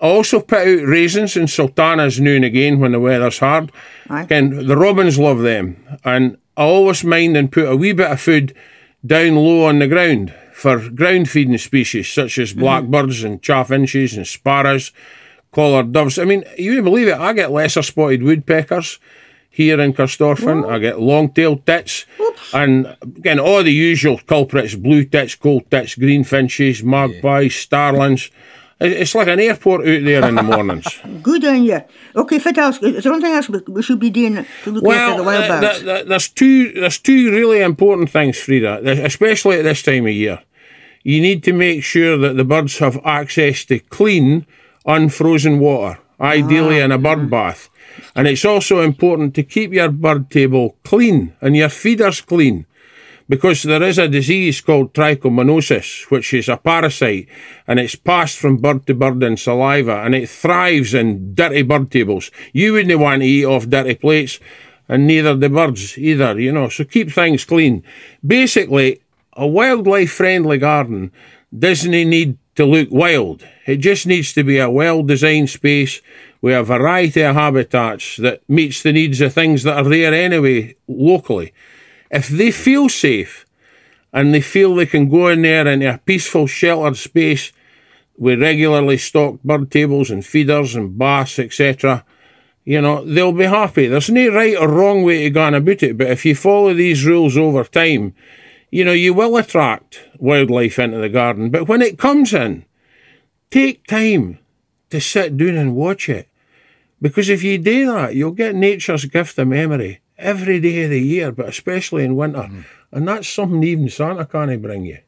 I 0.00 0.06
also 0.08 0.40
put 0.40 0.66
out 0.66 0.86
raisins 0.86 1.36
and 1.36 1.48
sultanas 1.48 2.20
now 2.20 2.32
and 2.32 2.44
again 2.44 2.80
when 2.80 2.92
the 2.92 3.00
weather's 3.00 3.38
hard. 3.38 3.70
Aye. 4.10 4.26
And 4.30 4.68
the 4.68 4.76
robins 4.76 5.18
love 5.18 5.40
them, 5.40 5.76
and 6.04 6.36
I 6.56 6.64
always 6.64 7.04
mind 7.04 7.36
and 7.36 7.52
put 7.52 7.68
a 7.68 7.76
wee 7.76 7.92
bit 7.92 8.10
of 8.10 8.20
food 8.20 8.52
down 9.06 9.36
low 9.36 9.66
on 9.66 9.78
the 9.78 9.86
ground 9.86 10.34
for 10.52 10.88
ground 10.88 11.28
feeding 11.30 11.58
species 11.58 12.08
such 12.08 12.38
as 12.38 12.50
mm-hmm. 12.50 12.60
blackbirds 12.60 13.22
and 13.22 13.42
chaffinches 13.42 14.16
and 14.16 14.26
sparrows. 14.26 14.90
Collared 15.54 15.92
doves. 15.92 16.18
I 16.18 16.24
mean, 16.24 16.44
you 16.58 16.70
wouldn't 16.70 16.84
believe 16.84 17.08
it. 17.08 17.18
I 17.18 17.32
get 17.32 17.52
lesser 17.52 17.82
spotted 17.82 18.22
woodpeckers 18.22 18.98
here 19.50 19.80
in 19.80 19.92
Corstorphine. 19.92 20.68
I 20.68 20.78
get 20.80 21.00
long-tailed 21.00 21.64
tits, 21.64 22.06
and 22.52 22.96
again 23.02 23.38
all 23.38 23.62
the 23.62 23.72
usual 23.72 24.18
culprits: 24.18 24.74
blue 24.74 25.04
tits, 25.04 25.36
gold 25.36 25.70
tits, 25.70 25.94
green 25.94 26.24
finches, 26.24 26.82
magpies, 26.82 27.54
starlings. 27.54 28.30
It's 28.80 29.14
like 29.14 29.28
an 29.28 29.38
airport 29.38 29.82
out 29.82 30.04
there 30.04 30.28
in 30.28 30.34
the 30.34 30.42
mornings. 30.42 30.86
Good 31.22 31.44
on 31.44 31.62
you. 31.62 31.80
Okay, 32.16 32.38
what 32.38 32.58
else? 32.58 32.82
Is 32.82 33.04
there 33.04 33.12
anything 33.12 33.32
else 33.32 33.48
we, 33.48 33.82
should 33.82 34.00
be 34.00 34.10
doing 34.10 34.44
to 34.64 34.70
look 34.70 34.84
after 34.92 35.18
the 35.18 35.22
wild 35.22 35.50
uh, 35.50 35.60
birds? 35.60 35.78
th- 35.78 35.84
th- 35.84 36.06
there's 36.06 36.28
two 36.28 36.72
there's 36.72 36.98
two 36.98 37.30
really 37.30 37.60
important 37.60 38.10
things, 38.10 38.38
Frieda, 38.38 38.80
especially 39.04 39.58
at 39.58 39.62
this 39.62 39.82
time 39.82 40.06
of 40.06 40.12
year. 40.12 40.42
You 41.04 41.20
need 41.20 41.44
to 41.44 41.52
make 41.52 41.84
sure 41.84 42.16
that 42.16 42.36
the 42.36 42.44
birds 42.44 42.78
have 42.78 43.00
access 43.04 43.64
to 43.66 43.78
clean, 43.78 44.46
unfrozen 44.86 45.58
water, 45.58 46.00
ideally 46.20 46.80
in 46.80 46.92
a 46.92 46.96
ah, 46.96 46.98
bird 46.98 47.30
bath. 47.30 47.70
And 48.14 48.26
it's 48.26 48.44
also 48.44 48.80
important 48.80 49.34
to 49.34 49.42
keep 49.42 49.72
your 49.72 49.90
bird 49.90 50.30
table 50.30 50.76
clean 50.84 51.34
and 51.40 51.56
your 51.56 51.68
feeders 51.68 52.20
clean 52.20 52.66
because 53.28 53.62
there 53.62 53.82
is 53.82 53.98
a 53.98 54.08
disease 54.08 54.60
called 54.60 54.92
trichomoniasis, 54.92 56.10
which 56.10 56.34
is 56.34 56.48
a 56.48 56.56
parasite, 56.56 57.28
and 57.66 57.80
it's 57.80 57.94
passed 57.94 58.36
from 58.36 58.58
bird 58.58 58.86
to 58.86 58.94
bird 58.94 59.22
in 59.22 59.36
saliva, 59.36 60.02
and 60.04 60.14
it 60.14 60.28
thrives 60.28 60.94
in 60.94 61.34
dirty 61.34 61.62
bird 61.62 61.90
tables. 61.90 62.30
You 62.52 62.74
wouldn't 62.74 63.00
want 63.00 63.22
to 63.22 63.28
eat 63.28 63.46
off 63.46 63.68
dirty 63.68 63.94
plates, 63.94 64.40
and 64.88 65.06
neither 65.06 65.34
the 65.34 65.48
birds 65.48 65.96
either, 65.96 66.38
you 66.38 66.52
know. 66.52 66.68
So 66.68 66.84
keep 66.84 67.10
things 67.10 67.44
clean. 67.44 67.82
Basically, 68.26 69.00
a 69.32 69.46
wildlife 69.46 70.12
friendly 70.12 70.58
garden 70.58 71.10
doesn't 71.56 71.90
need 71.90 72.36
to 72.54 72.64
look 72.64 72.88
wild. 72.90 73.46
It 73.66 73.76
just 73.76 74.06
needs 74.06 74.32
to 74.34 74.44
be 74.44 74.58
a 74.58 74.70
well 74.70 75.02
designed 75.02 75.50
space 75.50 76.00
with 76.40 76.56
a 76.56 76.62
variety 76.62 77.22
of 77.22 77.34
habitats 77.34 78.16
that 78.18 78.42
meets 78.48 78.82
the 78.82 78.92
needs 78.92 79.20
of 79.20 79.32
things 79.32 79.62
that 79.62 79.78
are 79.78 79.88
there 79.88 80.12
anyway 80.12 80.76
locally. 80.86 81.52
If 82.10 82.28
they 82.28 82.50
feel 82.50 82.88
safe 82.88 83.46
and 84.12 84.32
they 84.32 84.40
feel 84.40 84.74
they 84.74 84.86
can 84.86 85.08
go 85.08 85.28
in 85.28 85.42
there 85.42 85.66
into 85.66 85.94
a 85.94 85.98
peaceful, 85.98 86.46
sheltered 86.46 86.96
space 86.96 87.52
with 88.16 88.40
regularly 88.40 88.98
stocked 88.98 89.42
bird 89.42 89.70
tables 89.70 90.10
and 90.10 90.24
feeders 90.24 90.76
and 90.76 90.96
baths, 90.96 91.38
etc., 91.38 92.04
you 92.64 92.80
know, 92.80 93.04
they'll 93.04 93.32
be 93.32 93.44
happy. 93.44 93.88
There's 93.88 94.08
no 94.08 94.28
right 94.28 94.56
or 94.56 94.68
wrong 94.68 95.02
way 95.02 95.24
to 95.24 95.30
go 95.30 95.48
about 95.48 95.82
it, 95.82 95.98
but 95.98 96.10
if 96.10 96.24
you 96.24 96.34
follow 96.34 96.72
these 96.72 97.04
rules 97.04 97.36
over 97.36 97.64
time, 97.64 98.14
you 98.74 98.84
know, 98.84 98.90
you 98.90 99.14
will 99.14 99.36
attract 99.36 100.00
wildlife 100.18 100.80
into 100.80 100.98
the 100.98 101.08
garden. 101.08 101.48
But 101.48 101.68
when 101.68 101.80
it 101.80 101.96
comes 101.96 102.34
in, 102.34 102.64
take 103.48 103.86
time 103.86 104.40
to 104.90 105.00
sit 105.00 105.36
down 105.36 105.56
and 105.56 105.76
watch 105.76 106.08
it. 106.08 106.28
Because 107.00 107.28
if 107.28 107.44
you 107.44 107.56
do 107.56 107.86
that, 107.92 108.16
you'll 108.16 108.32
get 108.32 108.56
nature's 108.56 109.04
gift 109.04 109.38
of 109.38 109.46
memory 109.46 110.00
every 110.18 110.58
day 110.58 110.82
of 110.82 110.90
the 110.90 111.00
year, 111.00 111.30
but 111.30 111.48
especially 111.48 112.02
in 112.02 112.16
winter. 112.16 112.48
Hmm. 112.48 112.60
And 112.90 113.06
that's 113.06 113.28
something 113.28 113.62
even 113.62 113.88
Santa 113.88 114.26
can't 114.26 114.60
bring 114.60 114.86
you. 114.86 114.98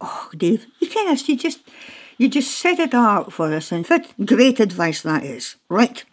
Oh, 0.00 0.28
Dave, 0.36 0.66
you 0.80 0.88
can 0.88 1.16
you 1.26 1.36
just 1.36 1.60
you 2.16 2.28
just 2.28 2.58
set 2.58 2.80
it 2.80 2.92
out 2.92 3.32
for 3.32 3.54
us, 3.54 3.70
and 3.70 3.86
what 3.86 4.12
great 4.26 4.58
advice 4.58 5.02
that 5.02 5.22
is. 5.22 5.54
Right. 5.68 6.04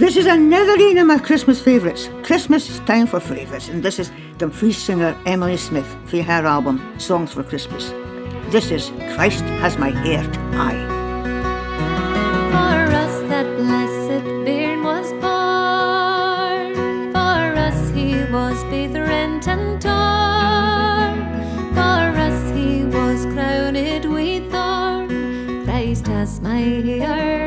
This 0.00 0.16
is 0.16 0.24
another 0.24 0.78
one 0.78 0.96
of 0.96 1.06
my 1.06 1.18
Christmas 1.18 1.60
favourites. 1.60 2.08
Christmas 2.22 2.70
is 2.70 2.80
time 2.86 3.06
for 3.06 3.20
favourites, 3.20 3.68
and 3.68 3.82
this 3.82 3.98
is 3.98 4.10
Dumfries 4.38 4.78
singer 4.78 5.14
Emily 5.26 5.58
Smith 5.58 5.86
for 6.06 6.22
her 6.22 6.46
album 6.46 6.80
Songs 6.98 7.34
for 7.34 7.42
Christmas. 7.42 7.90
This 8.48 8.70
is 8.70 8.92
Christ 9.14 9.44
Has 9.60 9.76
My 9.76 9.90
Heart 9.90 10.38
Eye. 10.54 10.86
For 12.50 12.94
us 12.96 13.20
that 13.28 13.44
blessed 13.58 14.24
bairn 14.46 14.82
was 14.82 15.12
born. 15.20 16.72
For 17.12 17.58
us 17.68 17.90
he 17.90 18.24
was 18.32 18.64
both 18.72 18.96
rent 18.96 19.48
and 19.48 19.82
torn. 19.82 21.18
For 21.74 22.06
us 22.26 22.50
he 22.56 22.86
was 22.86 23.26
crowned 23.34 24.06
with 24.10 24.50
thorn. 24.50 25.64
Christ 25.66 26.06
has 26.06 26.40
my 26.40 26.62
heart 27.04 27.39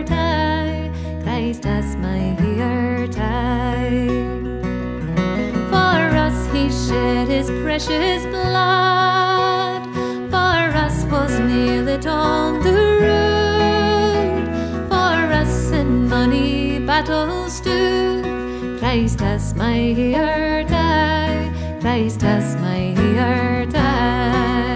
his 7.43 7.61
precious 7.61 8.25
blood. 8.27 9.83
For 10.29 10.77
us 10.85 11.03
was 11.05 11.39
nailed 11.39 12.05
on 12.07 12.63
the 12.63 12.73
road. 13.03 14.45
For 14.89 15.33
us 15.41 15.71
in 15.71 16.07
many 16.07 16.79
battles 16.79 17.57
stood. 17.57 18.79
Christ 18.79 19.19
has 19.19 19.53
my 19.55 19.93
heart 19.93 20.71
eye. 20.71 21.77
Christ 21.81 22.21
has 22.21 22.55
my 22.57 22.93
heart 22.93 23.75
eye. 23.75 24.72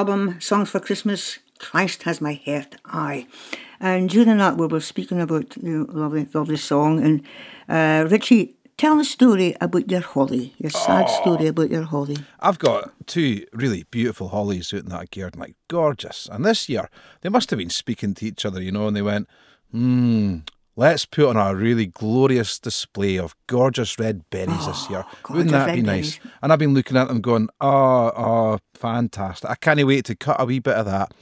Album 0.00 0.40
Songs 0.40 0.70
for 0.70 0.80
Christmas, 0.80 1.40
Christ 1.58 2.04
Has 2.04 2.22
My 2.22 2.40
Heart, 2.46 2.76
Aye. 2.86 3.26
And 3.80 4.08
during 4.08 4.38
that, 4.38 4.56
we 4.56 4.66
were 4.66 4.80
speaking 4.80 5.20
about 5.20 5.50
the 5.50 5.84
lovely, 5.90 6.26
lovely 6.32 6.56
song. 6.56 7.04
And 7.04 7.22
uh, 7.68 8.08
Richie, 8.10 8.56
tell 8.78 8.98
a 8.98 9.04
story 9.04 9.54
about 9.60 9.90
your 9.90 10.00
holly, 10.00 10.54
your 10.56 10.70
sad 10.70 11.10
story 11.10 11.48
about 11.48 11.68
your 11.68 11.82
holly. 11.82 12.16
I've 12.40 12.58
got 12.58 12.92
two 13.06 13.44
really 13.52 13.82
beautiful 13.90 14.28
hollies 14.28 14.72
out 14.72 14.84
in 14.84 14.88
that 14.88 15.10
garden, 15.10 15.38
like 15.38 15.56
gorgeous. 15.68 16.30
And 16.32 16.46
this 16.46 16.66
year, 16.66 16.88
they 17.20 17.28
must 17.28 17.50
have 17.50 17.58
been 17.58 17.68
speaking 17.68 18.14
to 18.14 18.24
each 18.24 18.46
other, 18.46 18.62
you 18.62 18.72
know, 18.72 18.86
and 18.86 18.96
they 18.96 19.02
went, 19.02 19.28
hmm, 19.70 20.38
let's 20.76 21.06
put 21.06 21.26
on 21.26 21.36
a 21.36 21.54
really 21.54 21.86
glorious 21.86 22.58
display 22.58 23.18
of 23.18 23.34
gorgeous 23.46 23.98
red 23.98 24.28
berries 24.30 24.66
this 24.66 24.86
oh, 24.86 24.90
year. 24.90 25.04
Wouldn't 25.28 25.50
that 25.50 25.74
be 25.74 25.82
nice? 25.82 26.18
berries. 26.18 26.32
And 26.42 26.52
I've 26.52 26.58
been 26.58 26.74
looking 26.74 26.96
at 26.96 27.08
them 27.08 27.20
going, 27.20 27.48
oh, 27.60 28.12
oh, 28.16 28.58
fantastic. 28.74 29.50
I 29.50 29.54
can't 29.56 29.84
wait 29.86 30.04
to 30.06 30.14
cut 30.14 30.40
a 30.40 30.44
wee 30.44 30.58
bit 30.58 30.74
of 30.74 30.86
that. 30.86 31.12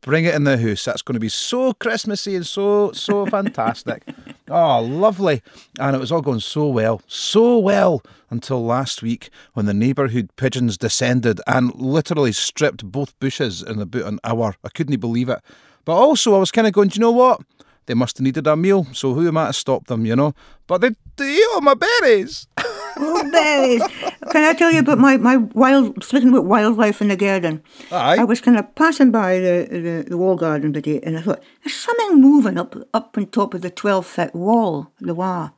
Bring 0.00 0.24
it 0.24 0.34
in 0.34 0.44
the 0.44 0.58
house. 0.58 0.84
That's 0.84 1.02
going 1.02 1.14
to 1.14 1.20
be 1.20 1.28
so 1.28 1.74
Christmassy 1.74 2.34
and 2.34 2.46
so, 2.46 2.90
so 2.92 3.24
fantastic. 3.30 4.02
Oh, 4.48 4.80
lovely. 4.80 5.42
And 5.78 5.94
it 5.94 6.00
was 6.00 6.10
all 6.10 6.22
going 6.22 6.40
so 6.40 6.66
well, 6.66 7.02
so 7.06 7.58
well 7.58 8.02
until 8.28 8.64
last 8.64 9.02
week 9.02 9.30
when 9.52 9.66
the 9.66 9.74
neighbourhood 9.74 10.30
pigeons 10.36 10.76
descended 10.76 11.40
and 11.46 11.72
literally 11.76 12.32
stripped 12.32 12.84
both 12.84 13.18
bushes 13.20 13.62
in 13.62 13.80
about 13.80 14.04
an 14.04 14.18
hour. 14.24 14.56
I 14.64 14.70
couldn't 14.70 14.98
believe 14.98 15.28
it. 15.28 15.38
But 15.84 15.94
also, 15.94 16.34
I 16.34 16.38
was 16.38 16.50
kind 16.50 16.66
of 16.66 16.72
going, 16.72 16.88
do 16.88 16.96
you 16.96 17.00
know 17.00 17.12
what? 17.12 17.40
They 17.86 17.94
must 17.94 18.18
have 18.18 18.24
needed 18.24 18.46
a 18.46 18.56
meal, 18.56 18.86
so 18.92 19.14
who 19.14 19.26
am 19.26 19.36
I 19.36 19.48
to 19.48 19.52
stop 19.52 19.86
them, 19.86 20.06
you 20.06 20.14
know? 20.14 20.34
But 20.66 20.80
they, 20.82 20.90
they 21.16 21.34
eat 21.34 21.46
all 21.54 21.60
my 21.60 21.74
berries. 21.74 22.46
Oh, 22.94 23.30
berries. 23.30 23.82
Can 24.30 24.44
I 24.44 24.52
tell 24.52 24.70
you 24.70 24.80
about 24.80 24.98
my, 24.98 25.16
my 25.16 25.36
wild, 25.38 26.04
speaking 26.04 26.28
about 26.28 26.44
wildlife 26.44 27.00
in 27.00 27.08
the 27.08 27.16
garden? 27.16 27.62
Aye. 27.90 28.18
I 28.20 28.24
was 28.24 28.42
kind 28.42 28.58
of 28.58 28.74
passing 28.74 29.10
by 29.10 29.38
the, 29.38 29.66
the, 29.70 30.10
the 30.10 30.18
wall 30.18 30.36
garden 30.36 30.74
today 30.74 31.00
and 31.02 31.16
I 31.18 31.22
thought, 31.22 31.42
there's 31.64 31.74
something 31.74 32.20
moving 32.20 32.58
up 32.58 32.76
up 32.92 33.16
on 33.16 33.26
top 33.28 33.54
of 33.54 33.62
the 33.62 33.70
12 33.70 34.06
foot 34.06 34.34
wall, 34.34 34.92
the 35.00 35.14
wall. 35.14 35.52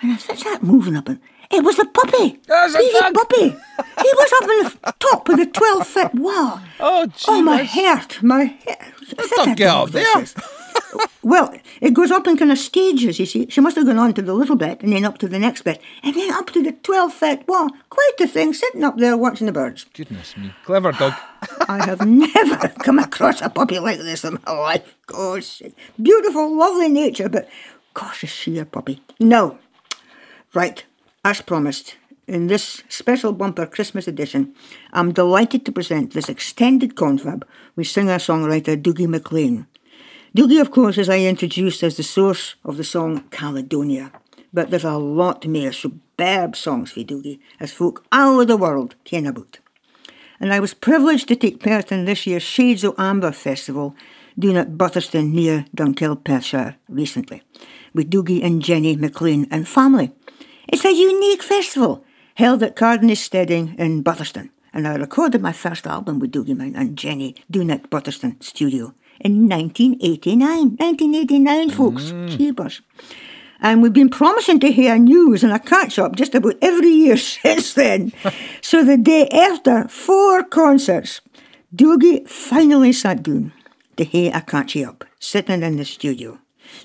And 0.00 0.12
I 0.12 0.16
said, 0.16 0.38
that 0.38 0.62
moving 0.62 0.94
up? 0.96 1.08
And 1.08 1.20
it 1.50 1.64
was 1.64 1.78
a 1.80 1.86
puppy. 1.86 2.38
Puppy. 3.14 3.48
He 3.50 4.12
was 4.14 4.32
up 4.32 4.42
on 4.48 4.62
the 4.64 4.94
top 5.00 5.28
of 5.28 5.36
the 5.36 5.46
12 5.46 5.86
foot 5.88 6.14
wall. 6.14 6.60
Oh. 6.78 7.08
Oh, 7.26 7.42
my 7.42 7.64
heart, 7.64 8.22
my 8.22 8.44
heart. 8.64 9.28
Don't 9.36 9.56
get 9.56 9.68
up 9.68 9.90
there. 9.90 10.24
Well, 11.24 11.54
it 11.80 11.94
goes 11.94 12.10
up 12.10 12.26
in 12.26 12.36
kind 12.36 12.52
of 12.52 12.58
stages, 12.58 13.18
you 13.18 13.24
see. 13.24 13.46
She 13.48 13.62
must 13.62 13.76
have 13.76 13.86
gone 13.86 13.98
on 13.98 14.12
to 14.12 14.22
the 14.22 14.34
little 14.34 14.56
bit 14.56 14.82
and 14.82 14.92
then 14.92 15.06
up 15.06 15.16
to 15.18 15.28
the 15.28 15.38
next 15.38 15.62
bit 15.62 15.80
and 16.02 16.14
then 16.14 16.30
up 16.32 16.50
to 16.50 16.62
the 16.62 16.72
12 16.72 17.14
foot 17.14 17.48
wall. 17.48 17.70
Quite 17.88 18.20
a 18.20 18.28
thing 18.28 18.52
sitting 18.52 18.84
up 18.84 18.98
there 18.98 19.16
watching 19.16 19.46
the 19.46 19.52
birds. 19.52 19.86
Goodness 19.94 20.36
me. 20.36 20.52
Clever 20.64 20.92
dog. 20.92 21.14
I 21.68 21.84
have 21.86 22.06
never 22.06 22.68
come 22.68 22.98
across 22.98 23.40
a 23.40 23.48
puppy 23.48 23.78
like 23.78 23.98
this 23.98 24.22
in 24.24 24.38
my 24.46 24.52
life. 24.52 24.94
Gosh, 25.06 25.62
beautiful, 26.00 26.54
lovely 26.54 26.90
nature, 26.90 27.30
but 27.30 27.48
gosh, 27.94 28.22
is 28.22 28.30
she 28.30 28.58
a 28.58 28.66
puppy? 28.66 29.00
No. 29.18 29.58
Right, 30.52 30.84
as 31.24 31.40
promised, 31.40 31.96
in 32.26 32.46
this 32.46 32.82
special 32.88 33.32
bumper 33.32 33.66
Christmas 33.66 34.06
edition, 34.06 34.54
I'm 34.92 35.12
delighted 35.12 35.64
to 35.66 35.72
present 35.72 36.12
this 36.12 36.28
extended 36.28 36.96
confab 36.96 37.46
with 37.76 37.88
singer-songwriter 37.88 38.80
Dougie 38.80 39.08
MacLean. 39.08 39.66
Dougie, 40.36 40.60
of 40.60 40.72
course, 40.72 40.98
as 40.98 41.08
I 41.08 41.20
introduced, 41.20 41.84
as 41.84 41.96
the 41.96 42.02
source 42.02 42.56
of 42.64 42.76
the 42.76 42.82
song 42.82 43.22
Caledonia. 43.30 44.10
But 44.52 44.70
there's 44.70 44.82
a 44.82 44.98
lot 44.98 45.46
more 45.46 45.70
superb 45.70 46.56
songs 46.56 46.90
for 46.90 47.04
Dougie, 47.04 47.38
as 47.60 47.72
folk 47.72 48.04
all 48.10 48.34
over 48.34 48.44
the 48.44 48.56
world 48.56 48.96
ken 49.04 49.26
about. 49.26 49.60
And 50.40 50.52
I 50.52 50.58
was 50.58 50.74
privileged 50.74 51.28
to 51.28 51.36
take 51.36 51.62
part 51.62 51.92
in 51.92 52.04
this 52.04 52.26
year's 52.26 52.42
Shades 52.42 52.82
of 52.82 52.96
Amber 52.98 53.30
Festival, 53.30 53.94
down 54.36 54.56
at 54.56 54.76
Butterstone 54.76 55.32
near 55.32 55.66
Dunkeld, 55.76 56.24
Perthshire, 56.24 56.74
recently, 56.88 57.44
with 57.94 58.10
Dougie 58.10 58.42
and 58.42 58.60
Jenny 58.60 58.96
MacLean 58.96 59.46
and 59.52 59.68
family. 59.68 60.10
It's 60.66 60.84
a 60.84 60.92
unique 60.92 61.44
festival 61.44 62.04
held 62.34 62.60
at 62.64 62.74
Cardney 62.74 63.16
Steading 63.16 63.76
in 63.78 64.02
Butterstone, 64.02 64.50
and 64.72 64.88
I 64.88 64.96
recorded 64.96 65.42
my 65.42 65.52
first 65.52 65.86
album 65.86 66.18
with 66.18 66.32
Dougie 66.32 66.56
Man 66.56 66.74
and 66.74 66.98
Jenny 66.98 67.36
down 67.48 67.70
at 67.70 67.88
Butterstone 67.88 68.42
Studio 68.42 68.94
in 69.24 69.48
1989. 69.48 70.76
1989, 70.76 71.70
folks. 71.70 72.12
Mm. 72.12 72.38
Jeepers. 72.38 72.82
And 73.60 73.82
we've 73.82 73.92
been 73.92 74.10
promising 74.10 74.60
to 74.60 74.70
hear 74.70 74.98
news 74.98 75.42
and 75.42 75.52
a 75.52 75.58
catch 75.58 75.98
up 75.98 76.16
just 76.16 76.34
about 76.34 76.56
every 76.60 76.90
year 76.90 77.16
since 77.34 77.74
then. 77.74 78.12
so 78.60 78.84
the 78.84 78.98
day 78.98 79.26
after 79.28 79.88
four 79.88 80.44
concerts, 80.44 81.22
Dougie 81.74 82.28
finally 82.28 82.92
sat 82.92 83.22
down 83.22 83.52
to 83.96 84.04
hear 84.04 84.30
a 84.34 84.42
catchy 84.42 84.84
up, 84.84 85.04
sitting 85.18 85.62
in 85.62 85.76
the 85.76 85.84
studio. 85.84 86.38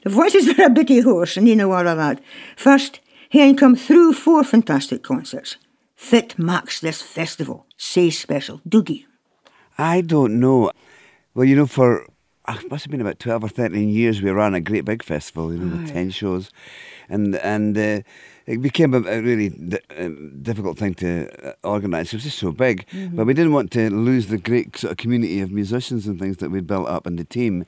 The 0.03 0.09
voices 0.09 0.47
are 0.57 0.65
a 0.65 0.69
bitty 0.69 1.01
hoarse, 1.01 1.37
and 1.37 1.47
you 1.47 1.55
know 1.55 1.71
all 1.71 1.87
of 1.87 1.97
that. 1.97 2.21
First, 2.55 2.99
hearing 3.29 3.55
come 3.55 3.75
through 3.75 4.13
four 4.13 4.43
fantastic 4.43 5.03
concerts. 5.03 5.57
Fit 5.95 6.39
marks 6.39 6.79
this 6.79 7.01
festival. 7.01 7.65
Say 7.75 8.09
special. 8.09 8.61
Dougie. 8.67 9.05
I 9.77 10.01
don't 10.01 10.39
know. 10.39 10.71
Well, 11.33 11.45
you 11.45 11.55
know, 11.55 11.67
for 11.67 12.05
it 12.57 12.69
must 12.71 12.85
have 12.85 12.91
been 12.91 13.01
about 13.01 13.19
twelve 13.19 13.43
or 13.43 13.49
thirteen 13.49 13.89
years, 13.89 14.21
we 14.21 14.31
ran 14.31 14.53
a 14.53 14.61
great 14.61 14.85
big 14.85 15.03
festival, 15.03 15.53
you 15.53 15.59
know, 15.59 15.77
with 15.77 15.91
ten 15.91 16.09
shows, 16.09 16.49
and 17.09 17.35
and 17.37 17.77
uh, 17.77 18.01
it 18.45 18.61
became 18.61 18.93
a, 18.93 18.97
a 18.97 19.21
really 19.21 19.49
di- 19.49 19.77
um, 19.97 20.39
difficult 20.41 20.77
thing 20.77 20.95
to 20.95 21.29
uh, 21.47 21.53
organise. 21.63 22.11
It 22.11 22.17
was 22.17 22.23
just 22.23 22.39
so 22.39 22.51
big, 22.51 22.85
but 23.13 23.25
we 23.25 23.33
didn't 23.33 23.53
want 23.53 23.71
to 23.71 23.89
lose 23.89 24.27
the 24.27 24.37
great 24.37 24.75
sort 24.77 24.91
of 24.91 24.97
community 24.97 25.39
of 25.41 25.51
musicians 25.51 26.07
and 26.07 26.19
things 26.19 26.37
that 26.37 26.49
we'd 26.49 26.65
built 26.65 26.87
up 26.87 27.05
in 27.05 27.15
the 27.17 27.23
team. 27.23 27.65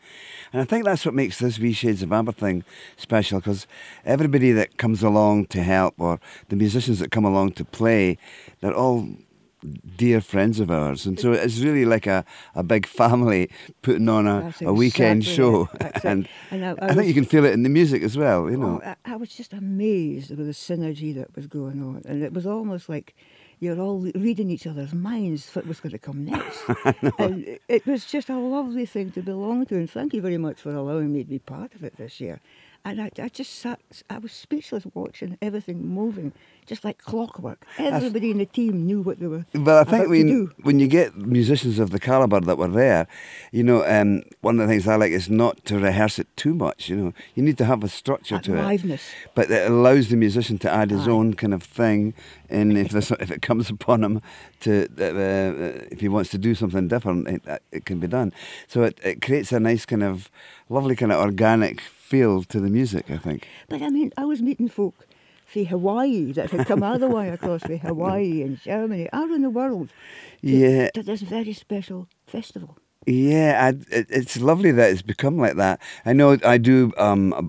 And 0.51 0.61
I 0.61 0.65
think 0.65 0.85
that's 0.85 1.05
what 1.05 1.13
makes 1.13 1.37
this 1.39 1.57
V 1.57 1.71
Shades 1.73 2.01
of 2.01 2.11
Amber 2.11 2.31
thing 2.31 2.63
special 2.97 3.39
because 3.39 3.67
everybody 4.05 4.51
that 4.53 4.77
comes 4.77 5.03
along 5.03 5.45
to 5.47 5.61
help 5.61 5.93
or 5.99 6.19
the 6.49 6.55
musicians 6.55 6.99
that 6.99 7.11
come 7.11 7.25
along 7.25 7.51
to 7.53 7.65
play, 7.65 8.17
they're 8.61 8.73
all 8.73 9.07
dear 9.97 10.21
friends 10.21 10.59
of 10.59 10.69
ours. 10.71 11.05
And 11.05 11.19
so 11.19 11.31
it's 11.33 11.59
really 11.59 11.85
like 11.85 12.07
a, 12.07 12.25
a 12.55 12.63
big 12.63 12.85
family 12.85 13.49
putting 13.81 14.09
on 14.09 14.27
a, 14.27 14.41
That's 14.41 14.61
a 14.61 14.73
weekend 14.73 15.25
show. 15.25 15.69
it. 15.79 16.03
And, 16.03 16.27
And 16.51 16.65
I- 16.65 16.71
I 16.81 16.87
I, 16.89 16.93
think 16.93 17.07
you 17.07 17.13
can 17.13 17.25
feel 17.25 17.45
it 17.45 17.53
in 17.53 17.63
the 17.63 17.69
music 17.69 18.03
as 18.03 18.17
well, 18.17 18.49
you 18.49 18.57
know. 18.57 18.81
Oh, 18.83 18.87
I, 19.05 19.13
I 19.13 19.15
was 19.15 19.29
just 19.35 19.53
amazed 19.53 20.29
with 20.35 20.45
the 20.47 20.53
synergy 20.53 21.13
that 21.15 21.35
was 21.35 21.47
going 21.47 21.81
on, 21.83 22.01
and 22.05 22.23
it 22.23 22.33
was 22.33 22.45
almost 22.47 22.89
like 22.89 23.15
you're 23.59 23.79
all 23.79 23.99
reading 24.15 24.49
each 24.49 24.65
other's 24.65 24.91
minds 24.93 25.47
what 25.53 25.67
was 25.67 25.79
going 25.79 25.91
to 25.91 25.99
come 25.99 26.25
next. 26.25 26.63
and 27.19 27.43
it- 27.47 27.61
it 27.67 27.85
was 27.85 28.05
just 28.05 28.29
a 28.29 28.37
lovely 28.37 28.85
thing 28.85 29.11
to 29.11 29.21
belong 29.21 29.65
to, 29.67 29.75
and 29.75 29.89
thank 29.89 30.13
you 30.13 30.21
very 30.21 30.37
much 30.37 30.59
for 30.61 30.73
allowing 30.73 31.13
me 31.13 31.23
to 31.23 31.29
be 31.29 31.39
part 31.39 31.75
of 31.75 31.83
it 31.83 31.95
this 31.97 32.19
year. 32.19 32.39
And 32.83 32.99
I, 32.99 33.11
I 33.21 33.29
just 33.29 33.59
sat, 33.59 33.79
I 34.09 34.17
was 34.17 34.31
speechless 34.31 34.85
watching 34.95 35.37
everything 35.39 35.87
moving, 35.87 36.33
just 36.65 36.83
like 36.83 36.97
clockwork. 36.97 37.63
Everybody 37.77 38.31
in 38.31 38.39
the 38.39 38.47
team 38.47 38.87
knew 38.87 39.01
what 39.01 39.19
they 39.19 39.27
were 39.27 39.45
But 39.53 39.87
I 39.87 39.91
think 39.91 40.09
when 40.09 40.47
when 40.63 40.79
you 40.79 40.87
get 40.87 41.15
musicians 41.15 41.77
of 41.77 41.91
the 41.91 41.99
caliber 41.99 42.39
that 42.39 42.57
were 42.57 42.67
there, 42.67 43.05
you 43.51 43.63
know, 43.63 43.85
um, 43.85 44.23
one 44.41 44.59
of 44.59 44.67
the 44.67 44.73
things 44.73 44.87
I 44.87 44.95
like 44.95 45.11
is 45.11 45.29
not 45.29 45.63
to 45.65 45.77
rehearse 45.77 46.17
it 46.17 46.27
too 46.35 46.55
much. 46.55 46.89
You 46.89 46.95
know, 46.95 47.13
you 47.35 47.43
need 47.43 47.59
to 47.59 47.65
have 47.65 47.83
a 47.83 47.87
structure 47.87 48.35
That 48.37 48.45
to 48.45 48.55
it. 48.55 48.63
liveness. 48.63 49.01
But 49.35 49.51
it 49.51 49.69
allows 49.69 50.09
the 50.09 50.17
musician 50.17 50.57
to 50.59 50.71
add 50.71 50.89
his 50.89 51.07
Aye. 51.07 51.11
own 51.11 51.35
kind 51.35 51.53
of 51.53 51.61
thing, 51.61 52.15
and 52.49 52.77
if 52.79 52.95
if 53.25 53.29
it 53.29 53.43
comes 53.43 53.69
upon 53.69 54.03
him 54.03 54.21
to 54.61 54.87
uh, 54.99 55.03
uh, 55.03 55.85
if 55.91 55.99
he 56.01 56.09
wants 56.09 56.31
to 56.31 56.39
do 56.39 56.55
something 56.55 56.87
different, 56.87 57.27
it, 57.27 57.41
uh, 57.47 57.59
it 57.71 57.85
can 57.85 57.99
be 57.99 58.07
done. 58.07 58.33
So 58.67 58.81
it, 58.83 58.99
it 59.03 59.21
creates 59.21 59.51
a 59.51 59.59
nice 59.59 59.85
kind 59.85 60.03
of 60.03 60.31
lovely 60.67 60.95
kind 60.95 61.11
of 61.11 61.19
organic 61.19 61.81
feel 62.11 62.43
to 62.53 62.59
the 62.65 62.69
music. 62.79 63.05
I 63.09 63.17
think. 63.27 63.41
But 63.69 63.81
I 63.81 63.89
mean, 63.97 64.09
I 64.23 64.25
was 64.31 64.39
meeting 64.41 64.69
folk 64.69 64.95
from 65.51 65.65
Hawaii 65.65 66.33
that 66.33 66.51
had 66.51 66.67
come 66.67 66.83
all 66.87 66.99
the 66.99 67.13
way 67.17 67.27
across 67.29 67.61
from 67.63 67.79
Hawaii 67.79 68.41
and 68.45 68.53
Germany, 68.71 69.05
all 69.17 69.29
in 69.37 69.41
the 69.41 69.49
world, 69.59 69.87
to, 70.41 70.47
Yeah. 70.47 70.89
to 70.97 71.03
this 71.03 71.21
very 71.21 71.53
special 71.53 72.07
festival. 72.27 72.71
Yeah, 73.07 73.51
I, 73.65 73.69
it, 73.97 74.07
it's 74.09 74.37
lovely 74.39 74.71
that 74.77 74.89
it's 74.91 75.01
become 75.15 75.37
like 75.45 75.55
that. 75.57 75.79
I 76.05 76.13
know 76.13 76.37
I 76.55 76.57
do 76.59 76.77
um, 76.97 77.33
a, 77.33 77.43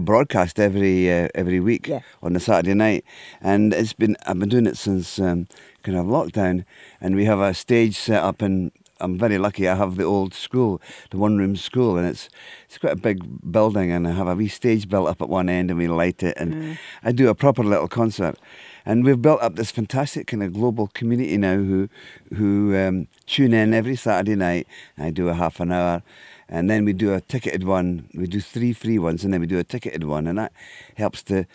broadcast 0.00 0.58
every 0.60 0.96
uh, 1.16 1.28
every 1.34 1.60
week 1.60 1.86
Yeah. 1.88 2.00
on 2.22 2.36
a 2.36 2.40
Saturday 2.40 2.74
night, 2.74 3.04
and 3.40 3.72
it's 3.72 3.94
been 3.94 4.16
I've 4.26 4.38
been 4.38 4.48
doing 4.48 4.66
it 4.66 4.76
since 4.76 5.18
um, 5.18 5.46
kind 5.84 5.98
of 5.98 6.06
lockdown, 6.06 6.64
and 7.00 7.14
we 7.16 7.24
have 7.26 7.40
a 7.40 7.52
stage 7.54 7.96
set 7.96 8.22
up 8.28 8.42
and. 8.42 8.70
I'm 9.00 9.18
very 9.18 9.38
lucky. 9.38 9.68
I 9.68 9.74
have 9.74 9.96
the 9.96 10.04
old 10.04 10.34
school, 10.34 10.80
the 11.10 11.18
one-room 11.18 11.56
school, 11.56 11.96
and 11.96 12.06
it's 12.06 12.28
it's 12.66 12.78
quite 12.78 12.92
a 12.92 12.96
big 12.96 13.50
building. 13.50 13.92
And 13.92 14.06
I 14.06 14.12
have 14.12 14.28
a 14.28 14.34
wee 14.34 14.48
stage 14.48 14.88
built 14.88 15.08
up 15.08 15.22
at 15.22 15.28
one 15.28 15.48
end, 15.48 15.70
and 15.70 15.78
we 15.78 15.88
light 15.88 16.22
it, 16.22 16.36
and 16.36 16.78
I 17.04 17.12
do 17.12 17.28
a 17.28 17.34
proper 17.34 17.62
little 17.62 17.88
concert. 17.88 18.36
And 18.84 19.04
we've 19.04 19.20
built 19.20 19.42
up 19.42 19.56
this 19.56 19.70
fantastic 19.70 20.26
kind 20.26 20.42
of 20.42 20.52
global 20.54 20.88
community 20.88 21.36
now 21.36 21.56
who 21.56 21.88
who 22.34 22.74
um, 22.76 23.06
tune 23.26 23.52
in 23.52 23.74
every 23.74 23.96
Saturday 23.96 24.36
night. 24.36 24.66
I 24.96 25.10
do 25.10 25.28
a 25.28 25.34
half 25.34 25.60
an 25.60 25.72
hour, 25.72 26.02
and 26.48 26.70
then 26.70 26.84
we 26.84 26.92
do 26.92 27.14
a 27.14 27.20
ticketed 27.20 27.64
one. 27.64 28.08
We 28.14 28.26
do 28.26 28.40
three 28.40 28.72
free 28.72 28.98
ones, 28.98 29.24
and 29.24 29.32
then 29.32 29.40
we 29.40 29.46
do 29.46 29.58
a 29.58 29.64
ticketed 29.64 30.04
one, 30.04 30.26
and 30.26 30.38
that 30.38 30.52
helps 30.96 31.22
to 31.24 31.46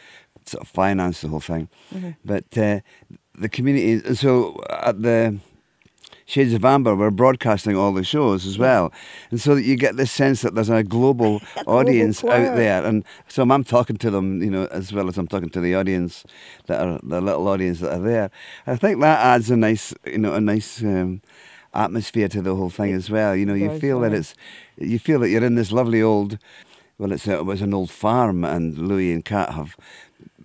sort 0.46 0.62
of 0.62 0.68
finance 0.68 1.22
the 1.22 1.30
whole 1.30 1.40
thing. 1.40 1.70
But 2.24 2.58
uh, 2.58 2.80
the 3.40 3.50
community, 3.50 4.16
so 4.16 4.62
at 4.70 5.02
the 5.02 5.40
Shades 6.26 6.54
of 6.54 6.64
Amber 6.64 6.96
were 6.96 7.12
broadcasting 7.12 7.76
all 7.76 7.94
the 7.94 8.04
shows 8.04 8.46
as 8.46 8.58
well, 8.58 8.92
and 9.32 9.40
so 9.42 9.56
that 9.56 9.64
you 9.64 9.76
get 9.76 9.98
this 9.98 10.12
sense 10.12 10.42
that 10.42 10.56
there's 10.56 10.70
a 10.70 10.84
global 10.84 11.42
audience 11.68 12.22
choir. 12.22 12.48
out 12.48 12.56
there, 12.56 12.86
and 12.86 13.04
so 13.28 13.44
I'm 13.44 13.64
talking 13.64 13.98
to 13.98 14.12
them, 14.12 14.42
you 14.42 14.50
know, 14.50 14.66
as 14.68 14.94
well 14.94 15.08
as 15.08 15.18
I'm 15.18 15.28
talking 15.28 15.50
to 15.50 15.60
the 15.62 15.76
audience 15.76 16.24
that 16.68 16.82
are 16.82 17.00
the 17.04 17.22
little 17.22 17.48
audience 17.48 17.80
that 17.82 17.94
are 17.94 18.02
there. 18.02 18.32
I 18.68 18.76
think 18.76 19.02
that 19.02 19.20
adds 19.20 19.52
a 19.52 19.58
nice, 19.58 19.94
you 20.06 20.18
know, 20.18 20.34
a 20.34 20.42
nice. 20.42 20.82
Um, 20.82 21.22
atmosphere 21.76 22.28
to 22.28 22.40
the 22.40 22.56
whole 22.56 22.70
thing 22.70 22.94
as 22.94 23.10
well 23.10 23.36
you 23.36 23.48
know 23.48 23.56
you 23.56 23.80
feel 23.80 24.00
that 24.00 24.14
it's 24.14 24.36
you 24.78 25.00
feel 25.00 25.20
that 25.20 25.30
you're 25.30 25.44
in 25.44 25.56
this 25.56 25.72
lovely 25.72 26.04
old 26.04 26.38
well 27.00 27.12
it's 27.12 27.28
a, 27.28 27.34
it 27.34 27.46
was 27.48 27.64
an 27.64 27.74
old 27.74 27.90
farm 27.90 28.44
and 28.44 28.78
louis 28.78 29.12
and 29.12 29.26
kat 29.26 29.50
have 29.50 29.76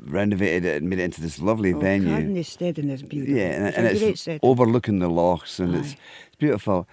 renovated 0.09 0.65
it 0.65 0.81
and 0.83 0.91
made 0.91 0.99
it 0.99 1.05
into 1.05 1.21
this 1.21 1.41
lovely 1.41 1.73
Oh, 1.73 1.79
venue 1.79 2.09
Cardney 2.11 2.45
Steading 2.45 2.89
is 2.91 3.03
beautiful. 3.03 3.37
yeah, 3.37 3.45
and, 3.51 3.67
it's 3.67 3.77
and 3.77 3.87
it's 4.11 4.21
setting. 4.23 4.41
overlooking 4.43 4.99
the 4.99 5.09
lochs, 5.09 5.59
and 5.59 5.75
it's, 5.75 5.93
Aye. 5.93 5.99
it's 6.27 6.37
beautiful. 6.37 6.89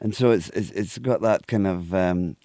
And 0.00 0.14
so 0.14 0.30
it's 0.32 0.48
it's, 0.50 0.70
it's 0.70 0.98
got 0.98 1.20
that 1.22 1.46
kind 1.46 1.66
of. 1.66 1.94
Um, 1.94 2.36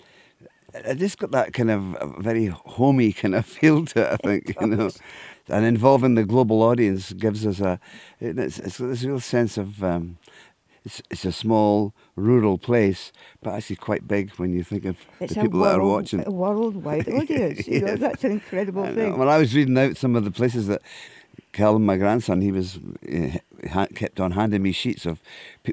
it 0.74 0.97
just 0.97 1.17
got 1.17 1.32
that 1.32 1.51
kind 1.53 1.72
of 1.72 1.95
uh, 1.95 2.07
very 2.22 2.45
homey 2.45 3.11
kind 3.11 3.34
of 3.36 3.45
feel 3.57 3.86
to 3.88 4.01
it, 4.01 4.13
I 4.13 4.17
think, 4.17 4.55
you 4.61 4.67
know. 4.67 4.89
And 5.47 5.65
involving 5.65 6.13
the 6.13 6.24
global 6.26 6.61
audience 6.61 7.11
gives 7.13 7.45
us 7.47 7.59
a. 7.59 7.80
It's, 8.20 8.59
it's 8.59 8.78
this 8.78 9.03
real 9.03 9.20
sense 9.20 9.57
of. 9.57 9.84
Um, 9.84 10.17
it's, 10.86 11.02
it's 11.10 11.26
a 11.26 11.32
small 11.32 11.94
rural 12.16 12.58
place, 12.58 13.12
but 13.42 13.54
actually 13.54 13.76
quite 13.78 14.08
big 14.08 14.32
when 14.36 14.54
you 14.54 14.64
think 14.64 14.86
of 14.86 14.98
It's 15.20 15.34
the 15.36 15.42
people 15.42 15.60
that 15.62 15.76
are 15.76 15.80
world- 15.80 15.92
watching. 15.92 16.24
A 16.28 16.32
worldwide 16.32 17.08
audience. 17.20 17.68
You 17.68 17.82
know, 17.82 17.96
that's 17.96 18.24
an 18.24 18.32
incredible 18.32 18.86
thing. 18.86 19.18
Well, 19.18 19.30
I 19.30 19.38
was 19.38 19.54
reading 19.56 19.78
out 19.78 19.98
some 19.98 20.16
of 20.16 20.24
the 20.24 20.32
places 20.32 20.68
that 20.68 20.82
Calvin, 21.52 21.86
my 21.86 21.98
grandson, 21.98 22.42
he 22.42 22.52
was 22.52 22.78
uh, 23.12 23.38
ha- 23.70 23.88
kept 23.96 24.20
on 24.20 24.32
handing 24.32 24.62
me 24.62 24.72
sheets 24.72 25.06
of 25.06 25.20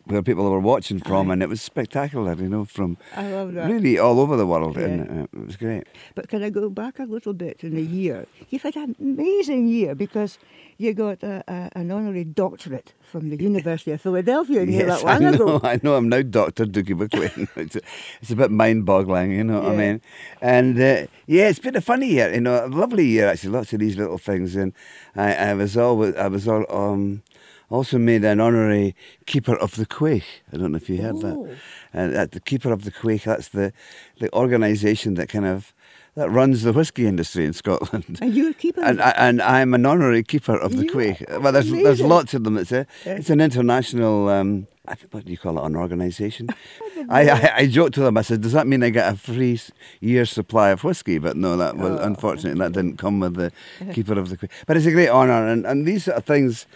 where 0.04 0.22
people 0.22 0.48
were 0.50 0.60
watching 0.60 1.00
from, 1.00 1.30
Aye. 1.30 1.34
and 1.34 1.42
it 1.42 1.48
was 1.48 1.60
spectacular, 1.62 2.34
you 2.34 2.48
know, 2.48 2.64
from 2.64 2.96
I 3.14 3.30
love 3.30 3.54
that. 3.54 3.70
really 3.70 3.98
all 3.98 4.20
over 4.20 4.36
the 4.36 4.46
world, 4.46 4.76
Yeah. 4.76 4.84
and 4.84 5.20
uh, 5.22 5.26
it 5.40 5.46
was 5.46 5.56
great. 5.56 5.84
But 6.14 6.28
can 6.28 6.42
I 6.42 6.50
go 6.50 6.68
back 6.70 6.98
a 6.98 7.04
little 7.04 7.32
bit 7.34 7.62
in 7.64 7.74
the 7.74 7.82
year? 7.82 8.26
You've 8.50 8.62
had 8.62 8.76
an 8.76 8.94
amazing 9.00 9.68
year 9.68 9.94
because 9.94 10.38
you 10.78 10.92
got 10.92 11.22
a, 11.22 11.42
a, 11.48 11.70
an 11.78 11.90
honorary 11.90 12.24
doctorate 12.24 12.92
from 13.00 13.30
the 13.30 13.36
University 13.42 13.92
of 13.92 14.00
Philadelphia 14.00 14.64
Yes, 14.64 15.02
that 15.02 15.08
I 15.14 15.18
know, 15.18 15.32
ago. 15.32 15.60
I 15.62 15.80
know. 15.82 15.94
I'm 15.94 16.08
now 16.10 16.20
Doctor 16.22 16.66
Dougie 16.66 16.96
Buckley. 16.98 17.30
it's, 17.56 17.76
a, 17.76 17.80
it's 18.20 18.30
a 18.30 18.36
bit 18.36 18.50
mind-boggling, 18.50 19.32
you 19.32 19.44
know 19.44 19.60
what 19.62 19.72
I 19.72 19.76
mean? 19.76 20.02
And 20.42 20.76
uh, 20.78 21.06
yeah, 21.26 21.48
it's 21.48 21.58
been 21.60 21.76
a 21.76 21.80
funny 21.80 22.08
year, 22.08 22.32
you 22.34 22.40
know, 22.42 22.66
a 22.66 22.68
lovely 22.68 23.06
year 23.06 23.28
actually. 23.28 23.50
Lots 23.50 23.72
of 23.72 23.78
these 23.80 23.96
little 23.96 24.18
things, 24.18 24.54
and 24.56 24.72
I, 25.14 25.34
I 25.34 25.54
was 25.54 25.76
always, 25.78 26.14
I 26.16 26.28
was 26.28 26.46
all, 26.46 26.64
um, 26.68 27.22
also 27.70 27.98
made 27.98 28.24
an 28.24 28.40
honorary 28.40 28.94
keeper 29.26 29.54
of 29.56 29.76
the 29.76 29.86
Quaich. 29.86 30.24
I 30.52 30.56
don't 30.56 30.72
know 30.72 30.76
if 30.76 30.88
you 30.88 31.02
heard 31.02 31.16
Oh. 31.16 31.20
that. 31.46 31.56
And 31.92 32.14
that 32.14 32.32
the 32.32 32.40
keeper 32.40 32.72
of 32.72 32.84
the 32.84 32.92
Quaich, 32.92 33.24
that's 33.24 33.48
the 33.48 33.72
the 34.20 34.32
organisation 34.34 35.14
that 35.14 35.28
kind 35.28 35.46
of 35.46 35.72
that 36.14 36.30
runs 36.30 36.62
the 36.62 36.72
whisky 36.72 37.06
industry 37.06 37.44
in 37.44 37.52
Scotland. 37.52 38.18
And 38.22 38.34
you're 38.34 38.54
keeping 38.54 38.82
And, 38.84 39.02
I, 39.02 39.10
and 39.10 39.42
I'm 39.42 39.74
an 39.74 39.84
honorary 39.84 40.22
keeper 40.22 40.56
of 40.56 40.74
the 40.76 40.84
You 40.86 41.16
are 41.28 41.40
Well, 41.40 41.52
there's 41.52 41.70
there's 41.70 42.00
lots 42.00 42.32
of 42.34 42.44
them. 42.44 42.56
It's 42.56 42.72
a 42.72 42.86
it's 43.04 43.30
an 43.30 43.40
international. 43.40 44.28
Um, 44.28 44.66
what 45.10 45.24
do 45.24 45.32
you 45.32 45.36
call 45.38 45.58
it? 45.58 45.64
An 45.66 45.74
organisation. 45.76 46.48
I, 47.08 47.28
I 47.28 47.52
I 47.56 47.66
joked 47.66 47.94
to 47.94 48.00
them. 48.00 48.16
I 48.16 48.22
said, 48.22 48.40
"Does 48.40 48.52
that 48.52 48.66
mean 48.68 48.82
I 48.84 48.90
get 48.90 49.12
a 49.12 49.16
free 49.16 49.60
year's 50.00 50.30
supply 50.30 50.70
of 50.70 50.84
whiskey?" 50.84 51.18
But 51.18 51.36
no, 51.36 51.56
that 51.56 51.76
was 51.76 51.98
Oh, 52.00 52.04
unfortunately 52.04 52.58
that 52.60 52.72
didn't 52.72 52.96
come 52.96 53.18
with 53.20 53.34
the 53.34 53.50
keeper 53.92 54.18
of 54.18 54.28
the 54.30 54.36
Quaich. 54.36 54.50
But 54.66 54.76
it's 54.76 54.86
a 54.86 54.92
great 54.92 55.08
honour, 55.10 55.46
and 55.48 55.66
and 55.66 55.86
these 55.86 56.04
sort 56.04 56.16
of 56.18 56.24
things. 56.24 56.66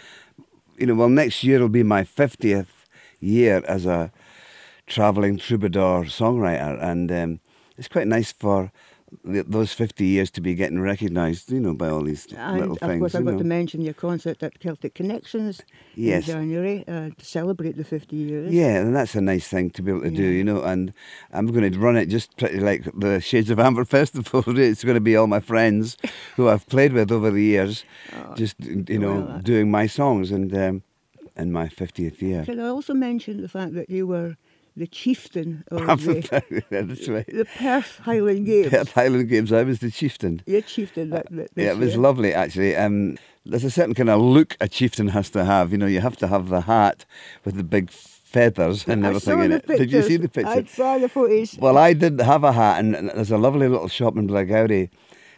You 0.81 0.87
know, 0.87 0.95
well, 0.95 1.11
next 1.11 1.45
year 1.45 1.61
will 1.61 1.69
be 1.69 1.83
my 1.83 2.05
fiftieth 2.05 2.87
year 3.21 3.63
as 3.69 3.85
a 3.85 4.11
travelling 4.87 5.37
troubadour 5.37 6.05
songwriter, 6.07 6.83
and 6.83 7.13
um, 7.13 7.41
it's 7.77 7.87
quite 7.87 8.07
nice 8.07 8.33
for 8.33 8.73
those 9.25 9.73
50 9.73 10.05
years 10.05 10.31
to 10.33 10.41
be 10.41 10.55
getting 10.55 10.81
recognised, 10.81 11.51
you 11.51 11.61
know, 11.61 11.75
by 11.75 11.89
all 11.89 12.03
these 12.03 12.27
And 12.37 12.61
little 12.61 12.73
of 12.75 12.79
things. 12.81 13.01
course, 13.01 13.15
I 13.15 13.19
you 13.19 13.25
got 13.25 13.33
know. 13.33 13.39
to 13.39 13.45
mention 13.45 13.81
your 13.81 13.95
concert 13.95 14.43
at 14.43 14.59
Celtic 14.61 14.95
Connections 14.95 15.63
Yes. 15.95 16.29
in 16.29 16.35
January 16.35 16.85
uh, 16.89 17.11
to 17.17 17.25
celebrate 17.25 17.77
the 17.77 17.85
50 17.85 18.17
years. 18.17 18.53
Yeah, 18.53 18.77
and 18.81 18.95
that's 18.95 19.15
a 19.15 19.21
nice 19.21 19.49
thing 19.49 19.71
to 19.71 19.83
be 19.83 19.91
able 19.91 20.03
to 20.03 20.11
do, 20.11 20.23
you 20.23 20.45
know. 20.45 20.63
And 20.63 20.93
I'm 21.33 21.47
going 21.47 21.71
to 21.73 21.79
run 21.79 21.97
it 21.97 22.07
just 22.07 22.37
pretty 22.37 22.61
like 22.61 22.85
the 22.99 23.21
Shades 23.21 23.51
of 23.51 23.59
Amber 23.59 23.85
Festival. 23.99 24.43
it's 24.59 24.85
going 24.85 24.95
to 24.97 25.01
be 25.01 25.17
all 25.17 25.27
my 25.27 25.41
friends 25.41 25.97
who 26.37 26.49
I've 26.49 26.67
played 26.69 26.93
with 26.93 27.11
over 27.11 27.31
the 27.31 27.43
years, 27.43 27.85
just 28.37 28.55
you 28.61 28.99
know, 28.99 29.21
well, 29.21 29.39
doing 29.43 29.71
my 29.71 29.87
songs 29.87 30.31
and 30.31 30.55
um, 30.57 30.83
in 31.37 31.53
my 31.53 31.69
50th 31.69 32.21
year. 32.23 32.45
Can 32.45 32.61
I 32.61 32.69
also 32.69 32.95
mention 32.95 33.41
the 33.43 33.49
fact 33.49 33.75
that 33.75 33.89
you 33.91 34.07
were 34.07 34.37
the 34.77 34.87
chieftain 34.87 35.65
of 35.71 36.05
the, 36.05 36.65
that's 36.71 37.09
right. 37.09 37.27
the 37.27 37.47
Perth 37.57 37.99
Highland 38.03 38.47
Games? 38.47 38.69
Perth 38.69 38.93
Highland 38.93 39.29
Games. 39.29 39.53
I 39.53 39.63
was 39.63 39.81
the 39.81 39.91
chieftain. 39.91 40.43
You're 40.47 40.63
chieftain 40.63 41.11
that, 41.11 41.27
that 41.31 41.51
Yeah, 41.57 41.73
it 41.73 41.79
was 41.79 41.97
lovely 41.97 42.33
actually. 42.33 42.77
Um, 42.77 43.19
there's 43.45 43.65
a 43.65 43.71
certain 43.71 43.95
kind 43.95 44.11
of 44.11 44.21
look 44.21 44.57
a 44.61 44.69
chieftain 44.69 45.09
has 45.09 45.31
to 45.31 45.45
have. 45.45 45.73
You 45.73 45.79
know, 45.79 45.87
you 45.87 46.01
have 46.01 46.17
to 46.19 46.29
have 46.29 46.49
the 46.49 46.63
hat 46.63 47.05
with 47.45 47.57
the 47.57 47.65
big 47.65 47.91
feathers 47.91 48.87
and 48.87 49.05
I 49.05 49.09
everything 49.09 49.41
in 49.41 49.51
the 49.51 49.57
it. 49.57 49.67
Did 49.67 49.93
you 49.93 50.03
see 50.03 50.17
the 50.17 50.29
pictures. 50.29 50.55
picture? 50.55 50.73
I 50.73 50.77
saw 50.77 50.99
the 50.99 51.09
footage. 51.09 51.59
Well, 51.59 51.77
I 51.77 51.93
didn't 51.93 52.21
have 52.21 52.45
a 52.45 52.53
hat, 52.53 52.79
and 52.79 52.95
and 52.95 53.11
there's 53.11 53.31
a 53.31 53.39
lovely 53.39 53.69
little 53.69 53.89
shop 53.89 54.17
in 54.17 54.29
Blairgowrie. 54.29 54.91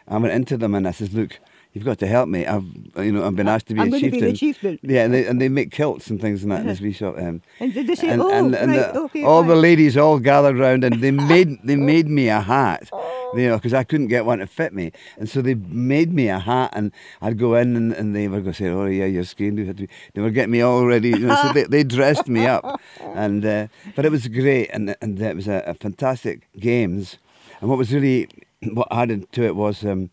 I 0.09 0.19
went 0.19 0.35
into 0.35 0.57
them 0.57 0.75
and 0.75 0.87
I 0.87 0.91
says, 0.91 1.15
"Look, 1.15 1.41
you've 1.73 1.85
got 1.85 1.99
to 2.01 2.07
help 2.07 2.29
me. 2.29 2.47
I've, 2.47 2.65
you 2.99 3.13
know, 3.13 3.25
I've 3.27 3.37
been 3.37 3.49
asked 3.49 3.67
to 3.69 3.75
be 3.75 3.81
I'm 3.81 3.89
a 3.89 3.91
gonna 3.93 4.11
be 4.11 4.21
the 4.21 4.33
chieftain. 4.33 4.79
Yeah, 4.83 5.05
and 5.05 5.15
they, 5.15 5.27
and 5.27 5.41
they 5.41 5.49
make 5.49 5.71
kilts 5.71 6.09
and 6.11 6.21
things 6.21 6.43
and 6.43 6.53
that 6.53 6.61
in 6.61 6.67
this 6.67 6.81
wee 6.81 6.93
shop. 6.93 7.17
Um, 7.19 7.43
And 7.61 7.73
did 7.73 7.87
they 7.87 7.95
say, 7.95 8.09
and, 8.11 8.23
oh, 8.23 8.31
and, 8.31 8.55
and 8.55 8.73
right, 8.73 8.93
the- 8.93 9.01
okay, 9.01 9.23
all 9.25 9.43
the 9.43 9.57
ladies 9.57 9.97
all 9.97 10.19
gathered 10.19 10.59
round 10.59 10.85
and 10.85 11.01
they 11.01 11.11
made 11.35 11.59
they 11.65 11.77
made 11.77 12.09
me 12.09 12.29
a 12.29 12.41
hat. 12.41 12.91
You 13.35 13.49
know, 13.49 13.57
because 13.57 13.73
I 13.73 13.83
couldn't 13.85 14.09
get 14.09 14.27
one 14.27 14.41
to 14.41 14.47
fit 14.47 14.75
me, 14.75 14.93
and 15.17 15.27
so 15.27 15.41
they 15.41 15.55
made 15.55 16.13
me 16.13 16.29
a 16.29 16.39
hat, 16.39 16.73
and 16.75 16.93
I'd 17.23 17.39
go 17.39 17.55
in, 17.55 17.77
and, 17.77 17.91
and 17.95 18.15
they 18.15 18.29
were 18.29 18.41
going 18.43 18.53
to 18.53 18.63
say, 18.63 18.69
"Oh 18.69 18.85
yeah, 18.85 19.07
you're 19.07 19.25
skiing." 19.25 19.57
You 19.57 19.65
had 19.65 19.79
to 19.79 19.87
be-" 19.87 19.93
They 20.13 20.21
were 20.21 20.29
getting 20.29 20.51
me 20.51 20.61
all 20.61 20.85
ready, 20.85 21.09
you 21.09 21.21
know, 21.21 21.35
so 21.43 21.51
they, 21.55 21.65
they 21.65 21.83
dressed 21.83 22.29
me 22.29 22.45
up, 22.45 22.79
and 23.01 23.43
uh, 23.43 23.69
but 23.97 24.05
it 24.05 24.13
was 24.13 24.29
great, 24.29 24.69
and 24.69 24.95
and 25.01 25.19
it 25.19 25.35
was 25.35 25.49
a, 25.49 25.63
a 25.67 25.73
fantastic 25.73 26.47
games, 26.61 27.17
and 27.63 27.71
what 27.71 27.79
was 27.79 27.91
really 27.95 28.29
what 28.75 28.87
added 28.91 29.33
to 29.33 29.45
it 29.45 29.57
was 29.57 29.83
um, 29.83 30.11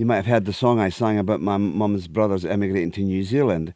you 0.00 0.06
might 0.06 0.16
have 0.16 0.24
heard 0.24 0.46
the 0.46 0.52
song 0.54 0.80
I 0.80 0.88
sang 0.88 1.18
about 1.18 1.42
my 1.42 1.58
mum's 1.58 2.08
brothers 2.08 2.46
emigrating 2.46 2.90
to 2.92 3.02
New 3.02 3.22
Zealand. 3.22 3.74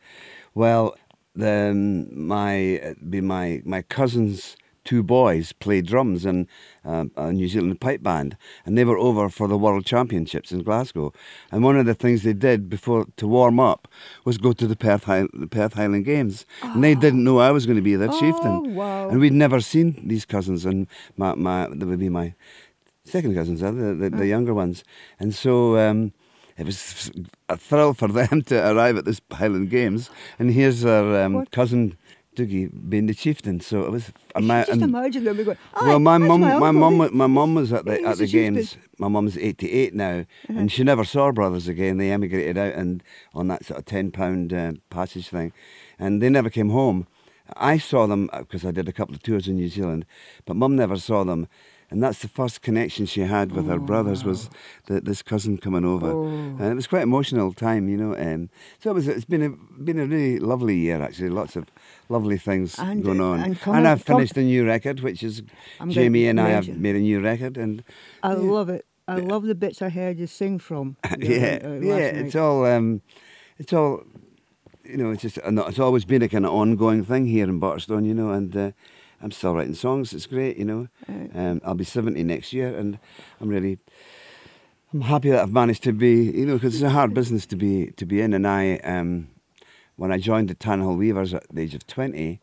Well, 0.55 0.97
then 1.35 2.09
my 2.11 2.79
uh, 2.79 2.95
be 3.11 3.21
my 3.21 3.61
my 3.67 3.83
cousins 3.83 4.57
two 4.85 5.03
boys 5.03 5.53
played 5.53 5.87
drums 5.87 6.25
in 6.25 6.47
um, 6.85 7.11
a 7.17 7.33
New 7.33 7.49
Zealand 7.49 7.81
pipe 7.81 8.03
band, 8.03 8.37
and 8.65 8.77
they 8.77 8.85
were 8.85 8.99
over 8.99 9.29
for 9.29 9.49
the 9.49 9.59
World 9.59 9.85
Championships 9.85 10.53
in 10.53 10.63
Glasgow. 10.63 11.13
And 11.51 11.63
one 11.63 11.77
of 11.77 11.87
the 11.87 11.95
things 11.95 12.23
they 12.23 12.33
did 12.33 12.69
before 12.69 13.07
to 13.17 13.27
warm 13.27 13.59
up 13.59 13.89
was 14.25 14.39
go 14.39 14.53
to 14.53 14.67
the 14.67 14.77
Perth 14.77 15.05
High, 15.05 15.27
the 15.33 15.47
Perth 15.47 15.75
Highland 15.75 16.05
Games, 16.05 16.47
and 16.63 16.85
they 16.85 16.95
didn't 16.95 17.25
know 17.25 17.39
I 17.39 17.51
was 17.51 17.67
going 17.67 17.77
to 17.77 17.83
be 17.83 17.97
their 17.97 18.09
chieftain. 18.09 18.63
Oh, 18.67 18.71
wow. 18.71 19.09
And 19.09 19.21
we'd 19.21 19.33
never 19.33 19.61
seen 19.61 20.07
these 20.07 20.25
cousins, 20.25 20.65
and 20.65 20.87
my 21.17 21.35
my 21.35 21.69
they 21.71 21.85
would 21.85 21.99
be 21.99 22.09
my 22.09 22.35
second 23.05 23.35
cousins, 23.35 23.63
uh, 23.63 23.71
the, 23.71 23.95
the, 23.95 24.11
the 24.11 24.27
younger 24.27 24.55
ones. 24.55 24.85
And 25.21 25.35
so 25.35 25.77
um, 25.79 26.13
it 26.57 26.67
was 26.67 27.11
a 27.49 27.57
thrill 27.57 27.95
for 27.95 28.09
them 28.09 28.43
to 28.43 28.71
arrive 28.71 28.97
at 28.97 29.05
this 29.05 29.21
Highland 29.33 29.71
Games. 29.71 30.11
And 30.39 30.53
here's 30.53 30.85
our 30.85 31.23
um, 31.23 31.47
cousin 31.47 31.97
Dougie 32.37 32.69
being 32.89 33.07
the 33.07 33.15
chieftain. 33.15 33.61
So 33.61 33.83
it 33.83 33.93
was. 33.93 34.11
I 34.35 34.41
my, 34.41 34.65
just 34.65 34.83
imagine 34.83 35.23
them 35.23 35.37
going, 35.45 35.57
"Aye, 35.75 35.87
well, 35.87 36.01
my 36.01 36.19
mum, 36.19 36.41
my 36.41 36.59
my 36.59 36.71
mum, 36.73 37.09
my 37.13 37.27
mum 37.29 37.55
was 37.55 37.73
at 37.73 37.85
the 37.85 38.03
at 38.03 38.19
the 38.19 38.27
the 38.27 38.33
games. 38.33 38.77
My 38.99 39.07
mum's 39.07 39.39
eighty 39.39 39.71
eight 39.71 39.95
now, 39.95 40.25
Uh-huh. 40.49 40.59
and 40.59 40.73
she 40.73 40.83
never 40.83 41.05
saw 41.05 41.27
her 41.27 41.33
brothers 41.33 41.69
again. 41.69 41.99
They 41.99 42.11
emigrated 42.11 42.59
out 42.59 42.75
and 42.75 43.05
on 43.35 43.47
that 43.49 43.65
sort 43.65 43.79
of 43.79 43.85
ten 43.87 44.11
pound 44.11 44.53
uh, 44.53 44.73
passage 44.91 45.29
thing, 45.29 45.53
and 45.97 46.21
they 46.21 46.29
never 46.29 46.51
came 46.51 46.71
home. 46.71 47.07
I 47.57 47.79
saw 47.79 48.07
them 48.09 48.29
because 48.37 48.65
I 48.65 48.73
did 48.73 48.89
a 48.89 48.93
couple 48.93 49.15
of 49.15 49.23
tours 49.23 49.47
in 49.47 49.55
New 49.55 49.69
Zealand, 49.69 50.05
but 50.45 50.57
mum 50.57 50.75
never 50.75 50.97
saw 50.97 51.23
them. 51.23 51.47
And 51.95 52.03
that's 52.03 52.19
the 52.19 52.29
first 52.29 52.61
connection 52.61 53.07
she 53.07 53.21
had 53.21 53.53
with 53.53 53.67
her 53.69 53.79
brothers 53.79 54.25
was 54.25 54.51
the, 54.87 55.01
this 55.01 55.23
cousin 55.23 55.59
coming 55.59 55.85
over, 55.85 56.11
Oh. 56.11 56.25
and 56.27 56.61
it 56.61 56.75
was 56.75 56.89
quite 56.89 57.03
emotional 57.03 57.53
time, 57.53 57.89
you 57.89 57.97
know. 57.97 58.17
Um, 58.17 58.51
so 58.81 58.91
it 58.91 58.95
was. 58.95 59.07
It's 59.07 59.25
been 59.25 59.43
a 59.43 59.51
been 59.81 60.01
a 60.01 60.07
really 60.07 60.41
lovely 60.41 60.77
year 60.77 61.01
actually. 61.01 61.29
Lots 61.29 61.55
of 61.55 61.67
lovely 62.09 62.37
things 62.37 62.77
And, 62.81 63.05
going 63.05 63.21
uh, 63.21 63.25
on, 63.27 63.41
and 63.45 63.61
coming- 63.61 63.87
I've 63.87 64.05
com- 64.05 64.17
finished 64.17 64.37
a 64.37 64.43
new 64.43 64.67
record, 64.67 65.01
which 65.01 65.23
is 65.23 65.43
I'm 65.79 65.91
Jamie 65.91 66.27
and 66.27 66.41
I 66.41 66.49
have 66.49 66.67
made 66.67 66.97
a 66.97 66.99
new 66.99 67.21
record, 67.21 67.57
and 67.57 67.85
I 68.25 68.33
love 68.35 68.69
it. 68.71 68.85
I 69.07 69.19
love 69.19 69.45
the 69.45 69.55
bits 69.55 69.81
I 69.81 69.89
heard 69.91 70.19
you 70.19 70.27
sing 70.27 70.59
from. 70.59 70.97
yeah, 71.21 71.61
uh, 71.65 71.69
yeah, 71.75 72.11
night. 72.11 72.17
it's 72.27 72.35
all, 72.35 72.65
um, 72.67 73.03
it's 73.59 73.73
all, 73.73 74.03
you 74.85 74.97
know, 74.97 75.11
it's 75.13 75.23
just, 75.23 75.39
it's 75.45 75.79
always 75.79 76.05
been 76.05 76.23
a 76.23 76.29
kind 76.29 76.45
of 76.45 76.53
ongoing 76.53 77.05
thing 77.05 77.27
here 77.27 77.45
in 77.49 77.61
Butterstone, 77.61 78.05
you 78.05 78.15
know, 78.15 78.31
and 78.31 78.57
uh, 78.57 78.71
I'm 79.25 79.31
still 79.33 79.55
writing 79.55 79.75
songs. 79.75 80.13
It's 80.13 80.27
great, 80.27 80.59
you 80.59 80.67
know. 80.67 80.89
Um, 81.35 81.61
I'll 81.65 81.75
be 81.75 81.83
70 81.85 82.23
next 82.25 82.53
year, 82.53 82.77
and 82.77 82.99
I'm 83.41 83.49
really, 83.49 83.79
I'm 84.93 85.01
happy 85.01 85.31
that 85.31 85.41
I've 85.43 85.53
managed 85.53 85.83
to 85.85 85.93
be, 85.93 86.25
you 86.25 86.45
know, 86.45 86.55
because 86.55 86.75
it's 86.75 86.83
a 86.85 86.91
hard 86.91 87.15
business 87.15 87.47
to 87.47 87.57
be 87.57 87.87
to 87.97 88.05
be 88.05 88.21
in. 88.21 88.35
And 88.35 88.47
I, 88.47 88.77
um, 88.85 89.29
when 89.97 90.13
I 90.13 90.19
joined 90.19 90.51
the 90.51 90.55
Tannahill 90.55 90.99
Weavers 90.99 91.33
at 91.33 91.45
the 91.51 91.63
age 91.63 91.75
of 91.75 91.87
20, 91.87 92.39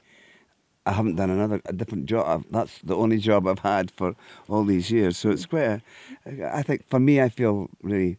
I 0.88 0.92
haven't 0.94 1.18
done 1.18 1.30
another 1.30 1.62
a 1.66 1.74
different 1.74 2.08
job. 2.08 2.26
I've, 2.28 2.52
that's 2.52 2.80
the 2.80 2.96
only 2.96 3.20
job 3.20 3.46
I've 3.48 3.60
had 3.60 3.92
for 3.92 4.16
all 4.50 4.64
these 4.66 4.90
years. 4.90 5.18
So 5.20 5.30
it's 5.30 5.46
quite. 5.46 5.82
A, 6.26 6.58
I 6.58 6.64
think 6.64 6.90
for 6.90 7.00
me, 7.00 7.22
I 7.22 7.30
feel 7.30 7.70
really 7.84 8.18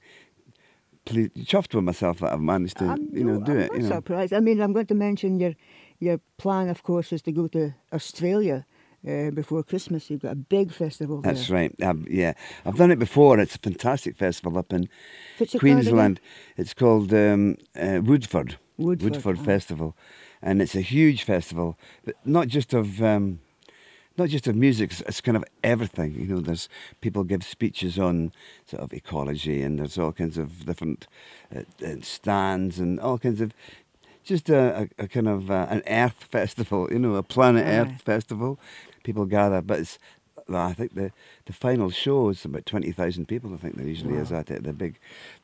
ple- 1.04 1.34
chuffed 1.50 1.74
with 1.74 1.82
myself 1.82 2.20
that 2.20 2.32
I've 2.32 2.40
managed 2.40 2.78
to, 2.78 2.96
you 3.12 3.24
know, 3.24 3.40
do 3.40 3.52
I'm 3.52 3.58
it. 3.58 3.72
not 3.72 3.76
You 3.76 3.82
know. 3.88 3.94
surprised. 3.96 4.32
I 4.32 4.38
mean, 4.38 4.60
I'm 4.60 4.72
going 4.72 4.86
to 4.86 4.94
mention 4.94 5.40
your 5.40 5.54
your 6.02 6.20
plan, 6.36 6.68
of 6.68 6.82
course, 6.82 7.12
is 7.12 7.22
to 7.22 7.32
go 7.32 7.46
to 7.48 7.72
Australia 7.92 8.66
uh, 9.08 9.30
before 9.30 9.62
Christmas. 9.62 10.10
You've 10.10 10.22
got 10.22 10.32
a 10.32 10.36
big 10.36 10.72
festival 10.72 11.20
there. 11.20 11.32
That's 11.32 11.48
right. 11.48 11.72
Um, 11.82 12.06
yeah, 12.10 12.32
I've 12.66 12.76
done 12.76 12.90
it 12.90 12.98
before. 12.98 13.38
It's 13.38 13.54
a 13.54 13.58
fantastic 13.58 14.16
festival 14.16 14.58
up 14.58 14.72
in 14.72 14.88
What's 15.38 15.54
it 15.54 15.60
called? 15.60 15.72
Queensland. 15.72 16.20
It's 16.56 16.74
called 16.74 17.14
um, 17.14 17.56
uh, 17.80 18.00
Woodford. 18.02 18.58
Woodford, 18.78 19.38
ah. 19.38 19.44
Festival, 19.44 19.96
and 20.40 20.60
it's 20.60 20.74
a 20.74 20.80
huge 20.80 21.22
festival, 21.22 21.78
but 22.04 22.16
not 22.24 22.48
just 22.48 22.74
of. 22.74 23.00
Um, 23.00 23.38
not 24.18 24.28
just 24.28 24.46
of 24.46 24.54
music, 24.54 24.90
it's, 24.90 25.00
it's 25.02 25.20
kind 25.22 25.36
of 25.38 25.44
everything. 25.64 26.12
You 26.12 26.26
know, 26.26 26.40
there's 26.40 26.68
people 27.00 27.24
give 27.24 27.42
speeches 27.42 27.98
on 27.98 28.32
sort 28.66 28.82
of 28.82 28.92
ecology, 28.92 29.62
and 29.62 29.78
there's 29.78 29.96
all 29.96 30.12
kinds 30.12 30.36
of 30.36 30.66
different 30.66 31.06
uh, 31.54 31.60
uh, 31.82 31.94
stands 32.02 32.78
and 32.78 33.00
all 33.00 33.18
kinds 33.18 33.40
of 33.40 33.54
just 34.24 34.48
a, 34.50 34.88
a, 34.98 35.04
a 35.04 35.08
kind 35.08 35.28
of 35.28 35.50
uh, 35.50 35.66
an 35.70 35.82
Earth 35.86 36.24
festival. 36.30 36.88
You 36.90 36.98
know, 36.98 37.14
a 37.16 37.22
planet. 37.22 37.66
Earth 37.66 38.02
festival. 38.02 38.58
People 39.04 39.24
gather, 39.26 39.60
but 39.62 39.80
it's. 39.80 39.98
I 40.52 40.72
think 40.74 40.94
the, 40.96 41.12
the 41.46 41.52
final 41.52 41.88
show 41.90 42.28
is 42.28 42.44
about 42.44 42.66
20,000 42.66 43.26
people, 43.26 43.54
I 43.54 43.56
think 43.58 43.76
there 43.76 43.86
usually 43.86 44.16
is 44.16 44.32
at 44.32 44.50
it, 44.50 44.64
the 44.64 44.72
big 44.72 44.98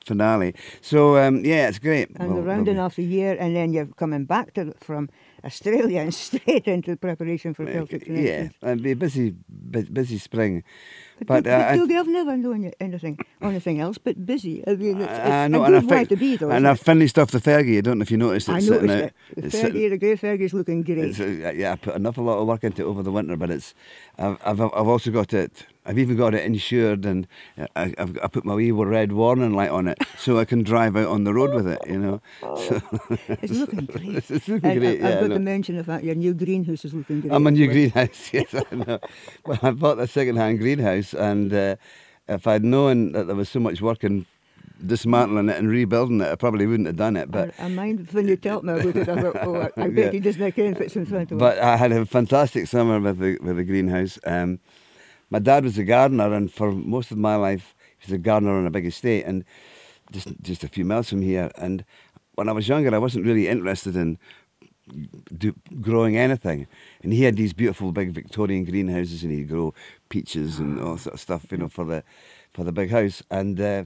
finale. 0.05 0.55
So, 0.82 1.16
um, 1.16 1.44
yeah, 1.44 1.68
it's 1.68 1.78
great. 1.78 2.09
And 2.16 2.18
We'll- 2.32 2.38
we'll 2.42 2.44
rounding 2.44 2.78
off 2.80 2.96
the 2.96 3.05
year, 3.05 3.36
and 3.38 3.55
then 3.55 3.72
you're 3.72 3.86
coming 3.86 4.24
back 4.24 4.55
to 4.55 4.74
from 4.80 5.09
Australia 5.44 6.00
and 6.05 6.12
straight 6.12 6.66
into 6.66 6.96
preparation 6.96 7.55
for 7.55 7.64
Celtic 7.64 8.06
Yeah, 8.09 8.48
it'll 8.60 8.82
be 8.82 8.90
a 8.90 8.96
busy, 8.96 9.34
bu- 9.48 9.84
busy 9.92 10.18
spring. 10.18 10.64
But, 11.18 11.26
But, 11.26 11.44
but, 11.44 11.50
uh, 11.50 11.66
I- 11.70 11.76
Dougie, 11.78 11.98
I've 11.98 12.06
never 12.06 12.36
known 12.36 12.70
anything, 12.80 13.18
anything 13.42 13.80
else 13.80 13.98
but 13.98 14.24
busy. 14.24 14.62
I 14.66 14.74
mean, 14.76 15.00
it's, 15.00 15.10
it's 15.10 15.20
I 15.20 15.44
a 15.44 15.48
know, 15.48 15.64
good 15.66 15.74
and, 15.74 15.90
way 15.90 16.04
to 16.04 16.16
be, 16.16 16.36
though. 16.36 16.50
And 16.50 16.66
I've 16.68 16.80
finished 16.80 17.18
off 17.18 17.30
the 17.32 17.40
Fergie. 17.40 17.78
I 17.78 17.80
don't 17.80 17.98
know 17.98 18.02
if 18.02 18.10
you 18.10 18.16
noticed 18.16 18.48
it. 18.48 18.52
I 18.52 18.60
noticed 18.60 18.74
out. 18.94 18.98
it. 19.04 19.14
The 19.36 19.44
It's 19.46 19.58
sitting- 19.58 19.72
Fergie, 19.82 19.90
the 19.90 19.98
grey 19.98 20.16
Fergie's 20.16 20.54
looking 20.54 20.82
great. 20.82 21.18
Uh, 21.20 21.50
yeah, 21.50 21.72
I 21.72 21.76
put 21.76 21.96
enough 21.96 22.18
a 22.18 22.22
lot 22.22 22.38
of 22.38 22.46
work 22.46 22.62
into 22.64 22.82
it 22.82 22.86
over 22.86 23.02
the 23.02 23.10
winter, 23.12 23.36
but 23.36 23.50
it's 23.50 23.74
I've 24.18 24.38
I've, 24.44 24.60
I've 24.60 24.88
also 24.88 25.10
got 25.10 25.32
it. 25.34 25.66
I've 25.89 25.98
even 25.98 26.16
got 26.16 26.35
it 26.35 26.44
insured, 26.44 27.06
and 27.06 27.27
I, 27.74 27.94
I've 27.97 28.19
I 28.23 28.27
put 28.28 28.44
my 28.44 28.55
wee 28.55 28.70
red 28.70 29.10
warning 29.12 29.55
light 29.55 29.70
on 29.70 29.89
it 29.89 29.97
so 30.19 30.39
I 30.39 30.44
can 30.44 30.62
drive 30.62 30.97
out 30.97 31.06
on 31.09 31.24
the 31.24 31.32
road 31.32 31.55
with 31.55 31.66
it. 31.66 31.81
You 31.89 31.98
know, 31.98 32.20
so, 32.40 32.81
It's 33.43 33.52
looking 33.55 33.86
great. 33.97 34.16
it's, 34.31 34.48
looking 34.48 34.70
and 34.70 34.81
great. 34.81 35.02
I, 35.02 35.09
yeah, 35.09 35.16
I've 35.19 35.24
I 35.24 35.28
got 35.28 35.31
know. 35.31 35.39
mention 35.39 35.77
the 35.77 35.85
fact 35.85 36.05
your 36.05 36.15
new 36.15 36.35
greenhouse 36.35 36.85
is 36.85 36.93
looking 36.93 37.23
great. 37.23 37.32
I'm 37.32 37.47
a 37.47 37.51
new 37.51 37.66
well. 37.66 37.74
greenhouse. 37.74 38.31
Yes, 38.35 38.55
I 38.55 38.74
know. 38.74 38.98
Well, 39.47 39.59
I 39.62 39.70
bought 39.70 39.98
a 39.98 40.06
second-hand 40.06 40.59
greenhouse, 40.59 41.15
and 41.15 41.52
uh, 41.55 41.77
if 42.28 42.47
I'd 42.47 42.65
known 42.65 43.12
that 43.12 43.27
there 43.27 43.36
was 43.36 43.48
so 43.48 43.59
much 43.59 43.81
work 43.81 44.05
in 44.05 44.27
dismantling 44.86 45.48
it 45.48 45.56
and 45.59 45.69
rebuilding 45.69 46.20
it, 46.20 46.31
I 46.31 46.35
probably 46.35 46.66
wouldn't 46.66 46.86
have 46.86 46.97
done 46.97 47.16
it. 47.16 47.31
But 47.31 47.55
I, 47.59 47.65
I 47.65 47.69
mind 47.69 48.06
when 48.12 48.28
you 48.28 48.36
told 48.36 48.65
me 48.65 48.74
about 48.74 48.94
it, 48.94 49.09
I 49.09 49.23
thought, 49.23 49.36
oh, 49.43 49.56
I, 49.56 49.70
I 49.82 49.89
bet 49.89 50.05
Yeah. 50.05 50.10
he 50.12 50.20
doesn't 50.20 50.52
care 50.52 50.70
if 50.73 50.81
it's 50.81 50.97
in 50.97 51.06
front 51.06 51.32
of. 51.32 51.39
But 51.39 51.59
I 51.59 51.77
had 51.77 51.93
a 51.93 52.05
fantastic 52.06 52.66
summer 52.69 53.01
with 53.01 53.19
the 53.19 53.39
with 53.40 53.56
the 53.56 53.65
greenhouse. 53.65 54.19
Um, 54.27 54.60
my 55.30 55.38
dad 55.38 55.64
was 55.64 55.78
a 55.78 55.84
gardener, 55.84 56.32
and 56.32 56.52
for 56.52 56.72
most 56.72 57.10
of 57.10 57.18
my 57.18 57.36
life, 57.36 57.74
he 57.98 58.10
was 58.10 58.14
a 58.14 58.18
gardener 58.18 58.56
on 58.56 58.66
a 58.66 58.70
big 58.70 58.86
estate, 58.86 59.24
and 59.24 59.44
just 60.12 60.28
just 60.42 60.64
a 60.64 60.68
few 60.68 60.84
miles 60.84 61.09
from 61.09 61.22
here. 61.22 61.50
And 61.56 61.84
when 62.34 62.48
I 62.48 62.52
was 62.52 62.68
younger, 62.68 62.94
I 62.94 62.98
wasn't 62.98 63.26
really 63.26 63.48
interested 63.48 63.96
in 63.96 64.18
do, 65.36 65.55
growing 65.80 66.16
anything. 66.16 66.66
And 67.02 67.12
he 67.12 67.24
had 67.24 67.36
these 67.36 67.52
beautiful 67.52 67.92
big 67.92 68.12
Victorian 68.12 68.64
greenhouses, 68.64 69.22
and 69.22 69.32
he'd 69.32 69.48
grow 69.48 69.74
peaches 70.09 70.59
and 70.59 70.80
all 70.80 70.98
sort 70.98 71.14
of 71.14 71.20
stuff, 71.20 71.50
you 71.50 71.59
know, 71.59 71.68
for 71.68 71.84
the 71.84 72.05
for 72.52 72.64
the 72.64 72.72
big 72.72 72.90
house. 72.90 73.22
And 73.30 73.60
uh, 73.60 73.84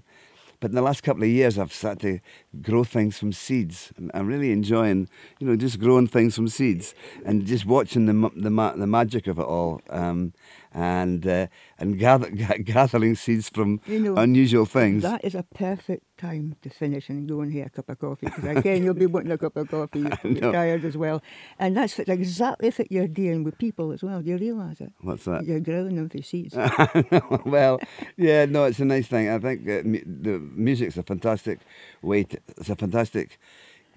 but 0.60 0.70
in 0.70 0.76
the 0.76 0.82
last 0.82 1.02
couple 1.02 1.24
of 1.24 1.28
years, 1.28 1.58
I've 1.58 1.72
started 1.72 2.00
to 2.00 2.60
grow 2.60 2.84
things 2.84 3.18
from 3.18 3.32
seeds. 3.32 3.92
And 3.96 4.12
I'm 4.14 4.28
really 4.28 4.52
enjoying, 4.52 5.08
you 5.40 5.46
know, 5.48 5.56
just 5.56 5.80
growing 5.80 6.06
things 6.06 6.36
from 6.36 6.46
seeds 6.46 6.94
and 7.24 7.44
just 7.44 7.66
watching 7.66 8.06
the 8.06 8.30
the, 8.36 8.74
the 8.76 8.86
magic 8.86 9.26
of 9.26 9.38
it 9.38 9.42
all, 9.42 9.82
um, 9.90 10.32
and 10.74 11.26
uh, 11.26 11.46
and 11.78 11.98
gather, 11.98 12.30
gathering 12.64 13.14
seeds 13.14 13.48
from 13.48 13.80
You 13.86 14.00
know, 14.00 14.16
unusual 14.16 14.66
things. 14.66 15.02
That 15.02 15.24
is 15.24 15.34
a 15.34 15.42
perfect 15.42 16.04
time 16.18 16.56
to 16.62 16.70
finish 16.70 17.08
and 17.08 17.28
go 17.28 17.40
and 17.40 17.52
have 17.54 17.66
a 17.66 17.70
cup 17.70 17.88
of 17.88 17.98
coffee 17.98 18.26
because 18.26 18.56
again 18.56 18.84
you'll 18.84 18.94
be 18.94 19.06
wanting 19.06 19.32
a 19.32 19.38
cup 19.38 19.56
of 19.56 19.68
coffee. 19.68 20.06
You're 20.24 20.52
tired 20.52 20.84
as 20.84 20.96
well, 20.96 21.22
and 21.58 21.76
that's 21.76 21.98
exactly 21.98 22.70
fit 22.70 22.88
you're 22.90 23.08
dealing 23.08 23.44
with 23.44 23.58
people 23.58 23.92
as 23.92 24.02
well. 24.02 24.22
Do 24.22 24.30
you 24.30 24.38
realise 24.38 24.80
it? 24.80 24.92
What's 25.00 25.24
that? 25.24 25.44
You're 25.44 25.60
growing 25.60 25.96
them 25.96 26.08
for 26.08 26.22
seeds. 26.22 26.56
well, 27.44 27.80
yeah, 28.16 28.44
no, 28.46 28.64
it's 28.64 28.78
a 28.80 28.84
nice 28.84 29.06
thing. 29.06 29.28
I 29.28 29.38
think 29.38 29.68
uh, 29.68 29.82
mu- 29.84 30.04
the 30.04 30.38
music's 30.38 30.96
a 30.96 31.02
fantastic 31.02 31.60
way. 32.02 32.24
To, 32.24 32.38
it's 32.56 32.70
a 32.70 32.76
fantastic 32.76 33.38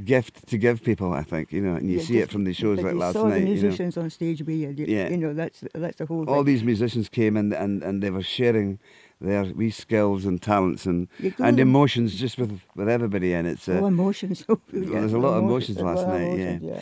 gift 0.04 0.48
to 0.48 0.58
give 0.58 0.84
people. 0.84 1.14
I 1.14 1.24
think 1.24 1.52
you 1.52 1.62
know, 1.62 1.76
and 1.76 1.90
you 1.90 1.98
Yeah, 1.98 2.04
see 2.04 2.18
it 2.20 2.30
from 2.30 2.44
the 2.44 2.54
shows 2.54 2.80
like 2.82 2.94
you 2.94 3.00
last 3.00 3.14
saw 3.14 3.28
night. 3.28 3.36
the 3.36 3.40
you 3.42 3.46
know. 3.56 3.62
musicians 3.62 3.98
on 3.98 4.10
stage 4.10 4.40
with 4.42 4.50
you. 4.50 4.70
you 4.78 4.86
Yeah. 4.88 5.10
You 5.10 5.18
know 5.18 5.34
that's 5.34 5.64
that's 5.74 5.98
the 5.98 6.06
whole. 6.06 6.26
All 6.30 6.38
thing. 6.38 6.46
these 6.46 6.64
musicians 6.64 7.10
came 7.10 7.38
and, 7.38 7.54
and, 7.54 7.84
and 7.84 8.02
they 8.04 8.10
were 8.10 8.24
sharing 8.24 8.80
their 9.22 9.46
wee 9.46 9.72
skills 9.72 10.26
and 10.26 10.42
talents 10.42 10.86
and 10.86 11.08
and 11.40 11.60
emotions 11.60 12.16
just 12.16 12.38
with 12.38 12.60
with 12.76 12.90
everybody. 12.90 13.34
And 13.34 13.48
it's 13.48 13.70
uh, 13.70 13.80
Oh, 13.82 13.86
emotions. 13.86 14.46
Oh, 14.50 14.60
there's 14.72 15.14
a 15.14 15.18
lot 15.20 15.38
of 15.38 15.44
emotions 15.44 15.80
last 15.80 16.00
a 16.04 16.08
lot 16.08 16.22
of 16.22 16.38
night, 16.38 16.62
yeah. 16.62 16.82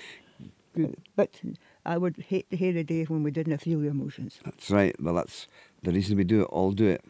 Good. 0.75 0.97
But 1.15 1.39
I 1.85 1.97
would 1.99 2.17
hate 2.29 2.49
to 2.49 2.55
hear 2.57 2.73
the 2.73 2.83
day 2.83 3.03
when 3.03 3.21
we 3.21 3.29
didn't 3.29 3.57
feel 3.59 3.79
the 3.79 3.89
emotions. 3.89 4.39
that's 4.43 4.71
right. 4.71 4.95
Well, 4.99 5.13
that's 5.13 5.47
the 5.83 5.91
reason 5.91 6.17
we 6.17 6.23
do 6.23 6.41
it. 6.41 6.45
All 6.45 6.71
do 6.71 6.87
it. 6.87 7.05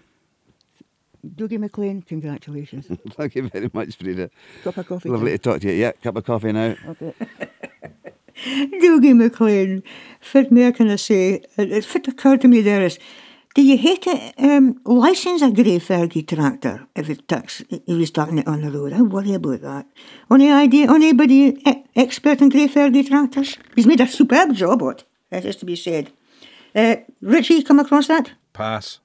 Dougie 1.26 1.60
MacLean, 1.60 2.02
congratulations. 2.02 2.88
Thank 3.12 3.36
you 3.36 3.50
very 3.50 3.70
much, 3.74 3.96
Frieda. 3.96 4.30
Cup 4.64 4.78
of 4.78 4.88
coffee. 4.88 5.10
Lovely 5.10 5.32
Tim. 5.32 5.38
to 5.38 5.44
talk 5.44 5.62
to 5.62 5.68
you. 5.68 5.74
Yeah, 5.74 5.92
cup 5.94 6.18
of 6.18 6.26
coffee 6.26 6.52
now. 6.52 6.76
Okay. 6.88 7.14
Dougie 8.82 9.16
MacLean, 9.16 9.84
fit 10.20 10.52
me, 10.52 10.72
can 10.72 10.90
I 10.90 10.96
say, 10.98 11.44
it, 11.58 11.72
it 11.72 11.86
fit 11.86 12.08
occurred 12.08 12.42
to 12.42 12.48
me 12.48 12.62
there 12.62 12.82
is, 12.82 13.00
do 13.56 13.62
you 13.62 13.78
hate 13.78 14.02
to 14.02 14.34
um, 14.40 14.82
license 14.86 15.44
a 15.44 15.52
grey 15.52 15.78
Fergie 15.80 16.28
tractor 16.28 16.88
if 16.96 17.10
it 17.10 17.28
tucks, 17.28 17.62
if 17.70 17.84
he's 17.86 18.08
starting 18.08 18.40
it 18.40 18.48
on 18.48 18.62
the 18.62 18.72
road? 18.72 18.94
I 18.94 19.02
worry 19.04 19.34
about 19.34 19.62
that. 19.62 19.86
Any 20.32 20.52
idea, 20.52 20.92
anybody 20.92 21.62
e- 21.66 21.84
expert 21.96 22.42
in 22.42 22.50
grey 22.50 22.68
Fergie 22.68 23.08
tractors? 23.08 23.58
He's 23.76 23.86
made 23.86 24.02
a 24.02 24.08
superb 24.08 24.56
job 24.56 24.82
of 24.82 24.90
it, 24.90 25.04
that 25.30 25.46
is 25.46 25.56
to 25.58 25.66
be 25.66 25.76
said. 25.76 26.12
Uh, 26.76 26.96
Richie, 27.22 27.62
come 27.62 27.80
across 27.80 28.08
that? 28.08 28.32
Pass. 28.54 29.00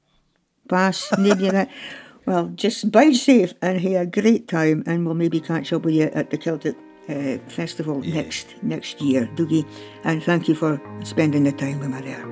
Pass, 0.68 1.12
need 1.18 1.40
you 1.40 1.50
that. 1.50 1.70
Well, 2.28 2.48
just 2.56 2.92
bide 2.92 3.16
safe 3.16 3.54
and 3.62 3.80
have 3.80 4.02
a 4.02 4.04
great 4.04 4.48
time, 4.48 4.82
and 4.84 5.06
we'll 5.06 5.14
maybe 5.14 5.40
catch 5.40 5.72
up 5.72 5.86
with 5.86 5.94
you 5.94 6.10
at 6.12 6.28
the 6.28 6.36
Celtic 6.36 6.76
uh, 7.08 7.38
Festival 7.48 8.00
next 8.00 8.54
next 8.60 9.00
year, 9.00 9.30
Dougie. 9.34 9.64
And 10.04 10.22
thank 10.22 10.46
you 10.46 10.54
for 10.54 10.78
spending 11.04 11.44
the 11.44 11.52
time 11.52 11.80
with 11.80 11.88
me 11.88 12.02
there. 12.02 12.26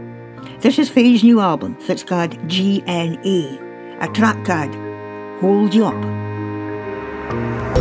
This 0.60 0.78
is 0.78 0.90
Faye's 0.90 1.24
new 1.24 1.40
album, 1.40 1.77
Fitzcard 1.77 2.36
GNA, 2.47 3.59
a 4.02 4.09
track 4.12 4.44
card. 4.44 4.74
Hold 5.40 5.73
you 5.73 5.86
up. 5.86 7.76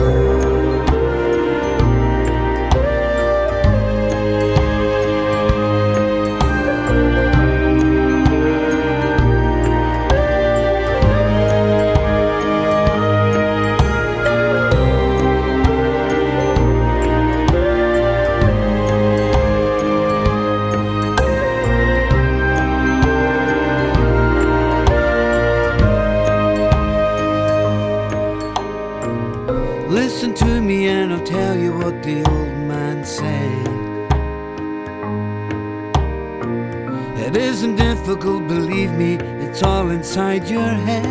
Difficult, 38.06 38.48
believe 38.48 38.92
me, 38.92 39.16
it's 39.16 39.64
all 39.64 39.90
inside 39.90 40.48
your 40.48 40.62
head. 40.62 41.08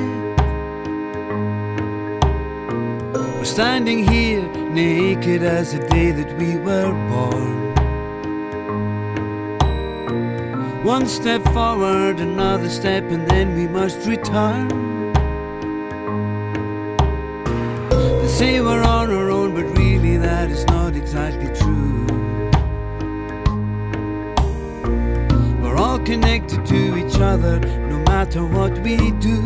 We're 3.12 3.44
standing 3.44 4.06
here 4.06 4.46
naked 4.70 5.42
as 5.42 5.72
the 5.72 5.80
day 5.88 6.12
that 6.12 6.38
we 6.38 6.56
were 6.56 6.92
born. 7.10 7.74
One 10.84 11.08
step 11.08 11.42
forward, 11.52 12.20
another 12.20 12.68
step, 12.68 13.10
and 13.10 13.28
then 13.28 13.56
we 13.56 13.66
must 13.66 14.06
return. 14.06 14.68
They 17.90 18.28
say 18.28 18.60
we're 18.60 18.84
on 18.84 19.10
our 19.10 19.30
own, 19.30 19.52
but 19.56 19.76
really 19.76 20.16
that 20.18 20.48
is 20.48 20.64
not 20.66 20.94
exactly 20.94 21.48
true. 21.60 21.93
Connected 26.04 26.66
to 26.66 26.96
each 26.98 27.18
other 27.18 27.58
no 27.60 27.98
matter 28.04 28.44
what 28.44 28.72
we 28.80 28.96
do. 29.12 29.40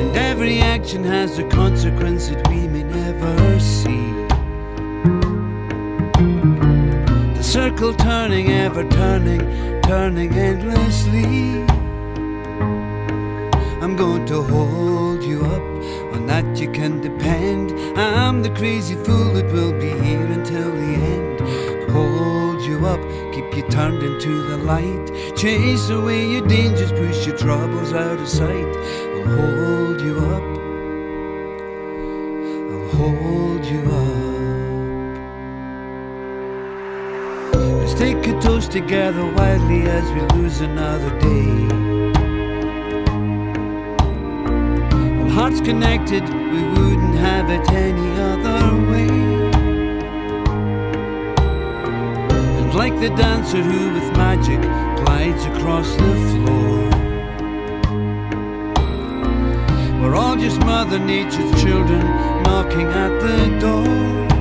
And 0.00 0.16
every 0.16 0.60
action 0.60 1.04
has 1.04 1.38
a 1.38 1.44
consequence 1.48 2.28
that 2.28 2.48
we 2.48 2.66
may 2.66 2.82
never 2.82 3.60
see. 3.60 4.04
The 7.36 7.42
circle 7.42 7.92
turning, 7.94 8.50
ever 8.50 8.88
turning, 8.88 9.42
turning 9.82 10.32
endlessly. 10.32 11.64
I'm 13.82 13.96
going 13.96 14.24
to 14.26 14.42
hold 14.42 15.22
you 15.22 15.44
up, 15.44 15.62
on 16.14 16.26
that 16.26 16.58
you 16.58 16.70
can 16.70 17.02
depend. 17.02 17.72
I'm 17.98 18.42
the 18.42 18.50
crazy 18.50 18.94
fool 18.94 19.34
that 19.34 19.52
will 19.52 19.72
be 19.72 19.90
here 20.04 20.24
until 20.24 20.70
the 20.70 20.94
end. 21.12 21.40
Hold 21.90 22.43
you 22.66 22.86
up, 22.86 23.00
keep 23.32 23.54
you 23.56 23.62
turned 23.68 24.02
into 24.02 24.42
the 24.48 24.56
light. 24.58 25.12
Chase 25.36 25.88
away 25.90 26.26
your 26.26 26.46
dangers, 26.46 26.92
push 26.92 27.26
your 27.26 27.36
troubles 27.36 27.92
out 27.92 28.18
of 28.18 28.28
sight. 28.28 28.76
I'll 29.14 29.26
hold 29.36 30.00
you 30.00 30.18
up, 30.18 30.42
I'll 32.72 32.88
hold 32.98 33.64
you 33.64 33.80
up. 33.80 34.34
Let's 37.80 37.94
take 37.94 38.26
a 38.26 38.40
toast 38.40 38.70
together 38.72 39.24
wildly 39.32 39.82
as 39.82 40.10
we 40.12 40.20
lose 40.38 40.60
another 40.60 41.10
day. 41.20 41.68
Well, 45.16 45.30
hearts 45.30 45.60
connected, 45.60 46.22
we 46.28 46.62
wouldn't 46.62 47.16
have 47.16 47.50
it 47.50 47.70
any 47.72 48.10
other 48.20 48.76
way. 48.90 49.53
Like 52.74 52.98
the 52.98 53.08
dancer 53.10 53.62
who 53.62 53.94
with 53.94 54.16
magic 54.16 54.60
glides 55.04 55.44
across 55.44 55.94
the 55.94 56.14
floor. 56.30 56.90
We're 60.00 60.16
all 60.16 60.36
just 60.36 60.58
Mother 60.60 60.98
Nature's 60.98 61.62
children 61.62 62.00
knocking 62.42 62.88
at 62.88 63.20
the 63.20 63.58
door. 63.60 64.33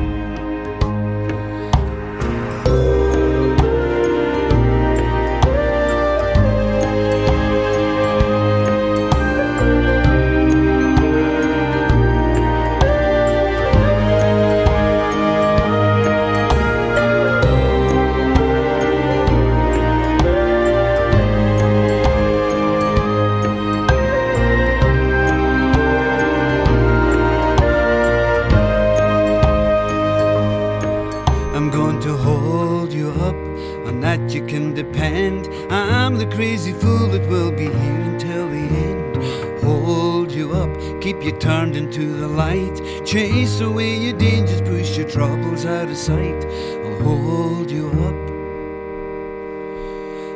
Sight. 46.03 46.43
I'll 46.83 46.99
hold 47.01 47.71
you 47.71 47.87
up, 47.87 48.19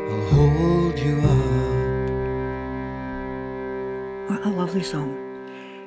I'll 0.09 0.25
hold 0.31 0.97
you 0.97 1.17
up. 1.19 2.07
What 4.29 4.45
a 4.45 4.49
lovely 4.49 4.83
song. 4.83 5.11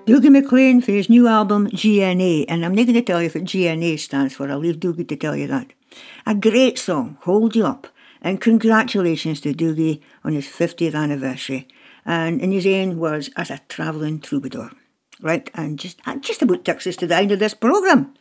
Dougie 0.05 0.31
MacLean 0.31 0.83
for 0.83 0.93
his 0.93 1.09
new 1.09 1.27
album 1.27 1.69
GNA, 1.69 2.45
and 2.47 2.63
I'm 2.63 2.75
not 2.75 2.85
going 2.85 2.95
to 2.95 3.03
tell 3.03 3.23
you 3.23 3.31
what 3.31 3.45
GNA 3.45 3.99
stands 3.99 4.35
for, 4.35 4.51
I'll 4.51 4.59
leave 4.59 4.81
Dougie 4.81 5.09
to 5.09 5.17
tell 5.17 5.35
you 5.35 5.47
that. 5.47 5.73
A 6.27 6.35
great 6.35 6.79
song, 6.79 7.17
Hold 7.23 7.57
You 7.57 7.65
Up, 7.65 7.87
and 8.21 8.39
congratulations 8.39 9.41
to 9.41 9.55
Dougie 9.55 10.03
on 10.25 10.35
his 10.35 10.47
50th 10.47 10.95
anniversary, 10.95 11.67
and 12.05 12.39
in 12.43 12.53
his 12.53 12.67
own 12.67 12.99
words, 12.99 13.31
as 13.35 13.51
a 13.51 13.63
travelling 13.71 14.21
troubadour. 14.21 14.73
Right, 15.23 15.51
and 15.55 15.79
just 15.79 16.01
just 16.21 16.43
about 16.43 16.65
takes 16.65 16.87
us 16.87 16.97
to 16.97 17.07
the 17.07 17.17
end 17.17 17.31
of 17.33 17.39
this 17.39 17.55
programme. 17.55 18.15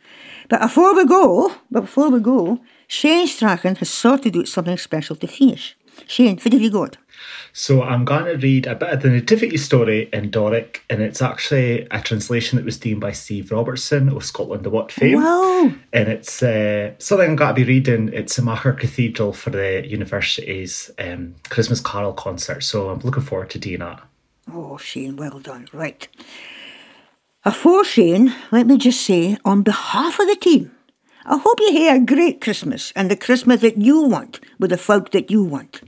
But 0.50 0.60
before 0.62 0.94
we 0.96 1.06
go, 1.06 1.52
but 1.70 1.82
before 1.82 2.10
we 2.10 2.18
go, 2.18 2.58
Shane 2.88 3.28
Strachan 3.28 3.76
has 3.76 3.88
sorted 3.88 4.36
out 4.36 4.48
something 4.48 4.76
special 4.76 5.14
to 5.16 5.28
finish. 5.28 5.76
Shane, 6.08 6.38
what 6.38 6.52
have 6.52 6.60
you 6.60 6.70
got? 6.70 6.96
So 7.52 7.82
I'm 7.82 8.04
going 8.04 8.24
to 8.24 8.36
read 8.36 8.66
a 8.66 8.74
bit 8.74 8.88
of 8.88 9.02
the 9.02 9.10
nativity 9.10 9.56
story 9.56 10.08
in 10.12 10.30
Doric, 10.30 10.82
and 10.90 11.02
it's 11.02 11.22
actually 11.22 11.86
a 11.92 12.00
translation 12.00 12.56
that 12.56 12.64
was 12.64 12.78
done 12.78 12.98
by 12.98 13.12
Steve 13.12 13.52
Robertson 13.52 14.08
of 14.08 14.24
Scotland 14.24 14.64
the 14.64 14.70
What 14.70 14.90
fame. 14.90 15.22
Wow. 15.22 15.72
And 15.92 16.08
it's 16.08 16.42
uh, 16.42 16.94
something 16.98 17.30
I'm 17.30 17.36
going 17.36 17.54
to 17.54 17.64
be 17.64 17.64
reading. 17.64 18.10
It's 18.12 18.36
a 18.38 18.42
Machar 18.42 18.72
Cathedral 18.72 19.32
for 19.32 19.50
the 19.50 19.86
university's 19.86 20.90
um, 20.98 21.36
Christmas 21.48 21.80
Carol 21.80 22.12
concert. 22.12 22.64
So 22.64 22.90
I'm 22.90 23.00
looking 23.00 23.22
forward 23.22 23.50
to 23.50 23.58
doing 23.60 23.80
that. 23.80 24.02
Oh, 24.52 24.78
Shane, 24.78 25.14
well 25.14 25.38
done. 25.38 25.68
Right. 25.72 26.08
Afore 27.44 27.84
Shane, 27.84 28.34
let 28.52 28.66
me 28.66 28.76
just 28.76 29.00
say, 29.00 29.38
on 29.44 29.62
behalf 29.62 30.18
of 30.18 30.26
the 30.26 30.36
team, 30.36 30.72
I 31.24 31.38
hope 31.38 31.60
you 31.60 31.72
have 31.84 32.02
a 32.02 32.04
great 32.04 32.40
Christmas 32.40 32.92
and 32.94 33.10
the 33.10 33.16
Christmas 33.16 33.62
that 33.62 33.78
you 33.78 34.02
want 34.02 34.40
with 34.58 34.70
the 34.70 34.76
folk 34.76 35.10
that 35.12 35.30
you 35.30 35.42
want. 35.42 35.80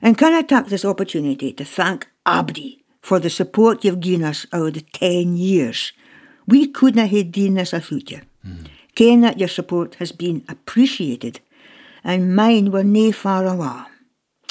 And 0.00 0.16
can 0.16 0.32
I 0.32 0.42
take 0.42 0.66
this 0.66 0.84
opportunity 0.84 1.52
to 1.52 1.64
thank 1.64 2.08
Abdi 2.24 2.84
for 3.08 3.18
the 3.18 3.30
support 3.30 3.84
you've 3.84 4.00
given 4.00 4.24
us 4.24 4.46
over 4.52 4.70
the 4.70 4.80
10 4.80 5.36
years. 5.36 5.92
We 6.46 6.66
couldn't 6.66 7.08
have 7.08 7.32
done 7.32 7.54
this 7.54 7.72
without 7.72 8.10
you. 8.10 8.20
Ken 8.94 9.20
that 9.22 9.38
your 9.38 9.48
support 9.48 9.94
has 9.96 10.12
been 10.12 10.44
appreciated, 10.48 11.40
and 12.02 12.34
mine 12.34 12.70
were 12.70 12.84
nae 12.84 13.12
far 13.12 13.46
away. 13.46 13.82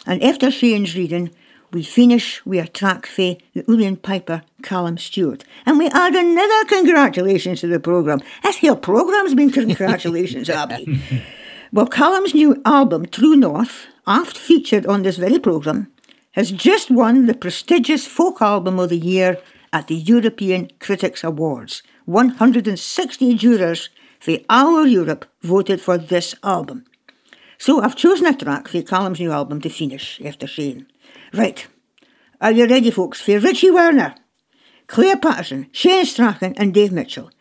And 0.05 0.23
after 0.23 0.49
Shane's 0.49 0.95
reading, 0.95 1.31
we 1.71 1.83
finish 1.83 2.45
with 2.45 2.65
a 2.65 2.67
track 2.67 3.05
for 3.05 3.35
the 3.53 3.63
Uilleann 3.63 4.01
Piper 4.01 4.43
Callum 4.63 4.97
Stewart. 4.97 5.43
And 5.65 5.77
we 5.77 5.89
add 5.89 6.15
another 6.15 6.65
congratulations 6.65 7.61
to 7.61 7.67
the 7.67 7.79
programme. 7.79 8.21
This 8.43 8.59
whole 8.59 8.75
programme's 8.75 9.35
been 9.35 9.51
congratulations, 9.51 10.49
Abby. 10.49 11.01
well, 11.73 11.87
Callum's 11.87 12.33
new 12.33 12.61
album, 12.65 13.05
True 13.05 13.35
North, 13.35 13.87
oft 14.05 14.37
featured 14.37 14.85
on 14.85 15.03
this 15.03 15.17
very 15.17 15.39
programme, 15.39 15.91
has 16.31 16.51
just 16.51 16.89
won 16.89 17.25
the 17.25 17.33
prestigious 17.33 18.05
Folk 18.07 18.41
Album 18.41 18.79
of 18.79 18.89
the 18.89 18.97
Year 18.97 19.37
at 19.73 19.87
the 19.87 19.95
European 19.95 20.69
Critics 20.79 21.23
Awards. 21.23 21.83
160 22.05 23.35
jurors 23.35 23.89
for 24.19 24.37
our 24.49 24.87
Europe 24.87 25.25
voted 25.41 25.81
for 25.81 25.97
this 25.97 26.33
album. 26.43 26.85
So 27.57 27.81
I've 27.81 27.95
chosen 27.95 28.27
a 28.27 28.35
track 28.35 28.67
for 28.67 28.81
Callum's 28.81 29.19
new 29.19 29.31
album 29.31 29.61
to 29.61 29.69
finish 29.69 30.21
after 30.23 30.47
Shane. 30.47 30.85
Right, 31.33 31.67
are 32.39 32.51
you 32.51 32.67
ready, 32.67 32.91
folks? 32.91 33.19
For 33.19 33.39
Richie 33.39 33.71
Werner, 33.71 34.15
Claire 34.87 35.17
Patterson, 35.17 35.67
Shane 35.71 36.05
Strachan, 36.05 36.53
and 36.57 36.73
Dave 36.73 36.91
Mitchell. 36.91 37.31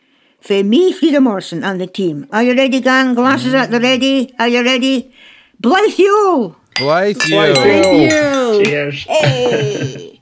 For 0.41 0.63
me, 0.63 0.91
Frieda 0.91 1.21
Morrison, 1.21 1.63
and 1.63 1.79
the 1.79 1.87
team. 1.87 2.27
Are 2.31 2.43
you 2.43 2.55
ready, 2.55 2.79
gang? 2.81 3.15
Glasses 3.15 3.53
at 3.53 3.71
the 3.71 3.79
ready? 3.79 4.33
Are 4.39 4.47
you 4.47 4.63
ready? 4.63 5.13
Blythe 5.59 5.97
Yule! 5.97 6.55
Blythe 6.75 7.21
Yule! 7.25 8.63
Cheers. 8.63 9.03
Hey! 9.03 10.21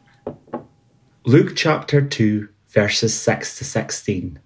Luke 1.25 1.53
chapter 1.55 2.01
2, 2.01 2.47
verses 2.67 3.13
6 3.19 3.57
to 3.57 3.65
16. 3.65 4.39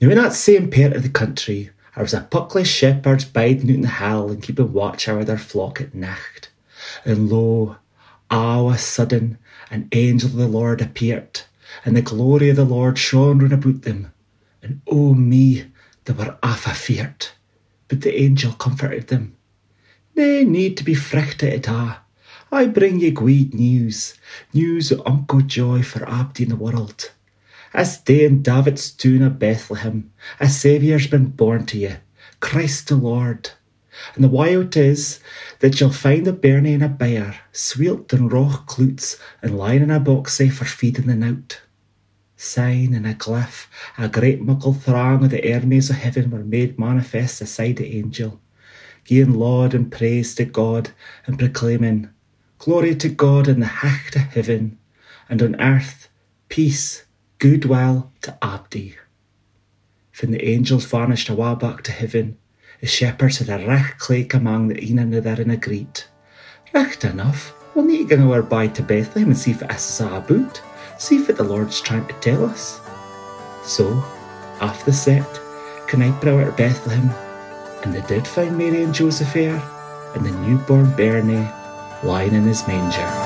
Now, 0.00 0.10
in 0.10 0.18
that 0.18 0.34
same 0.34 0.70
part 0.70 0.92
of 0.92 1.02
the 1.02 1.08
country, 1.08 1.70
there 1.94 2.04
was 2.04 2.14
a 2.14 2.20
puckly 2.20 2.64
shepherds 2.64 3.24
biding 3.24 3.70
out 3.70 3.74
in 3.74 3.80
the 3.80 3.88
hill 3.88 4.30
and 4.30 4.42
keeping 4.42 4.72
watch 4.72 5.08
over 5.08 5.24
their 5.24 5.38
flock 5.38 5.80
at 5.80 5.94
night. 5.94 6.50
And 7.04 7.30
lo, 7.30 7.76
all 8.30 8.68
of 8.68 8.76
a 8.76 8.78
sudden, 8.78 9.38
an 9.70 9.88
angel 9.92 10.30
of 10.30 10.36
the 10.36 10.48
Lord 10.48 10.80
appeared, 10.80 11.42
and 11.84 11.96
the 11.96 12.02
glory 12.02 12.50
of 12.50 12.56
the 12.56 12.64
Lord 12.64 12.98
shone 12.98 13.38
round 13.38 13.52
about 13.52 13.82
them. 13.82 14.12
And 14.62 14.80
oh 14.86 15.14
me, 15.14 15.66
they 16.04 16.12
were 16.12 16.38
afa 16.42 16.74
feared. 16.74 17.26
But 17.88 18.00
the 18.00 18.14
angel 18.14 18.52
comforted 18.52 19.08
them. 19.08 19.36
Nae 20.16 20.44
need 20.44 20.76
to 20.76 20.84
be 20.84 20.94
frightened 20.94 21.52
at 21.52 21.68
a'. 21.68 21.98
I 22.52 22.66
bring 22.66 23.00
ye 23.00 23.10
good 23.10 23.52
news, 23.52 24.14
news 24.52 24.92
of 24.92 25.02
unco 25.04 25.40
joy 25.40 25.82
for 25.82 26.08
Abdi 26.08 26.44
in 26.44 26.50
the 26.50 26.56
world. 26.56 27.10
As 27.72 27.98
day 27.98 28.24
in 28.24 28.42
David's 28.42 28.92
town 28.92 29.22
of 29.22 29.40
Bethlehem, 29.40 30.12
a 30.38 30.48
Saviour's 30.48 31.08
been 31.08 31.26
born 31.26 31.66
to 31.66 31.78
you, 31.78 31.96
Christ 32.38 32.88
the 32.88 32.94
Lord. 32.94 33.50
And 34.14 34.24
the 34.24 34.28
wild 34.28 34.76
is 34.76 35.20
that 35.60 35.80
you'll 35.80 35.90
find 35.90 36.26
a 36.26 36.32
bairnie 36.32 36.74
and 36.74 36.82
a 36.82 36.88
byre, 36.88 37.36
sweelt 37.52 38.12
in 38.12 38.28
roch 38.28 38.66
cloots, 38.66 39.18
and 39.42 39.56
lying 39.56 39.82
in 39.82 39.90
a 39.90 40.00
boxy 40.00 40.50
for 40.52 40.64
feeding 40.64 41.06
the 41.06 41.14
night. 41.14 41.60
Sign 42.36 42.94
in 42.94 43.06
a 43.06 43.14
glyph, 43.14 43.66
a 43.96 44.08
great 44.08 44.40
muckle 44.40 44.74
throng 44.74 45.24
of 45.24 45.30
the 45.30 45.54
armies 45.54 45.90
of 45.90 45.96
heaven 45.96 46.30
were 46.30 46.44
made 46.44 46.78
manifest 46.78 47.40
aside 47.40 47.76
the 47.76 47.96
angel. 47.96 48.40
giving 49.04 49.34
laud 49.34 49.74
and 49.74 49.92
praise 49.92 50.34
to 50.34 50.44
God 50.44 50.90
and 51.26 51.38
proclaiming, 51.38 52.10
Glory 52.58 52.94
to 52.96 53.08
God 53.08 53.48
in 53.48 53.60
the 53.60 53.66
height 53.66 54.16
of 54.16 54.22
heaven, 54.22 54.78
and 55.28 55.42
on 55.42 55.60
earth 55.60 56.08
peace, 56.48 57.04
goodwill 57.38 58.12
to 58.22 58.36
Abdi. 58.42 58.96
When 60.20 60.30
the 60.30 60.44
angels 60.44 60.84
vanished 60.84 61.28
awa 61.30 61.56
back 61.56 61.82
to 61.82 61.92
heaven, 61.92 62.38
the 62.84 62.90
shepherds 62.90 63.38
had 63.38 63.48
a 63.48 63.66
recht 63.66 63.98
claik 63.98 64.34
among 64.34 64.68
the 64.68 64.78
een 64.78 64.98
and 64.98 65.14
there 65.14 65.40
in 65.40 65.48
a 65.48 65.56
greet. 65.56 66.06
Recht 66.74 67.02
enough, 67.04 67.54
we'll 67.74 67.82
need 67.82 68.10
to 68.10 68.16
go 68.18 68.34
our 68.34 68.42
by 68.42 68.66
to 68.66 68.82
Bethlehem 68.82 69.30
and 69.30 69.38
see 69.38 69.52
if 69.52 69.62
it 69.62 69.70
is 69.70 70.00
a 70.02 70.16
about, 70.16 70.60
see 70.98 71.16
if 71.16 71.34
the 71.34 71.42
Lord's 71.42 71.80
trying 71.80 72.06
to 72.06 72.12
tell 72.20 72.44
us. 72.44 72.82
So, 73.62 73.86
off 74.60 74.84
the 74.84 74.92
set, 74.92 75.40
Knight 75.96 76.22
out 76.26 76.58
Bethlehem, 76.58 77.08
and 77.84 77.94
they 77.94 78.06
did 78.06 78.26
find 78.26 78.58
Mary 78.58 78.82
and 78.82 78.92
Joseph 78.92 79.32
there, 79.32 79.62
and 80.14 80.26
the 80.26 80.32
newborn 80.46 80.94
Bernie 80.94 81.48
lying 82.02 82.34
in 82.34 82.42
his 82.42 82.68
manger. 82.68 83.23